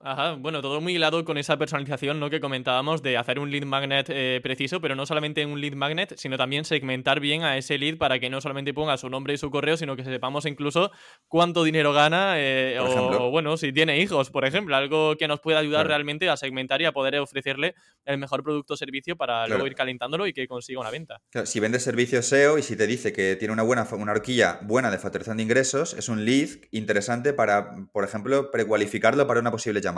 Ajá, 0.08 0.34
bueno, 0.34 0.62
todo 0.62 0.82
muy 0.82 0.94
hilado 0.94 1.26
con 1.26 1.40
esa 1.40 1.58
personalización 1.58 2.20
¿no? 2.20 2.30
que 2.30 2.40
comentábamos 2.40 3.02
de 3.02 3.18
hacer 3.18 3.40
un 3.40 3.50
lead 3.50 3.64
magnet 3.64 4.06
eh, 4.12 4.40
preciso, 4.44 4.80
pero 4.80 4.94
no 4.94 5.08
solamente 5.08 5.44
un 5.48 5.60
lead 5.60 5.74
magnet, 5.74 6.14
sino 6.16 6.38
también 6.38 6.64
segmentar 6.64 7.20
bien 7.20 7.42
a 7.42 7.58
ese 7.58 7.80
lead 7.80 7.98
para 7.98 8.20
que 8.20 8.30
no 8.30 8.40
solamente 8.40 8.72
ponga 8.72 9.00
su 9.00 9.10
nombre 9.10 9.34
y 9.34 9.38
su 9.38 9.50
correo, 9.50 9.78
sino 9.78 9.96
que 9.96 10.04
sepamos 10.04 10.46
incluso 10.46 10.92
cuánto 11.28 11.64
dinero 11.64 11.92
gana 11.92 12.36
eh, 12.38 12.78
o, 12.80 13.32
bueno, 13.32 13.58
si 13.58 13.74
tiene 13.74 14.00
hijos, 14.00 14.30
por 14.30 14.46
ejemplo, 14.46 14.76
algo 14.76 15.16
que 15.18 15.28
nos 15.28 15.40
pueda 15.40 15.58
ayudar 15.58 15.88
realmente 15.88 16.30
a 16.30 16.38
segmentar 16.38 16.84
y 16.84 16.86
a 16.86 16.92
poder 16.92 17.18
ofrecerle 17.18 17.74
el 18.06 18.20
mejor 18.20 18.44
producto 18.44 18.76
o 18.76 18.78
servicio 18.78 19.16
para 19.16 19.48
luego 19.48 19.66
ir 19.66 19.74
calentándolo 19.74 20.28
y 20.28 20.34
que 20.34 20.48
consiga 20.48 20.82
una 20.82 20.92
venta. 20.92 21.20
si 21.46 21.60
vendes 21.60 21.82
servicios 21.82 22.28
SEO 22.28 22.60
y 22.60 22.62
si 22.62 22.76
te 22.76 22.86
dice 22.86 23.12
que 23.12 23.36
tiene 23.38 23.54
una 23.54 23.64
buena 23.64 23.88
una 23.94 24.12
horquilla 24.12 24.60
buena 24.62 24.92
de 24.92 25.00
facturación 25.00 25.38
de 25.38 25.44
ingresos, 25.44 25.96
es 25.96 26.10
un 26.10 26.26
lead 26.26 26.50
interesante 26.70 27.34
para, 27.34 27.74
por 27.92 28.04
ejemplo, 28.04 28.52
precualificarlo 28.52 29.26
para 29.26 29.40
una 29.40 29.50
posible 29.50 29.82
llamada 29.82 29.95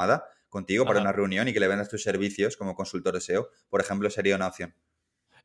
contigo 0.49 0.85
para 0.85 1.01
una 1.01 1.11
reunión 1.11 1.47
y 1.47 1.53
que 1.53 1.59
le 1.59 1.67
vendas 1.67 1.89
tus 1.89 2.03
servicios 2.03 2.57
como 2.57 2.75
consultor 2.75 3.13
de 3.13 3.21
SEO, 3.21 3.49
por 3.69 3.81
ejemplo, 3.81 4.09
sería 4.09 4.35
una 4.35 4.47
opción. 4.47 4.75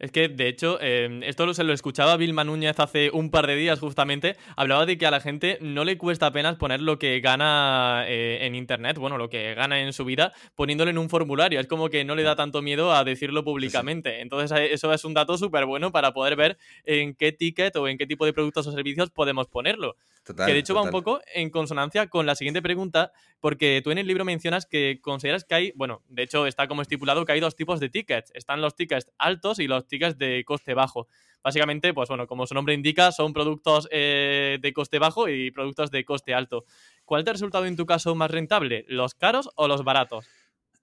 Es 0.03 0.11
que, 0.11 0.29
de 0.29 0.49
hecho, 0.49 0.81
em, 0.81 1.23
esto 1.23 1.55
se 1.55 1.63
lo 1.63 1.73
escuchaba 1.73 2.17
Vilma 2.17 2.43
Núñez 2.43 2.81
hace 2.81 3.13
un 3.13 3.31
par 3.31 3.47
de 3.47 3.55
días 3.55 3.79
justamente. 3.79 4.35
Hablaba 4.57 4.85
de 4.85 4.99
que 4.99 5.07
a 5.07 5.13
la 5.13 5.21
gente 5.21 5.59
no 5.61 5.85
le 5.85 5.97
cuesta 5.97 6.27
apenas 6.27 6.57
poner 6.57 6.81
lo 6.81 6.99
que 6.99 7.21
gana 7.21 8.03
eh, 8.09 8.39
en 8.43 8.57
Internet, 8.57 8.99
bueno, 8.99 9.17
lo 9.17 9.31
que 9.31 9.55
gana 9.55 9.81
en 9.81 9.93
su 9.93 10.05
vida, 10.05 10.33
poniéndolo 10.57 10.91
en 10.91 10.99
un 10.99 11.09
formulario. 11.09 11.61
Es 11.61 11.69
como 11.69 11.89
que 11.89 12.05
no 12.05 12.17
le 12.17 12.25
da 12.25 12.35
tanto 12.35 12.63
miedo 12.63 12.93
a 12.93 13.05
decirlo 13.05 13.45
públicamente. 13.45 14.21
Entonces, 14.23 14.59
eh, 14.59 14.73
eso 14.73 14.93
es 14.93 15.05
un 15.05 15.15
dato 15.15 15.39
súper 15.39 15.67
bueno 15.67 15.93
para 15.93 16.13
poder 16.13 16.35
ver 16.35 16.59
en 16.83 17.15
qué 17.15 17.31
ticket 17.31 17.77
o 17.77 17.87
en 17.87 17.97
qué 17.97 18.09
tipo 18.09 18.27
de 18.27 18.33
productos 18.33 18.67
o 18.67 18.73
servicios 18.73 19.11
podemos 19.11 19.47
ponerlo. 19.47 19.95
que 20.25 20.53
de 20.53 20.59
hecho 20.59 20.75
va 20.75 20.83
un 20.83 20.91
poco 20.91 21.21
en 21.33 21.51
consonancia 21.51 22.09
con 22.09 22.27
la 22.27 22.35
siguiente 22.35 22.61
pregunta, 22.61 23.13
porque 23.39 23.81
tú 23.85 23.93
en 23.93 23.99
el 23.99 24.09
libro 24.09 24.25
mencionas 24.25 24.67
que 24.67 24.99
consideras 25.01 25.45
que 25.45 25.55
hay, 25.55 25.73
bueno, 25.77 26.03
de 26.09 26.25
hecho 26.25 26.49
está 26.49 26.67
como 26.67 26.83
estipulado 26.83 27.25
que 27.25 27.33
hay 27.33 27.41
dos 27.41 27.55
tipos 27.55 27.79
de 27.79 27.89
tickets. 27.89 28.33
Están 28.35 28.61
los 28.61 28.75
tickets 28.75 29.09
altos 29.19 29.61
y 29.61 29.69
los 29.69 29.87
de 29.99 30.43
coste 30.45 30.75
bajo. 30.75 31.09
Básicamente, 31.43 31.93
pues 31.93 32.09
bueno, 32.09 32.27
como 32.27 32.47
su 32.47 32.55
nombre 32.55 32.75
indica, 32.75 33.11
son 33.11 33.33
productos 33.33 33.89
eh, 33.91 34.59
de 34.61 34.73
coste 34.73 34.99
bajo 34.99 35.29
y 35.29 35.51
productos 35.51 35.91
de 35.91 36.05
coste 36.05 36.35
alto. 36.35 36.65
¿Cuál 37.05 37.25
te 37.25 37.31
ha 37.31 37.33
resultado 37.33 37.67
en 37.67 37.77
tu 37.77 37.85
caso 37.85 38.15
más 38.15 38.31
rentable, 38.31 38.85
los 38.89 39.15
caros 39.15 39.51
o 39.57 39.67
los 39.67 39.83
baratos? 39.85 40.27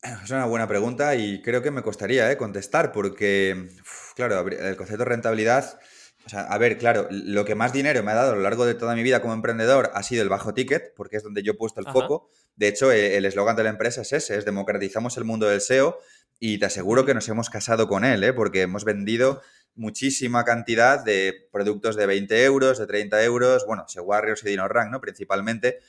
Es 0.23 0.29
una 0.29 0.45
buena 0.45 0.67
pregunta 0.67 1.15
y 1.15 1.41
creo 1.41 1.61
que 1.61 1.71
me 1.71 1.81
costaría 1.81 2.31
eh, 2.31 2.37
contestar 2.37 2.91
porque, 2.91 3.69
claro, 4.15 4.47
el 4.47 4.75
concepto 4.75 5.03
de 5.03 5.09
rentabilidad 5.09 5.79
o 6.25 6.29
sea, 6.29 6.41
a 6.41 6.57
ver, 6.57 6.77
claro, 6.77 7.07
lo 7.09 7.45
que 7.45 7.55
más 7.55 7.73
dinero 7.73 8.03
me 8.03 8.11
ha 8.11 8.15
dado 8.15 8.33
a 8.33 8.35
lo 8.35 8.41
largo 8.41 8.65
de 8.65 8.75
toda 8.75 8.95
mi 8.95 9.03
vida 9.03 9.21
como 9.21 9.33
emprendedor 9.33 9.91
ha 9.93 10.03
sido 10.03 10.21
el 10.21 10.29
bajo 10.29 10.53
ticket, 10.53 10.93
porque 10.95 11.17
es 11.17 11.23
donde 11.23 11.41
yo 11.43 11.53
he 11.53 11.55
puesto 11.55 11.79
el 11.79 11.87
foco. 11.87 12.29
De 12.55 12.67
hecho, 12.67 12.91
e, 12.91 13.17
el 13.17 13.25
eslogan 13.25 13.55
de 13.55 13.63
la 13.63 13.69
empresa 13.69 14.01
es 14.01 14.13
ese, 14.13 14.37
es 14.37 14.45
democratizamos 14.45 15.17
el 15.17 15.23
mundo 15.23 15.47
del 15.47 15.61
SEO 15.61 15.97
y 16.39 16.59
te 16.59 16.65
aseguro 16.65 17.05
que 17.05 17.13
nos 17.13 17.27
hemos 17.29 17.49
casado 17.49 17.87
con 17.87 18.05
él, 18.05 18.23
¿eh? 18.23 18.33
porque 18.33 18.61
hemos 18.61 18.85
vendido 18.85 19.41
muchísima 19.75 20.43
cantidad 20.43 21.03
de 21.03 21.47
productos 21.51 21.95
de 21.95 22.05
20 22.05 22.43
euros, 22.43 22.77
de 22.77 22.85
30 22.85 23.23
euros, 23.23 23.65
bueno, 23.65 23.85
SEO 23.87 24.03
Warriors 24.03 24.43
y 24.43 24.49
DinoRank, 24.49 24.91
¿no? 24.91 25.01
Principalmente. 25.01 25.79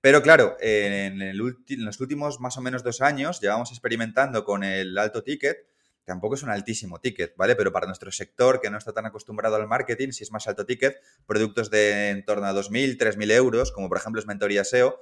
Pero 0.00 0.22
claro, 0.22 0.56
en, 0.60 1.22
en 1.22 1.36
los 1.84 2.00
últimos 2.00 2.40
más 2.40 2.56
o 2.56 2.60
menos 2.60 2.82
dos 2.82 3.00
años 3.00 3.40
llevamos 3.40 3.70
experimentando 3.70 4.44
con 4.44 4.64
el 4.64 4.96
alto 4.98 5.22
ticket 5.22 5.66
tampoco 6.08 6.34
es 6.34 6.42
un 6.42 6.50
altísimo 6.50 6.98
ticket, 7.00 7.36
¿vale? 7.36 7.54
Pero 7.54 7.70
para 7.70 7.86
nuestro 7.86 8.10
sector, 8.10 8.60
que 8.60 8.70
no 8.70 8.78
está 8.78 8.92
tan 8.92 9.06
acostumbrado 9.06 9.54
al 9.54 9.68
marketing, 9.68 10.10
si 10.10 10.24
es 10.24 10.32
más 10.32 10.48
alto 10.48 10.66
ticket, 10.66 11.00
productos 11.26 11.70
de 11.70 12.10
en 12.10 12.24
torno 12.24 12.46
a 12.46 12.52
2.000, 12.52 12.98
3.000 12.98 13.30
euros, 13.32 13.70
como 13.70 13.88
por 13.88 13.98
ejemplo 13.98 14.20
es 14.20 14.26
Mentoría 14.26 14.64
SEO, 14.64 14.98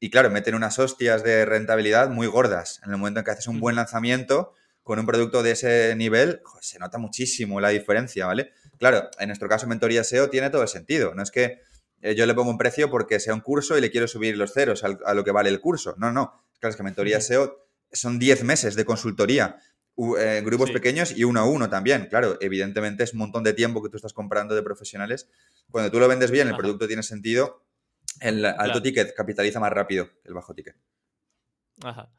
y 0.00 0.10
claro, 0.10 0.30
meten 0.30 0.54
unas 0.54 0.78
hostias 0.78 1.22
de 1.22 1.44
rentabilidad 1.44 2.08
muy 2.08 2.26
gordas. 2.26 2.80
En 2.84 2.90
el 2.90 2.96
momento 2.96 3.20
en 3.20 3.24
que 3.24 3.30
haces 3.30 3.46
un 3.46 3.60
buen 3.60 3.76
lanzamiento 3.76 4.54
con 4.82 4.98
un 4.98 5.06
producto 5.06 5.42
de 5.42 5.52
ese 5.52 5.94
nivel, 5.96 6.40
se 6.60 6.78
nota 6.78 6.98
muchísimo 6.98 7.60
la 7.60 7.68
diferencia, 7.68 8.26
¿vale? 8.26 8.52
Claro, 8.78 9.08
en 9.18 9.28
nuestro 9.28 9.48
caso 9.48 9.66
Mentoría 9.66 10.04
SEO 10.04 10.30
tiene 10.30 10.50
todo 10.50 10.62
el 10.62 10.68
sentido. 10.68 11.14
No 11.14 11.22
es 11.22 11.30
que 11.30 11.60
eh, 12.02 12.14
yo 12.14 12.26
le 12.26 12.34
pongo 12.34 12.50
un 12.50 12.58
precio 12.58 12.90
porque 12.90 13.20
sea 13.20 13.34
un 13.34 13.40
curso 13.40 13.76
y 13.76 13.80
le 13.80 13.90
quiero 13.90 14.08
subir 14.08 14.36
los 14.36 14.52
ceros 14.52 14.84
a 14.84 15.14
lo 15.14 15.24
que 15.24 15.32
vale 15.32 15.48
el 15.48 15.60
curso. 15.60 15.94
No, 15.98 16.12
no. 16.12 16.44
Claro, 16.60 16.70
es 16.70 16.76
que 16.76 16.82
Mentoría 16.82 17.20
SEO 17.20 17.66
son 17.92 18.18
10 18.18 18.44
meses 18.44 18.74
de 18.74 18.84
consultoría 18.84 19.58
eh, 20.18 20.42
grupos 20.44 20.70
pequeños 20.70 21.16
y 21.16 21.24
uno 21.24 21.40
a 21.40 21.44
uno 21.44 21.68
también. 21.70 22.06
Claro, 22.06 22.36
evidentemente 22.40 23.04
es 23.04 23.12
un 23.12 23.20
montón 23.20 23.44
de 23.44 23.54
tiempo 23.54 23.82
que 23.82 23.88
tú 23.88 23.96
estás 23.96 24.12
comprando 24.12 24.54
de 24.54 24.62
profesionales. 24.62 25.28
Cuando 25.70 25.90
tú 25.90 25.98
lo 25.98 26.08
vendes 26.08 26.30
bien, 26.30 26.48
el 26.48 26.56
producto 26.56 26.86
tiene 26.86 27.02
sentido, 27.02 27.64
el 28.20 28.44
alto 28.44 28.82
ticket 28.82 29.14
capitaliza 29.14 29.60
más 29.60 29.72
rápido 29.72 30.08
que 30.22 30.28
el 30.28 30.34
bajo 30.34 30.54
ticket. 30.54 30.76
Ajá. 31.82 32.10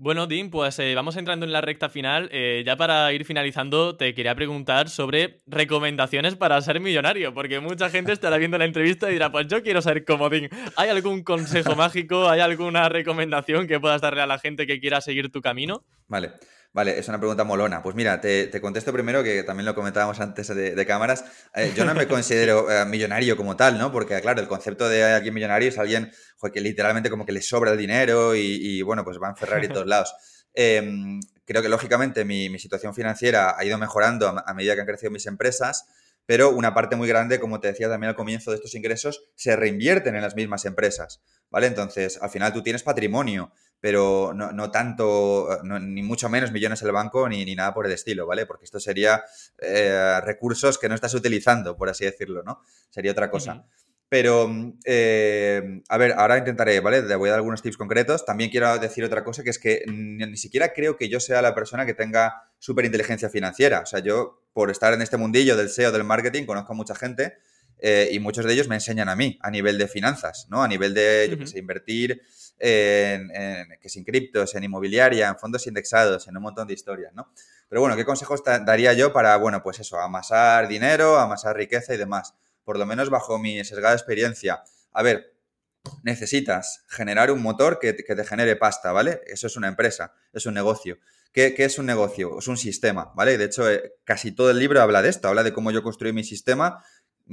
Bueno, 0.00 0.28
Dean, 0.28 0.48
pues 0.48 0.78
eh, 0.78 0.94
vamos 0.94 1.16
entrando 1.16 1.44
en 1.44 1.50
la 1.50 1.60
recta 1.60 1.88
final. 1.88 2.28
Eh, 2.30 2.62
ya 2.64 2.76
para 2.76 3.12
ir 3.12 3.24
finalizando, 3.24 3.96
te 3.96 4.14
quería 4.14 4.32
preguntar 4.36 4.88
sobre 4.88 5.40
recomendaciones 5.46 6.36
para 6.36 6.62
ser 6.62 6.78
millonario, 6.78 7.34
porque 7.34 7.58
mucha 7.58 7.90
gente 7.90 8.12
estará 8.12 8.36
viendo 8.36 8.58
la 8.58 8.64
entrevista 8.64 9.10
y 9.10 9.14
dirá, 9.14 9.32
pues 9.32 9.48
yo 9.48 9.60
quiero 9.60 9.82
ser 9.82 10.04
como 10.04 10.30
Dean. 10.30 10.50
¿Hay 10.76 10.88
algún 10.88 11.24
consejo 11.24 11.74
mágico? 11.76 12.28
¿Hay 12.28 12.38
alguna 12.38 12.88
recomendación 12.88 13.66
que 13.66 13.80
puedas 13.80 14.00
darle 14.00 14.22
a 14.22 14.26
la 14.26 14.38
gente 14.38 14.68
que 14.68 14.78
quiera 14.78 15.00
seguir 15.00 15.32
tu 15.32 15.40
camino? 15.40 15.84
Vale. 16.06 16.30
Vale, 16.72 16.98
es 16.98 17.08
una 17.08 17.18
pregunta 17.18 17.44
molona. 17.44 17.82
Pues 17.82 17.96
mira, 17.96 18.20
te, 18.20 18.60
contesto 18.60 18.92
primero, 18.92 19.22
que 19.22 19.42
también 19.42 19.66
lo 19.66 19.74
comentábamos 19.74 20.20
antes 20.20 20.48
de, 20.48 20.86
cámaras. 20.86 21.24
Eh, 21.54 21.72
yo 21.74 21.84
no 21.84 21.94
me 21.94 22.06
considero 22.08 22.70
eh, 22.70 22.84
millonario 22.84 23.36
como 23.36 23.56
tal, 23.56 23.78
¿no? 23.78 23.90
Porque, 23.90 24.20
claro, 24.20 24.40
el 24.40 24.48
concepto 24.48 24.88
de 24.88 25.02
alguien 25.02 25.34
millonario 25.34 25.68
es 25.68 25.78
alguien 25.78 26.12
que 26.52 26.60
literalmente 26.60 27.10
como 27.10 27.26
que 27.26 27.32
le 27.32 27.42
sobra 27.42 27.72
el 27.72 27.78
dinero 27.78 28.34
y, 28.34 28.80
bueno, 28.82 29.04
pues 29.04 29.18
va 29.20 29.28
en 29.28 29.36
Ferrari 29.36 29.66
a 29.66 29.72
todos 29.72 29.86
lados. 29.88 30.14
Em, 30.54 31.20
creo 31.44 31.62
que, 31.62 31.68
lógicamente, 31.68 32.24
mi, 32.24 32.58
situación 32.58 32.94
financiera 32.94 33.56
ha 33.58 33.64
ido 33.64 33.78
mejorando 33.78 34.28
a, 34.28 34.44
a 34.46 34.54
medida 34.54 34.74
que 34.74 34.82
han 34.82 34.86
crecido 34.86 35.10
mis 35.10 35.26
empresas 35.26 35.86
pero 36.28 36.50
una 36.50 36.74
parte 36.74 36.94
muy 36.94 37.08
grande, 37.08 37.40
como 37.40 37.58
te 37.58 37.68
decía 37.68 37.88
también 37.88 38.10
al 38.10 38.14
comienzo 38.14 38.50
de 38.50 38.56
estos 38.56 38.74
ingresos, 38.74 39.30
se 39.34 39.56
reinvierten 39.56 40.14
en 40.14 40.20
las 40.20 40.36
mismas 40.36 40.66
empresas, 40.66 41.22
¿vale? 41.48 41.68
Entonces, 41.68 42.18
al 42.20 42.28
final 42.28 42.52
tú 42.52 42.62
tienes 42.62 42.82
patrimonio 42.82 43.50
pero 43.80 44.32
no, 44.34 44.70
tanto, 44.70 45.48
ni 45.62 46.02
mucho 46.02 46.28
menos 46.28 46.50
millones 46.52 46.82
en 46.82 46.88
el 46.88 46.94
banco 46.94 47.28
ni, 47.28 47.44
ni, 47.44 47.54
nada 47.54 47.72
por 47.72 47.86
el 47.86 47.92
estilo, 47.92 48.26
¿vale? 48.26 48.46
Porque 48.46 48.64
esto 48.64 48.80
sería 48.80 49.22
eh, 49.58 50.20
recursos 50.22 50.78
que 50.78 50.88
no 50.88 50.94
estás 50.94 51.14
utilizando, 51.14 51.76
por 51.76 51.88
así 51.88 52.04
decirlo, 52.04 52.42
¿no? 52.42 52.60
Sería 52.90 53.12
otra 53.12 53.30
cosa. 53.30 53.64
Pero, 54.08 54.50
eh, 54.86 55.82
a 55.88 55.98
ver, 55.98 56.14
ahora 56.16 56.38
intentaré, 56.38 56.80
¿vale? 56.80 57.02
Le 57.02 57.14
voy 57.14 57.28
a 57.28 57.32
dar 57.32 57.40
algunos 57.40 57.60
tips 57.60 57.76
concretos. 57.76 58.24
También 58.24 58.50
quiero 58.50 58.78
decir 58.78 59.04
otra 59.04 59.22
cosa, 59.22 59.42
que 59.42 59.50
es 59.50 59.58
que 59.58 59.84
ni, 59.86 60.36
siquiera 60.36 60.72
creo 60.72 60.96
que 60.96 61.10
yo 61.10 61.20
sea 61.20 61.42
la 61.42 61.54
persona 61.54 61.84
que 61.84 61.92
tenga 61.92 62.50
súper 62.58 62.86
inteligencia 62.86 63.28
financiera. 63.28 63.80
O 63.80 63.86
sea, 63.86 64.00
yo, 64.00 64.44
por 64.54 64.70
estar 64.70 64.94
en 64.94 65.02
este 65.02 65.18
mundillo 65.18 65.56
del 65.56 65.68
SEO, 65.68 65.92
del 65.92 66.04
marketing, 66.04 66.46
conozco 66.46 66.72
a 66.72 66.76
mucha 66.76 66.94
gente 66.94 67.34
eh, 67.80 68.08
y 68.10 68.18
muchos 68.18 68.46
de 68.46 68.54
ellos 68.54 68.66
me 68.66 68.76
enseñan 68.76 69.10
a 69.10 69.14
mí 69.14 69.38
a 69.42 69.50
nivel 69.50 69.76
de 69.76 69.86
finanzas, 69.88 70.46
¿no? 70.48 70.62
A 70.62 70.68
nivel 70.68 70.94
de, 70.94 71.28
yo 71.30 71.38
qué 71.38 71.46
sé, 71.46 71.58
invertir 71.58 72.22
en, 72.58 73.28
que 73.80 73.88
es 73.88 73.96
en 73.96 74.04
criptos, 74.04 74.54
en 74.54 74.64
inmobiliaria, 74.64 75.28
en 75.28 75.38
fondos 75.38 75.66
indexados, 75.66 76.28
en 76.28 76.36
un 76.36 76.42
montón 76.42 76.66
de 76.66 76.74
historias, 76.74 77.12
¿no? 77.14 77.32
Pero 77.68 77.80
bueno, 77.80 77.96
¿qué 77.96 78.04
consejos 78.04 78.42
daría 78.44 78.94
yo 78.94 79.12
para, 79.12 79.36
bueno, 79.36 79.62
pues 79.62 79.78
eso, 79.80 79.98
amasar 79.98 80.68
dinero, 80.68 81.18
amasar 81.18 81.56
riqueza 81.56 81.94
y 81.94 81.98
demás? 81.98 82.34
Por 82.64 82.78
lo 82.78 82.86
menos 82.86 83.10
bajo 83.10 83.38
mi 83.38 83.62
sesgada 83.64 83.94
experiencia. 83.94 84.62
A 84.92 85.02
ver, 85.02 85.34
necesitas 86.02 86.84
generar 86.88 87.30
un 87.30 87.42
motor 87.42 87.78
que, 87.78 87.92
te 87.92 88.24
genere 88.24 88.56
pasta, 88.56 88.92
¿vale? 88.92 89.20
Eso 89.26 89.46
es 89.46 89.56
una 89.56 89.68
empresa, 89.68 90.14
es 90.32 90.46
un 90.46 90.54
negocio. 90.54 90.98
¿Qué, 91.32 91.54
es 91.58 91.78
un 91.78 91.86
negocio? 91.86 92.38
Es 92.38 92.48
un 92.48 92.56
sistema, 92.56 93.12
¿vale? 93.14 93.38
De 93.38 93.44
hecho, 93.44 93.70
eh, 93.70 93.92
casi 94.04 94.32
todo 94.32 94.50
el 94.50 94.58
libro 94.58 94.80
habla 94.80 95.02
de 95.02 95.10
esto, 95.10 95.28
habla 95.28 95.42
de 95.42 95.52
cómo 95.52 95.70
yo 95.70 95.82
construí 95.82 96.12
mi 96.12 96.24
sistema 96.24 96.82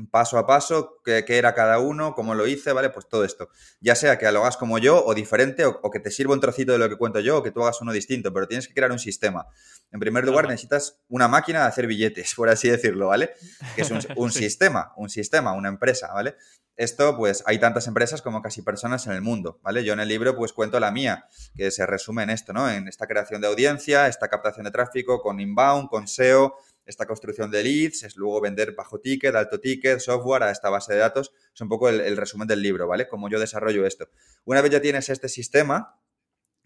paso 0.10 0.38
a 0.38 0.46
paso, 0.46 1.02
qué, 1.04 1.24
era 1.28 1.54
cada 1.54 1.80
uno, 1.80 2.14
cómo 2.14 2.36
lo 2.36 2.48
hice, 2.48 2.74
¿vale? 2.74 2.90
Pues 2.90 3.08
todo 3.08 3.24
esto. 3.24 3.50
Ya 3.80 3.96
sea 3.96 4.18
que 4.18 4.30
lo 4.32 4.42
hagas 4.42 4.58
como 4.58 4.78
yo 4.78 5.04
o 5.06 5.14
diferente 5.14 5.66
o, 5.66 5.90
que 5.92 6.00
te 6.00 6.12
sirva 6.12 6.34
un 6.34 6.42
trocito 6.42 6.74
de 6.74 6.78
lo 6.78 6.90
que 6.90 6.98
cuento 6.98 7.20
yo 7.20 7.38
o 7.38 7.44
que 7.44 7.52
tú 7.52 7.64
hagas 7.64 7.82
uno 7.82 7.92
distinto, 7.92 8.34
pero 8.34 8.48
tienes 8.48 8.68
que 8.68 8.74
crear 8.74 8.92
un 8.92 9.00
sistema. 9.00 9.48
En 9.92 10.00
primer 10.00 10.26
lugar, 10.26 10.48
necesitas 10.48 11.00
una 11.08 11.28
máquina 11.28 11.62
de 11.62 11.68
hacer 11.68 11.88
billetes, 11.88 12.34
por 12.36 12.50
así 12.50 12.70
decirlo, 12.70 13.08
¿vale? 13.08 13.32
Que 13.76 13.84
es 13.84 13.92
un, 13.92 14.02
sistema, 14.32 14.94
un 14.98 15.10
sistema, 15.10 15.54
una 15.54 15.70
empresa, 15.70 16.12
¿vale? 16.14 16.36
Esto, 16.78 17.16
pues, 17.16 17.42
hay 17.46 17.58
tantas 17.58 17.88
empresas 17.88 18.22
como 18.22 18.42
casi 18.42 18.62
personas 18.62 19.08
en 19.08 19.14
el 19.14 19.22
mundo, 19.22 19.60
¿vale? 19.64 19.86
Yo 19.86 19.94
en 19.94 20.02
el 20.02 20.10
libro, 20.10 20.36
pues, 20.36 20.52
cuento 20.52 20.78
la 20.82 20.92
mía, 20.92 21.26
que 21.56 21.72
se 21.72 21.86
resume 21.86 22.24
en 22.24 22.32
esto, 22.32 22.52
¿no? 22.52 22.70
En 22.70 22.90
esta 22.90 23.08
creación 23.08 23.40
de 23.40 23.48
audiencia, 23.48 24.08
esta 24.08 24.28
captación 24.28 24.66
de 24.66 24.72
tráfico 24.72 25.22
con 25.22 25.40
inbound, 25.40 25.88
con 25.88 26.06
SEO, 26.08 26.56
esta 26.86 27.06
construcción 27.06 27.50
de 27.52 27.64
leads, 27.64 28.04
es 28.04 28.16
luego 28.16 28.42
vender 28.42 28.74
bajo 28.74 29.00
ticket, 29.00 29.34
alto 29.36 29.60
ticket, 29.60 30.00
software 30.00 30.44
a 30.44 30.52
esta 30.52 30.70
base 30.70 30.94
de 30.94 31.00
datos. 31.00 31.32
Es 31.54 31.62
un 31.62 31.70
poco 31.70 31.90
el, 31.90 32.16
resumen 32.18 32.48
del 32.48 32.62
libro, 32.62 32.88
¿vale? 32.88 33.08
Cómo 33.08 33.30
yo 33.30 33.40
desarrollo 33.40 33.86
esto. 33.86 34.10
Una 34.46 34.62
vez 34.62 34.72
ya 34.72 34.82
tienes 34.82 35.10
este 35.10 35.30
sistema, 35.30 36.00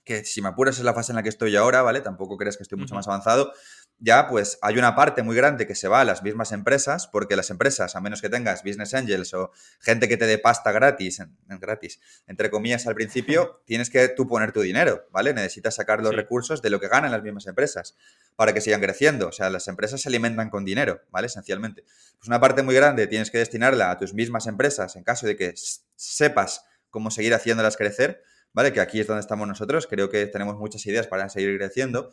que 0.10 0.26
si 0.26 0.42
me 0.42 0.50
apuras 0.50 0.76
es 0.80 0.84
la 0.84 0.96
fase 0.96 1.12
en 1.12 1.18
la 1.18 1.24
que 1.24 1.30
estoy 1.30 1.56
ahora, 1.56 1.84
¿vale? 1.84 2.02
Tampoco 2.02 2.36
crees 2.36 2.58
que 2.58 2.64
estoy 2.64 2.80
mucho 2.80 2.96
más 2.96 3.08
avanzado, 3.08 3.54
ya 4.00 4.28
pues 4.28 4.58
hay 4.64 4.80
una 4.80 4.96
parte 4.96 5.22
muy 5.22 5.36
grande 5.36 5.68
que 5.68 5.76
se 5.76 5.88
va 5.88 6.02
a 6.02 6.04
las 6.04 6.24
mismas 6.24 6.52
empresas, 6.52 7.06
porque 7.06 7.36
las 7.36 7.52
empresas, 7.52 7.96
a 7.96 8.02
menos 8.02 8.20
que 8.20 8.28
tengas 8.28 8.64
business 8.64 8.96
angels 8.96 9.36
o 9.36 9.52
gente 9.80 10.08
que 10.08 10.18
te 10.18 10.26
dé 10.26 10.40
pasta 10.40 10.72
gratis, 10.72 11.20
en, 11.20 11.38
gratis, 11.60 12.00
entre 12.26 12.50
comillas 12.50 12.88
al 12.88 12.96
principio, 12.96 13.62
tienes 13.66 13.92
que 13.92 14.08
tú 14.08 14.26
poner 14.26 14.52
tu 14.52 14.62
dinero, 14.62 15.06
¿vale? 15.12 15.32
Necesitas 15.32 15.76
sacar 15.76 16.02
los 16.02 16.16
recursos 16.16 16.64
de 16.64 16.72
lo 16.72 16.80
que 16.80 16.88
ganan 16.88 17.12
las 17.12 17.22
mismas 17.22 17.46
empresas 17.46 17.96
para 18.36 18.52
que 18.52 18.62
sigan 18.62 18.82
creciendo. 18.82 19.28
O 19.28 19.32
sea, 19.32 19.52
las 19.52 19.68
empresas 19.68 20.02
se 20.02 20.10
alimentan 20.10 20.50
con 20.50 20.66
dinero, 20.66 21.04
¿vale? 21.12 21.28
Esencialmente. 21.28 21.84
Pues 22.18 22.28
una 22.28 22.40
parte 22.40 22.64
muy 22.64 22.74
grande 22.74 23.06
tienes 23.06 23.30
que 23.30 23.38
destinarla 23.38 23.92
a 23.92 23.98
tus 24.00 24.16
mismas 24.16 24.48
empresas 24.48 24.96
en 24.96 25.04
caso 25.04 25.28
de 25.28 25.36
que 25.36 25.54
sepas 25.96 26.66
cómo 26.90 27.12
seguir 27.12 27.36
haciéndolas 27.36 27.78
crecer, 27.78 28.24
¿vale? 28.54 28.74
Que 28.74 28.82
aquí 28.82 29.00
es 29.00 29.08
donde 29.08 29.22
estamos 29.22 29.48
nosotros. 29.48 29.88
Creo 29.88 30.10
que 30.10 30.26
tenemos 30.28 30.58
muchas 30.58 30.86
ideas 30.86 31.08
para 31.08 31.30
seguir 31.30 31.58
creciendo. 31.58 32.12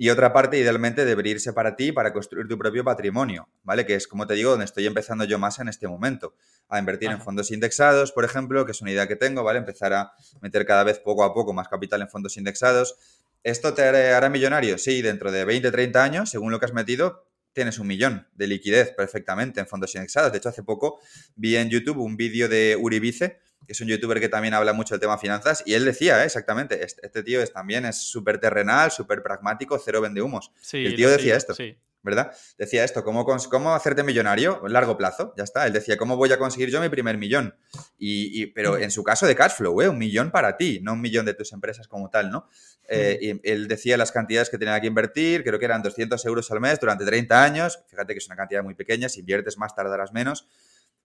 Y 0.00 0.10
otra 0.10 0.32
parte, 0.32 0.56
idealmente, 0.56 1.04
debería 1.04 1.32
irse 1.32 1.52
para 1.52 1.74
ti 1.74 1.90
para 1.90 2.12
construir 2.12 2.46
tu 2.46 2.56
propio 2.56 2.84
patrimonio, 2.84 3.48
¿vale? 3.64 3.84
Que 3.84 3.96
es, 3.96 4.06
como 4.06 4.28
te 4.28 4.34
digo, 4.34 4.50
donde 4.50 4.64
estoy 4.64 4.86
empezando 4.86 5.24
yo 5.24 5.40
más 5.40 5.58
en 5.58 5.68
este 5.68 5.88
momento. 5.88 6.34
A 6.68 6.78
invertir 6.78 7.10
en 7.10 7.20
fondos 7.20 7.50
indexados, 7.50 8.12
por 8.12 8.24
ejemplo, 8.24 8.64
que 8.64 8.70
es 8.72 8.80
una 8.80 8.92
idea 8.92 9.08
que 9.08 9.16
tengo, 9.16 9.42
¿vale? 9.42 9.58
Empezar 9.58 9.92
a 9.92 10.12
meter 10.40 10.64
cada 10.66 10.84
vez 10.84 11.00
poco 11.00 11.24
a 11.24 11.34
poco 11.34 11.52
más 11.52 11.66
capital 11.66 12.00
en 12.02 12.08
fondos 12.08 12.36
indexados. 12.36 12.96
¿Esto 13.42 13.74
te 13.74 13.82
hará 13.82 14.28
millonario? 14.28 14.78
Sí, 14.78 15.02
dentro 15.02 15.32
de 15.32 15.44
20, 15.44 15.72
30 15.72 16.04
años, 16.04 16.30
según 16.30 16.52
lo 16.52 16.60
que 16.60 16.66
has 16.66 16.74
metido, 16.74 17.26
tienes 17.52 17.80
un 17.80 17.88
millón 17.88 18.28
de 18.34 18.46
liquidez 18.46 18.92
perfectamente 18.92 19.58
en 19.58 19.66
fondos 19.66 19.92
indexados. 19.96 20.30
De 20.30 20.38
hecho, 20.38 20.48
hace 20.48 20.62
poco 20.62 21.00
vi 21.34 21.56
en 21.56 21.70
YouTube 21.70 21.98
un 21.98 22.16
vídeo 22.16 22.48
de 22.48 22.76
Uribice, 22.80 23.40
que 23.66 23.72
es 23.72 23.80
un 23.80 23.88
youtuber 23.88 24.20
que 24.20 24.28
también 24.28 24.54
habla 24.54 24.72
mucho 24.72 24.94
del 24.94 25.00
tema 25.00 25.18
finanzas, 25.18 25.62
y 25.66 25.74
él 25.74 25.84
decía, 25.84 26.22
¿eh? 26.22 26.26
exactamente, 26.26 26.84
este, 26.84 27.04
este, 27.06 27.22
tío 27.22 27.42
es, 27.42 27.52
también 27.52 27.84
es 27.84 27.96
súper 27.98 28.38
terrenal, 28.38 28.90
súper 28.90 29.22
pragmático, 29.22 29.80
cero 29.84 30.00
vende 30.00 30.22
humos. 30.22 30.52
el 30.72 30.96
tío 30.96 31.10
decía 31.10 31.36
esto. 31.36 31.54
¿verdad? 32.02 32.32
Decía 32.56 32.84
esto, 32.84 33.02
¿cómo, 33.02 33.24
¿cómo 33.24 33.74
hacerte 33.74 34.02
millonario 34.02 34.62
largo 34.68 34.96
plazo? 34.96 35.34
Ya 35.36 35.44
está. 35.44 35.66
Él 35.66 35.72
decía, 35.72 35.96
¿cómo 35.96 36.16
voy 36.16 36.32
a 36.32 36.38
conseguir 36.38 36.70
yo 36.70 36.80
mi 36.80 36.88
primer 36.88 37.18
millón? 37.18 37.56
Y, 37.98 38.46
pero 38.46 38.78
mm. 38.78 38.82
en 38.82 38.90
su 38.90 39.02
caso 39.02 39.26
de 39.26 39.34
cash 39.34 39.52
flow, 39.52 39.82
¿eh? 39.82 39.88
un 39.88 39.98
millón 39.98 40.30
para 40.30 40.56
ti, 40.56 40.80
no 40.82 40.92
un 40.92 41.00
millón 41.00 41.26
de 41.26 41.34
tus 41.34 41.52
empresas 41.52 41.88
como 41.88 42.08
tal, 42.08 42.30
¿no? 42.30 42.48
Eh, 42.88 43.18
mm. 43.20 43.24
y 43.46 43.50
él 43.50 43.68
decía 43.68 43.96
las 43.96 44.12
cantidades 44.12 44.48
que 44.48 44.58
tenía 44.58 44.80
que 44.80 44.86
invertir, 44.86 45.44
creo 45.44 45.58
que 45.58 45.64
eran 45.64 45.82
200 45.82 46.24
euros 46.24 46.50
al 46.50 46.60
mes 46.60 46.78
durante 46.80 47.04
30 47.04 47.42
años. 47.42 47.80
Fíjate 47.88 48.14
que 48.14 48.18
es 48.18 48.26
una 48.26 48.36
cantidad 48.36 48.62
muy 48.62 48.74
pequeña, 48.74 49.08
si 49.08 49.20
inviertes 49.20 49.58
más 49.58 49.74
tardarás 49.74 50.12
menos 50.12 50.48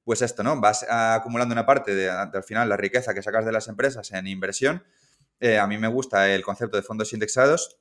pues 0.03 0.21
esto, 0.21 0.43
¿no? 0.43 0.59
Vas 0.59 0.85
acumulando 0.89 1.53
una 1.53 1.65
parte 1.65 1.95
de, 1.95 2.09
al 2.09 2.43
final, 2.43 2.69
la 2.69 2.77
riqueza 2.77 3.13
que 3.13 3.21
sacas 3.21 3.45
de 3.45 3.51
las 3.51 3.67
empresas 3.67 4.11
en 4.11 4.27
inversión. 4.27 4.83
Eh, 5.39 5.57
a 5.57 5.67
mí 5.67 5.77
me 5.77 5.87
gusta 5.87 6.29
el 6.29 6.43
concepto 6.43 6.77
de 6.77 6.83
fondos 6.83 7.13
indexados. 7.13 7.77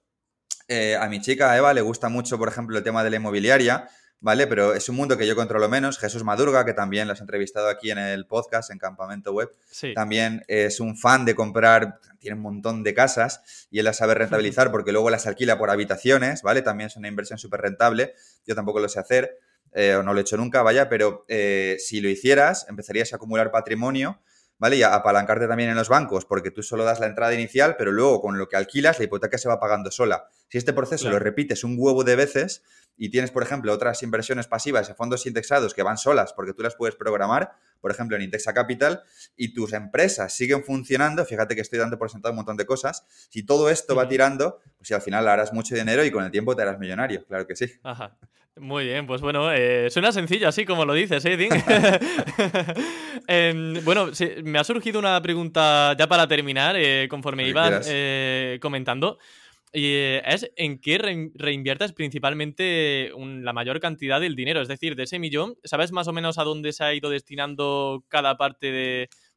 Eh, 0.68 0.96
a 0.96 1.08
mi 1.08 1.20
chica 1.20 1.56
Eva 1.56 1.74
le 1.74 1.80
gusta 1.80 2.08
mucho, 2.08 2.38
por 2.38 2.48
ejemplo, 2.48 2.78
el 2.78 2.84
tema 2.84 3.02
de 3.02 3.10
la 3.10 3.16
inmobiliaria, 3.16 3.88
¿vale? 4.20 4.46
Pero 4.46 4.72
es 4.74 4.88
un 4.88 4.96
mundo 4.96 5.18
que 5.18 5.26
yo 5.26 5.34
controlo 5.34 5.68
menos. 5.68 5.98
Jesús 5.98 6.22
Madurga, 6.22 6.64
que 6.64 6.74
también 6.74 7.08
lo 7.08 7.12
has 7.12 7.20
entrevistado 7.20 7.68
aquí 7.68 7.90
en 7.90 7.98
el 7.98 8.26
podcast, 8.26 8.70
en 8.70 8.78
Campamento 8.78 9.32
Web, 9.32 9.50
también 9.94 10.44
es 10.46 10.80
un 10.80 10.96
fan 10.96 11.24
de 11.24 11.34
comprar, 11.34 11.98
tiene 12.18 12.36
un 12.36 12.42
montón 12.42 12.84
de 12.84 12.94
casas 12.94 13.66
y 13.70 13.80
él 13.80 13.84
las 13.84 13.96
sabe 13.96 14.14
rentabilizar 14.14 14.70
porque 14.72 14.92
luego 14.92 15.10
las 15.10 15.26
alquila 15.26 15.58
por 15.58 15.70
habitaciones, 15.70 16.42
¿vale? 16.42 16.62
También 16.62 16.86
es 16.86 16.96
una 16.96 17.08
inversión 17.08 17.38
súper 17.38 17.60
rentable. 17.60 18.14
Yo 18.46 18.54
tampoco 18.54 18.78
lo 18.78 18.88
sé 18.88 19.00
hacer. 19.00 19.38
Eh, 19.74 19.94
o 19.94 20.02
no 20.02 20.12
lo 20.12 20.20
he 20.20 20.22
hecho 20.22 20.36
nunca, 20.36 20.62
vaya, 20.62 20.88
pero 20.88 21.24
eh, 21.28 21.76
si 21.78 22.00
lo 22.00 22.08
hicieras, 22.08 22.66
empezarías 22.68 23.12
a 23.12 23.16
acumular 23.16 23.50
patrimonio, 23.50 24.20
¿vale? 24.58 24.76
Y 24.76 24.82
a 24.82 24.94
apalancarte 24.94 25.48
también 25.48 25.70
en 25.70 25.76
los 25.76 25.88
bancos, 25.88 26.24
porque 26.24 26.50
tú 26.50 26.62
solo 26.62 26.84
das 26.84 27.00
la 27.00 27.06
entrada 27.06 27.34
inicial, 27.34 27.76
pero 27.76 27.90
luego 27.90 28.20
con 28.20 28.38
lo 28.38 28.48
que 28.48 28.56
alquilas, 28.56 28.98
la 28.98 29.06
hipoteca 29.06 29.38
se 29.38 29.48
va 29.48 29.58
pagando 29.58 29.90
sola. 29.90 30.28
Si 30.48 30.58
este 30.58 30.72
proceso 30.72 31.10
lo 31.10 31.18
repites 31.18 31.64
un 31.64 31.76
huevo 31.78 32.04
de 32.04 32.14
veces 32.14 32.62
y 32.96 33.08
tienes, 33.08 33.30
por 33.30 33.42
ejemplo, 33.42 33.72
otras 33.72 34.02
inversiones 34.02 34.46
pasivas 34.46 34.88
en 34.90 34.96
fondos 34.96 35.26
indexados 35.26 35.72
que 35.72 35.82
van 35.82 35.96
solas 35.96 36.34
porque 36.34 36.52
tú 36.52 36.62
las 36.62 36.76
puedes 36.76 36.94
programar, 36.94 37.52
por 37.80 37.90
ejemplo, 37.90 38.16
en 38.16 38.22
Indexa 38.22 38.52
Capital, 38.52 39.02
y 39.34 39.54
tus 39.54 39.72
empresas 39.72 40.32
siguen 40.32 40.62
funcionando, 40.62 41.24
fíjate 41.24 41.54
que 41.54 41.62
estoy 41.62 41.78
dando 41.78 41.98
por 41.98 42.10
sentado 42.10 42.32
un 42.32 42.36
montón 42.36 42.56
de 42.56 42.66
cosas, 42.66 43.04
si 43.30 43.42
todo 43.44 43.70
esto 43.70 43.96
va 43.96 44.08
tirando, 44.08 44.60
pues 44.76 44.88
si 44.88 44.94
al 44.94 45.02
final 45.02 45.26
harás 45.26 45.52
mucho 45.52 45.74
dinero 45.74 46.04
y 46.04 46.10
con 46.10 46.22
el 46.22 46.30
tiempo 46.30 46.54
te 46.54 46.62
harás 46.62 46.78
millonario, 46.78 47.24
claro 47.26 47.46
que 47.46 47.56
sí. 47.56 47.72
Ajá. 47.82 48.18
Muy 48.60 48.84
bien, 48.84 49.06
pues 49.06 49.22
bueno, 49.22 49.50
eh, 49.50 49.88
suena 49.90 50.12
sencillo 50.12 50.46
así 50.46 50.66
como 50.66 50.84
lo 50.84 50.92
dices, 50.92 51.24
¿eh, 51.24 51.48
em, 53.26 53.82
bueno, 53.82 54.10
me 54.44 54.58
ha 54.58 54.64
surgido 54.64 54.98
una 54.98 55.20
pregunta 55.22 55.96
ya 55.98 56.06
para 56.06 56.28
terminar, 56.28 56.76
eh, 56.76 57.06
conforme 57.08 57.48
ibas 57.48 57.86
eh, 57.90 58.58
comentando. 58.60 59.18
Y 59.72 59.94
es 59.94 60.52
en 60.56 60.78
qué 60.80 60.98
reinviertes 61.34 61.94
principalmente 61.94 63.10
la 63.16 63.54
mayor 63.54 63.80
cantidad 63.80 64.20
del 64.20 64.36
dinero. 64.36 64.60
Es 64.60 64.68
decir, 64.68 64.96
de 64.96 65.04
ese 65.04 65.18
millón, 65.18 65.54
¿sabes 65.64 65.92
más 65.92 66.08
o 66.08 66.12
menos 66.12 66.36
a 66.36 66.44
dónde 66.44 66.74
se 66.74 66.84
ha 66.84 66.92
ido 66.92 67.08
destinando 67.08 68.04
cada 68.08 68.36
parte 68.36 68.70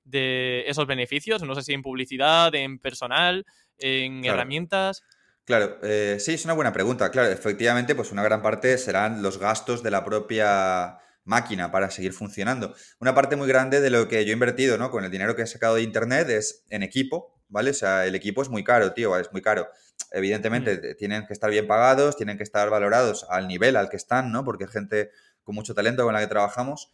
de, 0.03 0.63
esos 0.67 0.87
beneficios? 0.87 1.41
No 1.41 1.55
sé 1.55 1.61
si 1.61 1.71
en 1.71 1.81
publicidad, 1.81 2.53
en 2.53 2.79
personal, 2.79 3.45
en 3.77 4.25
herramientas. 4.25 5.03
Claro, 5.45 5.77
eh, 5.83 6.17
sí, 6.19 6.33
es 6.33 6.45
una 6.45 6.55
buena 6.55 6.73
pregunta. 6.73 7.11
Claro, 7.11 7.29
efectivamente, 7.29 7.93
pues 7.93 8.11
una 8.11 8.23
gran 8.23 8.41
parte 8.41 8.77
serán 8.79 9.21
los 9.21 9.37
gastos 9.37 9.83
de 9.83 9.91
la 9.91 10.03
propia 10.03 10.97
máquina 11.23 11.71
para 11.71 11.91
seguir 11.91 12.13
funcionando. 12.13 12.73
Una 12.99 13.13
parte 13.13 13.35
muy 13.35 13.47
grande 13.47 13.79
de 13.79 13.91
lo 13.91 14.07
que 14.07 14.25
yo 14.25 14.31
he 14.31 14.33
invertido, 14.33 14.77
¿no? 14.79 14.89
Con 14.89 15.03
el 15.03 15.11
dinero 15.11 15.35
que 15.35 15.43
he 15.43 15.47
sacado 15.47 15.75
de 15.75 15.83
internet 15.83 16.29
es 16.29 16.65
en 16.69 16.81
equipo, 16.81 17.39
¿vale? 17.47 17.71
O 17.71 17.73
sea, 17.75 18.07
el 18.07 18.15
equipo 18.15 18.41
es 18.41 18.49
muy 18.49 18.63
caro, 18.63 18.93
tío, 18.93 19.15
es 19.19 19.31
muy 19.31 19.41
caro. 19.43 19.67
Evidentemente, 20.11 20.95
tienen 20.95 21.27
que 21.27 21.33
estar 21.33 21.51
bien 21.51 21.67
pagados, 21.67 22.17
tienen 22.17 22.37
que 22.37 22.43
estar 22.43 22.69
valorados 22.71 23.25
al 23.29 23.47
nivel 23.47 23.75
al 23.75 23.89
que 23.89 23.97
están, 23.97 24.31
¿no? 24.31 24.43
Porque 24.43 24.67
gente 24.67 25.11
con 25.43 25.53
mucho 25.53 25.75
talento 25.75 26.03
con 26.03 26.13
la 26.15 26.21
que 26.21 26.27
trabajamos. 26.27 26.91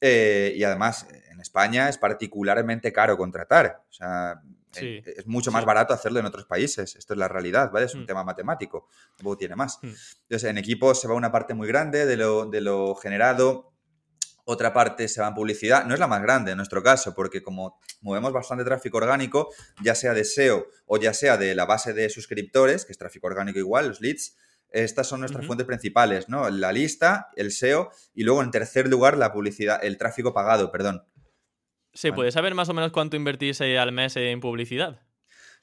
Eh, 0.00 0.54
y 0.56 0.64
además, 0.64 1.06
en 1.30 1.40
España 1.40 1.88
es 1.88 1.98
particularmente 1.98 2.92
caro 2.92 3.16
contratar. 3.16 3.84
O 3.88 3.92
sea, 3.92 4.42
es 4.80 5.26
mucho 5.26 5.50
más 5.50 5.64
barato 5.64 5.92
hacerlo 5.94 6.20
en 6.20 6.26
otros 6.26 6.46
países. 6.46 6.96
Esto 6.96 7.14
es 7.14 7.18
la 7.18 7.28
realidad, 7.28 7.70
¿vale? 7.70 7.86
Es 7.86 7.94
un 7.94 8.02
mm. 8.02 8.06
tema 8.06 8.24
matemático. 8.24 8.88
Luego 9.20 9.36
tiene 9.36 9.56
más. 9.56 9.78
Mm. 9.82 9.92
Entonces, 10.22 10.44
en 10.44 10.58
equipos 10.58 11.00
se 11.00 11.08
va 11.08 11.14
una 11.14 11.32
parte 11.32 11.54
muy 11.54 11.68
grande 11.68 12.06
de 12.06 12.16
lo, 12.16 12.46
de 12.46 12.60
lo 12.60 12.94
generado. 12.94 13.72
Otra 14.44 14.72
parte 14.72 15.06
se 15.08 15.20
va 15.20 15.28
en 15.28 15.34
publicidad. 15.34 15.84
No 15.84 15.94
es 15.94 16.00
la 16.00 16.08
más 16.08 16.22
grande 16.22 16.52
en 16.52 16.56
nuestro 16.56 16.82
caso, 16.82 17.14
porque 17.14 17.42
como 17.42 17.78
movemos 18.00 18.32
bastante 18.32 18.64
tráfico 18.64 18.98
orgánico, 18.98 19.50
ya 19.82 19.94
sea 19.94 20.14
de 20.14 20.24
SEO 20.24 20.66
o 20.86 20.98
ya 20.98 21.14
sea 21.14 21.36
de 21.36 21.54
la 21.54 21.64
base 21.64 21.92
de 21.92 22.08
suscriptores, 22.08 22.84
que 22.84 22.92
es 22.92 22.98
tráfico 22.98 23.28
orgánico 23.28 23.58
igual, 23.58 23.88
los 23.88 24.00
leads, 24.00 24.36
estas 24.72 25.06
son 25.06 25.20
nuestras 25.20 25.46
fuentes 25.46 25.66
principales, 25.66 26.28
¿no? 26.28 26.48
La 26.48 26.72
lista, 26.72 27.28
el 27.36 27.52
SEO 27.52 27.90
y 28.14 28.24
luego 28.24 28.42
en 28.42 28.50
tercer 28.50 28.88
lugar 28.88 29.18
la 29.18 29.32
publicidad, 29.32 29.78
el 29.82 29.98
tráfico 29.98 30.32
pagado, 30.32 30.72
perdón. 30.72 31.04
¿Se 31.94 32.12
puede 32.12 32.32
saber 32.32 32.54
más 32.54 32.68
o 32.68 32.74
menos 32.74 32.92
cuánto 32.92 33.16
invertís 33.16 33.60
eh, 33.60 33.78
al 33.78 33.92
mes 33.92 34.16
en 34.16 34.40
publicidad? 34.40 35.00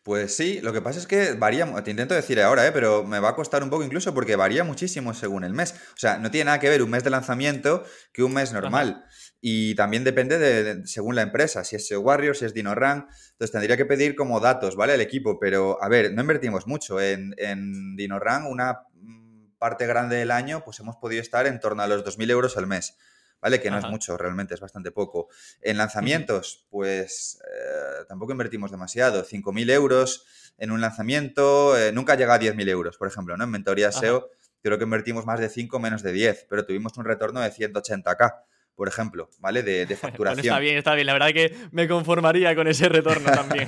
Pues 0.03 0.35
sí, 0.35 0.61
lo 0.61 0.71
que 0.71 0.81
pasa 0.81 0.97
es 0.97 1.07
que 1.07 1.33
varía, 1.33 1.65
te 1.83 1.91
intento 1.91 2.13
decir 2.13 2.41
ahora, 2.41 2.65
¿eh? 2.65 2.71
pero 2.71 3.03
me 3.03 3.19
va 3.19 3.29
a 3.29 3.35
costar 3.35 3.63
un 3.63 3.69
poco 3.69 3.83
incluso 3.83 4.13
porque 4.13 4.37
varía 4.37 4.63
muchísimo 4.63 5.13
según 5.13 5.43
el 5.43 5.53
mes. 5.53 5.73
O 5.93 5.97
sea, 5.97 6.17
no 6.17 6.31
tiene 6.31 6.45
nada 6.45 6.59
que 6.59 6.69
ver 6.69 6.81
un 6.81 6.89
mes 6.89 7.03
de 7.03 7.09
lanzamiento 7.09 7.83
que 8.13 8.23
un 8.23 8.33
mes 8.33 8.53
normal. 8.53 9.05
Y 9.41 9.75
también 9.75 10.05
depende 10.05 10.37
de, 10.37 10.87
según 10.87 11.15
la 11.15 11.21
empresa, 11.21 11.63
si 11.65 11.75
es 11.75 11.91
Warrior, 11.91 12.35
si 12.35 12.45
es 12.45 12.53
DinoRank. 12.53 13.07
Entonces 13.31 13.51
tendría 13.51 13.75
que 13.75 13.85
pedir 13.85 14.15
como 14.15 14.39
datos, 14.39 14.75
¿vale? 14.77 14.93
El 14.93 15.01
equipo, 15.01 15.37
pero 15.37 15.81
a 15.83 15.89
ver, 15.89 16.13
no 16.13 16.21
invertimos 16.21 16.65
mucho. 16.65 17.01
En, 17.01 17.35
en 17.37 17.95
DinoRank, 17.97 18.49
una 18.49 18.79
mm, 18.93 19.57
parte 19.57 19.85
grande 19.85 20.15
del 20.15 20.31
año, 20.31 20.63
pues 20.63 20.79
hemos 20.79 20.95
podido 20.95 21.21
estar 21.21 21.45
en 21.45 21.59
torno 21.59 21.83
a 21.83 21.87
los 21.87 22.05
2.000 22.05 22.31
euros 22.31 22.57
al 22.57 22.67
mes. 22.67 22.97
¿Vale? 23.41 23.59
Que 23.59 23.69
no 23.71 23.77
es 23.77 23.85
mucho, 23.85 24.17
realmente 24.17 24.53
es 24.53 24.59
bastante 24.59 24.91
poco. 24.91 25.29
En 25.61 25.77
lanzamientos, 25.77 26.67
pues 26.69 27.39
eh, 27.45 28.05
tampoco 28.07 28.31
invertimos 28.31 28.71
demasiado, 28.71 29.25
5.000 29.25 29.71
euros 29.71 30.25
en 30.57 30.71
un 30.71 30.81
lanzamiento, 30.81 31.77
eh, 31.77 31.91
nunca 31.91 32.15
llega 32.15 32.33
a 32.33 32.39
10.000 32.39 32.69
euros, 32.69 32.97
por 32.97 33.07
ejemplo, 33.07 33.37
¿no? 33.37 33.43
En 33.45 33.49
mentoría 33.49 33.91
SEO 33.91 34.29
creo 34.61 34.77
que 34.77 34.83
invertimos 34.83 35.25
más 35.25 35.39
de 35.39 35.49
5, 35.49 35.79
menos 35.79 36.03
de 36.03 36.11
10, 36.11 36.47
pero 36.49 36.65
tuvimos 36.65 36.97
un 36.97 37.05
retorno 37.05 37.39
de 37.39 37.49
180k 37.51 38.43
por 38.79 38.87
ejemplo, 38.87 39.29
¿vale? 39.39 39.61
De, 39.61 39.85
facturación. 39.97 40.45
está 40.45 40.57
bien, 40.59 40.77
está 40.77 40.95
bien. 40.95 41.05
La 41.05 41.11
verdad 41.11 41.33
que 41.33 41.53
me 41.71 41.85
conformaría 41.85 42.55
con 42.55 42.65
ese 42.65 42.87
retorno 42.87 43.29
también. 43.29 43.67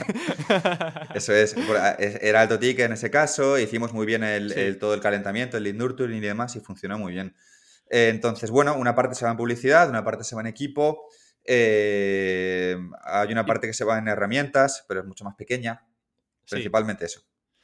Eso 1.14 1.34
es. 1.34 1.54
Era 2.00 2.40
alto 2.40 2.58
ticket 2.58 2.86
en 2.86 2.94
ese 2.94 3.12
caso. 3.12 3.60
Hicimos 3.60 3.92
muy 3.92 4.06
bien 4.06 4.24
el, 4.24 4.78
todo 4.80 4.94
el 4.94 5.02
calentamiento, 5.02 5.58
el 5.58 5.64
lead 5.64 5.76
nurturing 5.76 6.16
y 6.16 6.22
demás 6.22 6.56
y 6.56 6.62
funcionó 6.62 6.98
muy 6.98 7.12
bien. 7.12 7.36
Eh, 7.94 8.08
entonces, 8.10 8.50
bueno, 8.50 8.76
una 8.76 8.96
parte 8.96 9.16
se 9.16 9.26
va 9.26 9.32
en 9.32 9.38
publicidad, 9.38 9.90
una 9.90 10.04
parte 10.04 10.24
se 10.24 10.34
va 10.36 10.42
en 10.42 10.48
equipo, 10.48 11.04
eh, 11.46 12.78
hay 13.04 13.32
una 13.32 13.46
parte 13.46 13.68
que 13.68 13.74
se 13.74 13.84
va 13.84 13.98
en 13.98 14.08
herramientas, 14.08 14.86
pero 14.88 15.02
es 15.02 15.06
mucho 15.06 15.26
más 15.26 15.36
pequeña. 15.36 15.86
Principalmente 16.50 17.06
eso. 17.06 17.22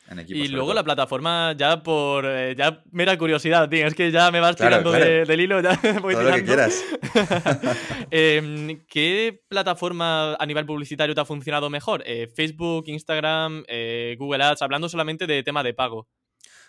En 0.10 0.20
equipo, 0.20 0.40
y 0.40 0.48
luego 0.48 0.68
todo. 0.68 0.76
la 0.76 0.84
plataforma, 0.86 1.54
ya 1.58 1.84
por 1.84 2.26
eh, 2.26 2.56
ya 2.58 2.82
mera 2.92 3.18
curiosidad, 3.18 3.68
tío, 3.70 3.86
es 3.86 3.94
que 3.94 4.10
ya 4.10 4.32
me 4.32 4.40
vas 4.40 4.56
Claro, 4.56 4.78
tirando 4.78 4.92
claro. 4.92 5.06
de- 5.06 5.26
del 5.26 5.42
hilo, 5.42 5.60
ya 5.62 5.78
voy 6.02 6.14
Todo 6.14 6.24
lo 6.24 6.34
que 6.36 6.44
quieras. 6.46 6.82
Em, 8.12 8.86
¿Qué 8.88 9.42
plataforma 9.50 10.36
a 10.36 10.46
nivel 10.46 10.66
publicitario 10.66 11.14
te 11.14 11.20
ha 11.22 11.26
funcionado 11.26 11.70
mejor? 11.70 12.04
Eh, 12.06 12.28
¿Facebook, 12.34 12.86
Instagram, 12.88 13.64
Google 14.18 14.44
Ads? 14.44 14.62
Hablando 14.62 14.88
solamente 14.88 15.28
de 15.28 15.44
tema 15.44 15.62
de 15.64 15.74
pago. 15.74 16.08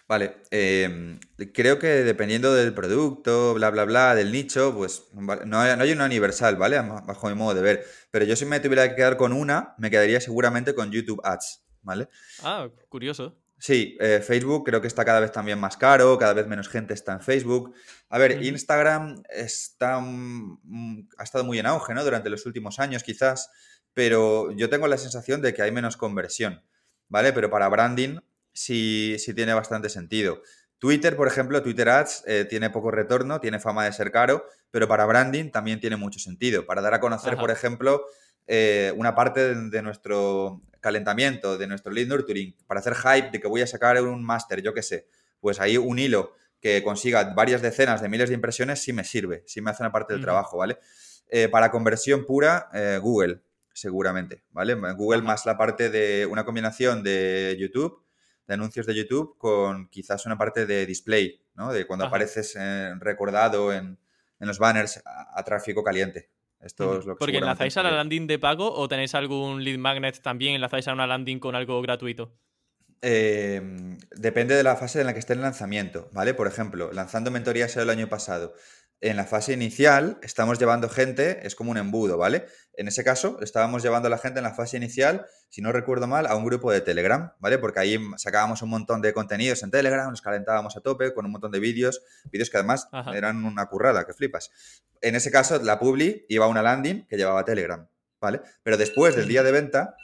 Vale, 0.08 0.36
eh, 0.50 1.20
creo 1.52 1.78
que 1.78 1.88
dependiendo 1.88 2.54
del 2.54 2.72
producto, 2.72 3.52
bla, 3.52 3.68
bla, 3.68 3.84
bla, 3.84 4.14
del 4.14 4.32
nicho, 4.32 4.74
pues 4.74 5.04
no 5.12 5.60
hay, 5.60 5.76
no 5.76 5.82
hay 5.82 5.92
una 5.92 6.06
universal, 6.06 6.56
¿vale? 6.56 6.80
Bajo 6.80 7.28
mi 7.28 7.34
modo 7.34 7.54
de 7.54 7.60
ver. 7.60 7.84
Pero 8.10 8.24
yo 8.24 8.34
si 8.34 8.46
me 8.46 8.58
tuviera 8.58 8.88
que 8.88 8.96
quedar 8.96 9.18
con 9.18 9.34
una, 9.34 9.74
me 9.76 9.90
quedaría 9.90 10.18
seguramente 10.22 10.74
con 10.74 10.90
YouTube 10.90 11.20
Ads, 11.22 11.62
¿vale? 11.82 12.08
Ah, 12.42 12.68
curioso. 12.88 13.36
Sí, 13.58 13.98
eh, 14.00 14.22
Facebook 14.24 14.64
creo 14.64 14.80
que 14.80 14.86
está 14.86 15.04
cada 15.04 15.20
vez 15.20 15.30
también 15.30 15.58
más 15.58 15.76
caro, 15.76 16.16
cada 16.16 16.32
vez 16.32 16.46
menos 16.46 16.70
gente 16.70 16.94
está 16.94 17.12
en 17.12 17.20
Facebook. 17.20 17.74
A 18.08 18.16
ver. 18.16 18.42
Instagram 18.42 19.22
está, 19.28 20.00
mm, 20.00 21.08
ha 21.18 21.22
estado 21.22 21.44
muy 21.44 21.58
en 21.58 21.66
auge, 21.66 21.92
¿no? 21.92 22.02
Durante 22.02 22.30
los 22.30 22.46
últimos 22.46 22.78
años 22.78 23.02
quizás, 23.02 23.50
pero 23.92 24.52
yo 24.52 24.70
tengo 24.70 24.86
la 24.86 24.96
sensación 24.96 25.42
de 25.42 25.52
que 25.52 25.60
hay 25.60 25.70
menos 25.70 25.98
conversión, 25.98 26.62
¿vale? 27.08 27.34
Pero 27.34 27.50
para 27.50 27.68
branding 27.68 28.20
sí, 28.58 29.16
sí 29.18 29.34
tiene 29.34 29.54
bastante 29.54 29.88
sentido. 29.88 30.42
Twitter, 30.78 31.16
por 31.16 31.28
ejemplo, 31.28 31.62
Twitter 31.62 31.88
Ads 31.88 32.24
eh, 32.26 32.44
tiene 32.44 32.70
poco 32.70 32.90
retorno, 32.90 33.40
tiene 33.40 33.58
fama 33.60 33.84
de 33.84 33.92
ser 33.92 34.10
caro, 34.10 34.44
pero 34.70 34.86
para 34.86 35.06
branding 35.06 35.50
también 35.50 35.80
tiene 35.80 35.96
mucho 35.96 36.18
sentido. 36.18 36.66
Para 36.66 36.82
dar 36.82 36.94
a 36.94 37.00
conocer, 37.00 37.34
Ajá. 37.34 37.40
por 37.40 37.50
ejemplo, 37.50 38.04
eh, 38.46 38.92
una 38.96 39.14
parte 39.14 39.54
de, 39.54 39.70
de 39.70 39.82
nuestro 39.82 40.62
calentamiento, 40.80 41.58
de 41.58 41.66
nuestro 41.66 41.92
lead 41.92 42.08
nurturing, 42.08 42.56
para 42.66 42.80
hacer 42.80 42.94
hype 42.94 43.30
de 43.30 43.40
que 43.40 43.48
voy 43.48 43.62
a 43.62 43.66
sacar 43.66 44.00
un 44.02 44.24
máster, 44.24 44.60
yo 44.62 44.74
qué 44.74 44.82
sé, 44.82 45.08
pues 45.40 45.60
ahí 45.60 45.76
un 45.76 45.98
hilo 45.98 46.34
que 46.60 46.82
consiga 46.82 47.34
varias 47.34 47.62
decenas 47.62 48.02
de 48.02 48.08
miles 48.08 48.28
de 48.28 48.34
impresiones 48.34 48.80
sí 48.80 48.92
me 48.92 49.04
sirve, 49.04 49.44
sí 49.46 49.60
me 49.60 49.70
hace 49.70 49.82
una 49.82 49.92
parte 49.92 50.14
del 50.14 50.22
trabajo, 50.22 50.58
¿vale? 50.58 50.78
Eh, 51.28 51.48
para 51.48 51.70
conversión 51.70 52.24
pura, 52.24 52.68
Google, 53.00 53.40
seguramente, 53.72 54.42
¿vale? 54.50 54.74
Google 54.74 55.18
Ajá. 55.18 55.26
más 55.26 55.46
la 55.46 55.56
parte 55.56 55.90
de 55.90 56.26
una 56.26 56.44
combinación 56.44 57.04
de 57.04 57.56
YouTube, 57.60 58.02
de 58.48 58.54
anuncios 58.54 58.86
de 58.86 58.94
YouTube, 58.94 59.36
con 59.38 59.88
quizás 59.88 60.26
una 60.26 60.36
parte 60.36 60.66
de 60.66 60.86
display, 60.86 61.40
¿no? 61.54 61.72
De 61.72 61.86
cuando 61.86 62.06
Ajá. 62.06 62.08
apareces 62.08 62.58
recordado 62.98 63.72
en, 63.72 63.98
en 64.40 64.48
los 64.48 64.58
banners 64.58 65.02
a, 65.04 65.38
a 65.38 65.44
tráfico 65.44 65.84
caliente. 65.84 66.30
Esto 66.60 66.98
es 66.98 67.06
lo 67.06 67.14
que 67.14 67.18
Porque 67.20 67.38
enlazáis 67.38 67.76
a 67.76 67.84
la 67.84 67.92
landing 67.92 68.26
de 68.26 68.38
pago 68.38 68.72
o 68.72 68.88
tenéis 68.88 69.14
algún 69.14 69.62
lead 69.62 69.78
magnet 69.78 70.20
también, 70.20 70.54
enlazáis 70.54 70.88
a 70.88 70.92
una 70.92 71.06
landing 71.06 71.38
con 71.38 71.54
algo 71.54 71.80
gratuito. 71.82 72.32
Eh, 73.00 73.62
depende 74.16 74.56
de 74.56 74.64
la 74.64 74.74
fase 74.74 75.00
en 75.00 75.06
la 75.06 75.12
que 75.12 75.20
esté 75.20 75.34
el 75.34 75.40
lanzamiento, 75.40 76.08
¿vale? 76.12 76.34
Por 76.34 76.48
ejemplo, 76.48 76.90
lanzando 76.92 77.30
mentoría 77.30 77.68
SEO 77.68 77.84
el 77.84 77.90
año 77.90 78.08
pasado. 78.08 78.54
En 79.00 79.16
la 79.16 79.24
fase 79.24 79.52
inicial 79.52 80.18
estamos 80.22 80.58
llevando 80.58 80.88
gente, 80.88 81.46
es 81.46 81.54
como 81.54 81.70
un 81.70 81.76
embudo, 81.76 82.18
¿vale? 82.18 82.46
En 82.72 82.88
ese 82.88 83.04
caso, 83.04 83.38
estábamos 83.40 83.84
llevando 83.84 84.08
a 84.08 84.10
la 84.10 84.18
gente 84.18 84.40
en 84.40 84.42
la 84.42 84.54
fase 84.54 84.76
inicial, 84.76 85.24
si 85.48 85.62
no 85.62 85.70
recuerdo 85.70 86.08
mal, 86.08 86.26
a 86.26 86.34
un 86.34 86.44
grupo 86.44 86.72
de 86.72 86.80
Telegram, 86.80 87.32
¿vale? 87.38 87.58
Porque 87.58 87.78
ahí 87.78 87.96
sacábamos 88.16 88.60
un 88.62 88.70
montón 88.70 89.00
de 89.00 89.12
contenidos 89.12 89.62
en 89.62 89.70
Telegram, 89.70 90.10
nos 90.10 90.20
calentábamos 90.20 90.76
a 90.76 90.80
tope 90.80 91.14
con 91.14 91.26
un 91.26 91.30
montón 91.30 91.52
de 91.52 91.60
vídeos, 91.60 92.02
vídeos 92.32 92.50
que 92.50 92.56
además 92.56 92.88
Ajá. 92.90 93.16
eran 93.16 93.44
una 93.44 93.66
currada, 93.66 94.04
que 94.04 94.14
flipas. 94.14 94.50
En 95.00 95.14
ese 95.14 95.30
caso, 95.30 95.62
la 95.62 95.78
Publi 95.78 96.26
iba 96.28 96.46
a 96.46 96.48
una 96.48 96.62
landing 96.62 97.06
que 97.06 97.16
llevaba 97.16 97.44
Telegram, 97.44 97.88
¿vale? 98.20 98.40
Pero 98.64 98.76
después 98.76 99.14
del 99.14 99.28
día 99.28 99.44
de 99.44 99.52
venta, 99.52 99.94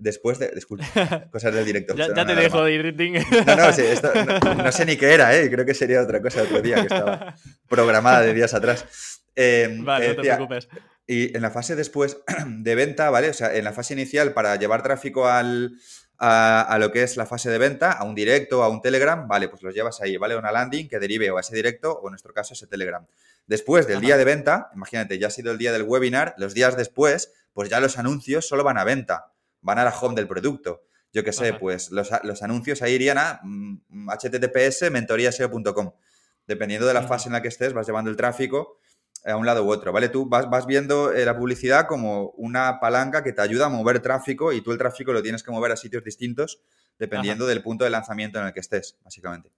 después 0.00 0.38
de... 0.38 0.50
Disculpa, 0.54 0.84
cosas 1.32 1.54
del 1.54 1.64
directo. 1.64 1.94
Ya, 1.94 2.26
te 2.26 2.34
dejo 2.34 2.64
de 2.64 2.72
ir. 2.72 2.94
No, 3.46 3.56
no, 3.56 3.72
sí, 3.72 3.82
esto, 3.82 4.10
no, 4.44 4.54
no 4.54 4.72
sé 4.72 4.84
ni 4.86 4.96
qué 4.96 5.12
era, 5.14 5.36
¿eh? 5.36 5.50
Creo 5.50 5.64
que 5.64 5.74
sería 5.74 6.02
otra 6.02 6.20
cosa 6.22 6.42
otro 6.42 6.60
día 6.62 6.76
que 6.76 6.82
estaba 6.82 7.34
programada 7.68 8.22
de 8.22 8.34
días 8.34 8.54
atrás. 8.54 9.22
Eh, 9.36 9.76
Vale, 9.80 10.08
no 10.08 10.14
te 10.16 10.20
preocupes. 10.22 10.68
y 11.06 11.36
en 11.36 11.42
la 11.42 11.50
fase 11.50 11.76
después 11.76 12.18
de 12.46 12.74
venta, 12.74 13.10
¿vale? 13.10 13.30
O 13.30 13.34
sea, 13.34 13.54
en 13.54 13.64
la 13.64 13.72
fase 13.72 13.94
inicial 13.94 14.32
para 14.32 14.56
llevar 14.56 14.82
tráfico 14.82 15.28
al, 15.28 15.72
a, 16.18 16.62
a 16.62 16.78
lo 16.78 16.90
que 16.90 17.02
es 17.04 17.16
la 17.16 17.26
fase 17.26 17.50
de 17.50 17.58
venta, 17.58 17.92
a 17.92 18.04
un 18.04 18.14
directo, 18.14 18.62
a 18.64 18.68
un 18.68 18.82
Telegram, 18.82 19.28
vale, 19.28 19.48
pues 19.48 19.62
los 19.62 19.74
llevas 19.74 20.00
ahí, 20.00 20.16
¿vale? 20.16 20.36
Una 20.36 20.50
landing 20.50 20.88
que 20.88 20.98
derive 20.98 21.30
o 21.30 21.36
a 21.38 21.40
ese 21.40 21.54
directo 21.54 21.92
o 21.92 22.08
en 22.08 22.12
nuestro 22.12 22.32
caso 22.34 22.54
ese 22.54 22.66
Telegram. 22.66 23.06
Después 23.46 23.86
del 23.86 23.98
Ajá. 23.98 24.06
día 24.06 24.16
de 24.18 24.24
venta, 24.24 24.70
imagínate, 24.74 25.18
ya 25.18 25.28
ha 25.28 25.30
sido 25.30 25.52
el 25.52 25.58
día 25.58 25.72
del 25.72 25.84
webinar, 25.84 26.34
los 26.36 26.52
días 26.52 26.76
después, 26.76 27.32
pues 27.54 27.70
ya 27.70 27.80
los 27.80 27.96
anuncios 27.96 28.46
solo 28.46 28.62
van 28.64 28.76
a 28.78 28.84
venta, 28.84 29.32
van 29.68 29.78
a 29.78 29.84
la 29.84 29.90
home 29.90 30.14
del 30.14 30.26
producto. 30.26 30.82
Yo 31.12 31.22
qué 31.22 31.32
sé, 31.32 31.50
Ajá. 31.50 31.58
pues 31.58 31.90
los, 31.90 32.42
anuncios 32.42 32.80
ahí 32.80 32.94
irían 32.94 33.18
a 33.18 33.40
mm, 33.42 34.08
https 34.18 34.90
mentoriaseo.com. 34.90 35.92
Dependiendo 36.46 36.86
de 36.86 36.94
la 36.94 37.02
fase 37.02 37.28
en 37.28 37.34
la 37.34 37.42
que 37.42 37.48
estés, 37.48 37.74
vas 37.74 37.86
llevando 37.86 38.10
el 38.10 38.16
tráfico 38.16 38.78
a 39.26 39.36
un 39.36 39.44
lado 39.44 39.64
u 39.64 39.70
otro, 39.70 39.92
¿vale? 39.92 40.08
Tú 40.08 40.26
vas, 40.26 40.48
vas 40.48 40.64
viendo 40.64 41.12
eh, 41.12 41.26
la 41.26 41.36
publicidad 41.36 41.86
como 41.86 42.30
una 42.30 42.80
palanca 42.80 43.22
que 43.22 43.34
te 43.34 43.42
ayuda 43.42 43.66
a 43.66 43.68
mover 43.68 44.00
tráfico 44.00 44.52
y 44.54 44.62
tú 44.62 44.72
el 44.72 44.78
tráfico 44.78 45.12
lo 45.12 45.22
tienes 45.22 45.42
que 45.42 45.50
mover 45.50 45.72
a 45.72 45.76
sitios 45.76 46.02
distintos 46.02 46.62
dependiendo 46.98 47.46
del 47.46 47.62
punto 47.62 47.84
de 47.84 47.90
lanzamiento 47.90 48.38
en 48.38 48.46
el 48.46 48.52
que 48.54 48.60
estés, 48.60 48.96
básicamente. 49.04 49.50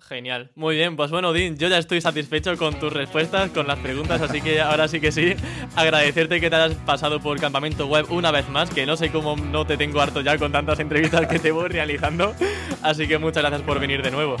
Genial. 0.00 0.50
Muy 0.54 0.76
bien, 0.76 0.94
pues 0.94 1.10
bueno, 1.10 1.32
Dean, 1.32 1.56
yo 1.56 1.68
ya 1.68 1.78
estoy 1.78 2.00
satisfecho 2.00 2.56
con 2.56 2.78
tus 2.78 2.92
respuestas, 2.92 3.50
con 3.50 3.66
las 3.66 3.78
preguntas, 3.78 4.20
así 4.20 4.40
que 4.40 4.60
ahora 4.60 4.88
sí 4.88 5.00
que 5.00 5.10
sí, 5.10 5.34
agradecerte 5.74 6.40
que 6.40 6.50
te 6.50 6.56
hayas 6.56 6.76
pasado 6.78 7.20
por 7.20 7.40
Campamento 7.40 7.86
Web 7.86 8.06
una 8.10 8.30
vez 8.30 8.48
más, 8.48 8.70
que 8.70 8.86
no 8.86 8.96
sé 8.96 9.10
cómo 9.10 9.36
no 9.36 9.66
te 9.66 9.76
tengo 9.76 10.00
harto 10.00 10.20
ya 10.20 10.38
con 10.38 10.52
tantas 10.52 10.78
entrevistas 10.80 11.26
que 11.26 11.38
te 11.38 11.50
voy 11.50 11.68
realizando, 11.68 12.34
así 12.82 13.08
que 13.08 13.18
muchas 13.18 13.42
gracias 13.42 13.62
por 13.62 13.80
venir 13.80 14.02
de 14.02 14.10
nuevo. 14.10 14.36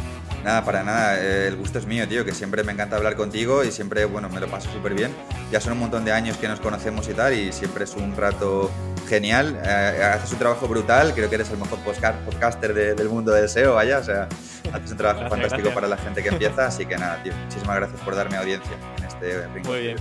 Nada, 0.46 0.64
para 0.64 0.84
nada, 0.84 1.18
eh, 1.20 1.48
el 1.48 1.56
gusto 1.56 1.80
es 1.80 1.86
mío, 1.86 2.06
tío, 2.06 2.24
que 2.24 2.30
siempre 2.30 2.62
me 2.62 2.70
encanta 2.70 2.94
hablar 2.94 3.16
contigo 3.16 3.64
y 3.64 3.72
siempre, 3.72 4.04
bueno, 4.04 4.28
me 4.28 4.38
lo 4.38 4.46
paso 4.46 4.70
súper 4.70 4.94
bien. 4.94 5.12
Ya 5.50 5.60
son 5.60 5.72
un 5.72 5.80
montón 5.80 6.04
de 6.04 6.12
años 6.12 6.36
que 6.36 6.46
nos 6.46 6.60
conocemos 6.60 7.08
y 7.08 7.14
tal, 7.14 7.34
y 7.34 7.52
siempre 7.52 7.82
es 7.82 7.94
un 7.96 8.14
rato 8.16 8.70
genial. 9.08 9.60
Eh, 9.64 10.04
haces 10.14 10.30
un 10.34 10.38
trabajo 10.38 10.68
brutal, 10.68 11.14
creo 11.14 11.28
que 11.28 11.34
eres 11.34 11.50
el 11.50 11.58
mejor 11.58 11.80
podcaster 11.80 12.72
de- 12.74 12.94
del 12.94 13.08
mundo 13.08 13.32
del 13.32 13.48
SEO, 13.48 13.74
vaya, 13.74 13.98
o 13.98 14.04
sea, 14.04 14.28
haces 14.72 14.92
un 14.92 14.96
trabajo 14.96 15.18
Gracias, 15.22 15.30
fantástico 15.30 15.62
gracias. 15.70 15.74
para 15.74 15.88
la 15.88 15.96
gente 15.96 16.22
que 16.22 16.28
empieza, 16.28 16.66
así 16.66 16.86
que 16.86 16.96
nada, 16.96 17.20
tío, 17.24 17.32
muchísimas 17.44 17.76
gracias 17.78 18.00
por 18.02 18.14
darme 18.14 18.36
audiencia 18.36 18.72
en 18.98 19.04
este 19.04 19.46
rincón. 19.48 19.72
Muy 19.72 19.80
bien. 19.80 19.96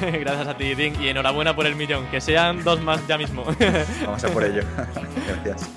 Gracias 0.20 0.46
a 0.48 0.56
ti, 0.56 0.74
Dean, 0.74 1.02
y 1.02 1.08
enhorabuena 1.08 1.54
por 1.54 1.66
el 1.66 1.76
millón, 1.76 2.06
que 2.10 2.20
sean 2.22 2.64
dos 2.64 2.80
más 2.82 3.06
ya 3.06 3.18
mismo. 3.18 3.44
Vamos 4.06 4.24
a 4.24 4.28
por 4.28 4.42
ello. 4.44 4.62
gracias. 5.44 5.68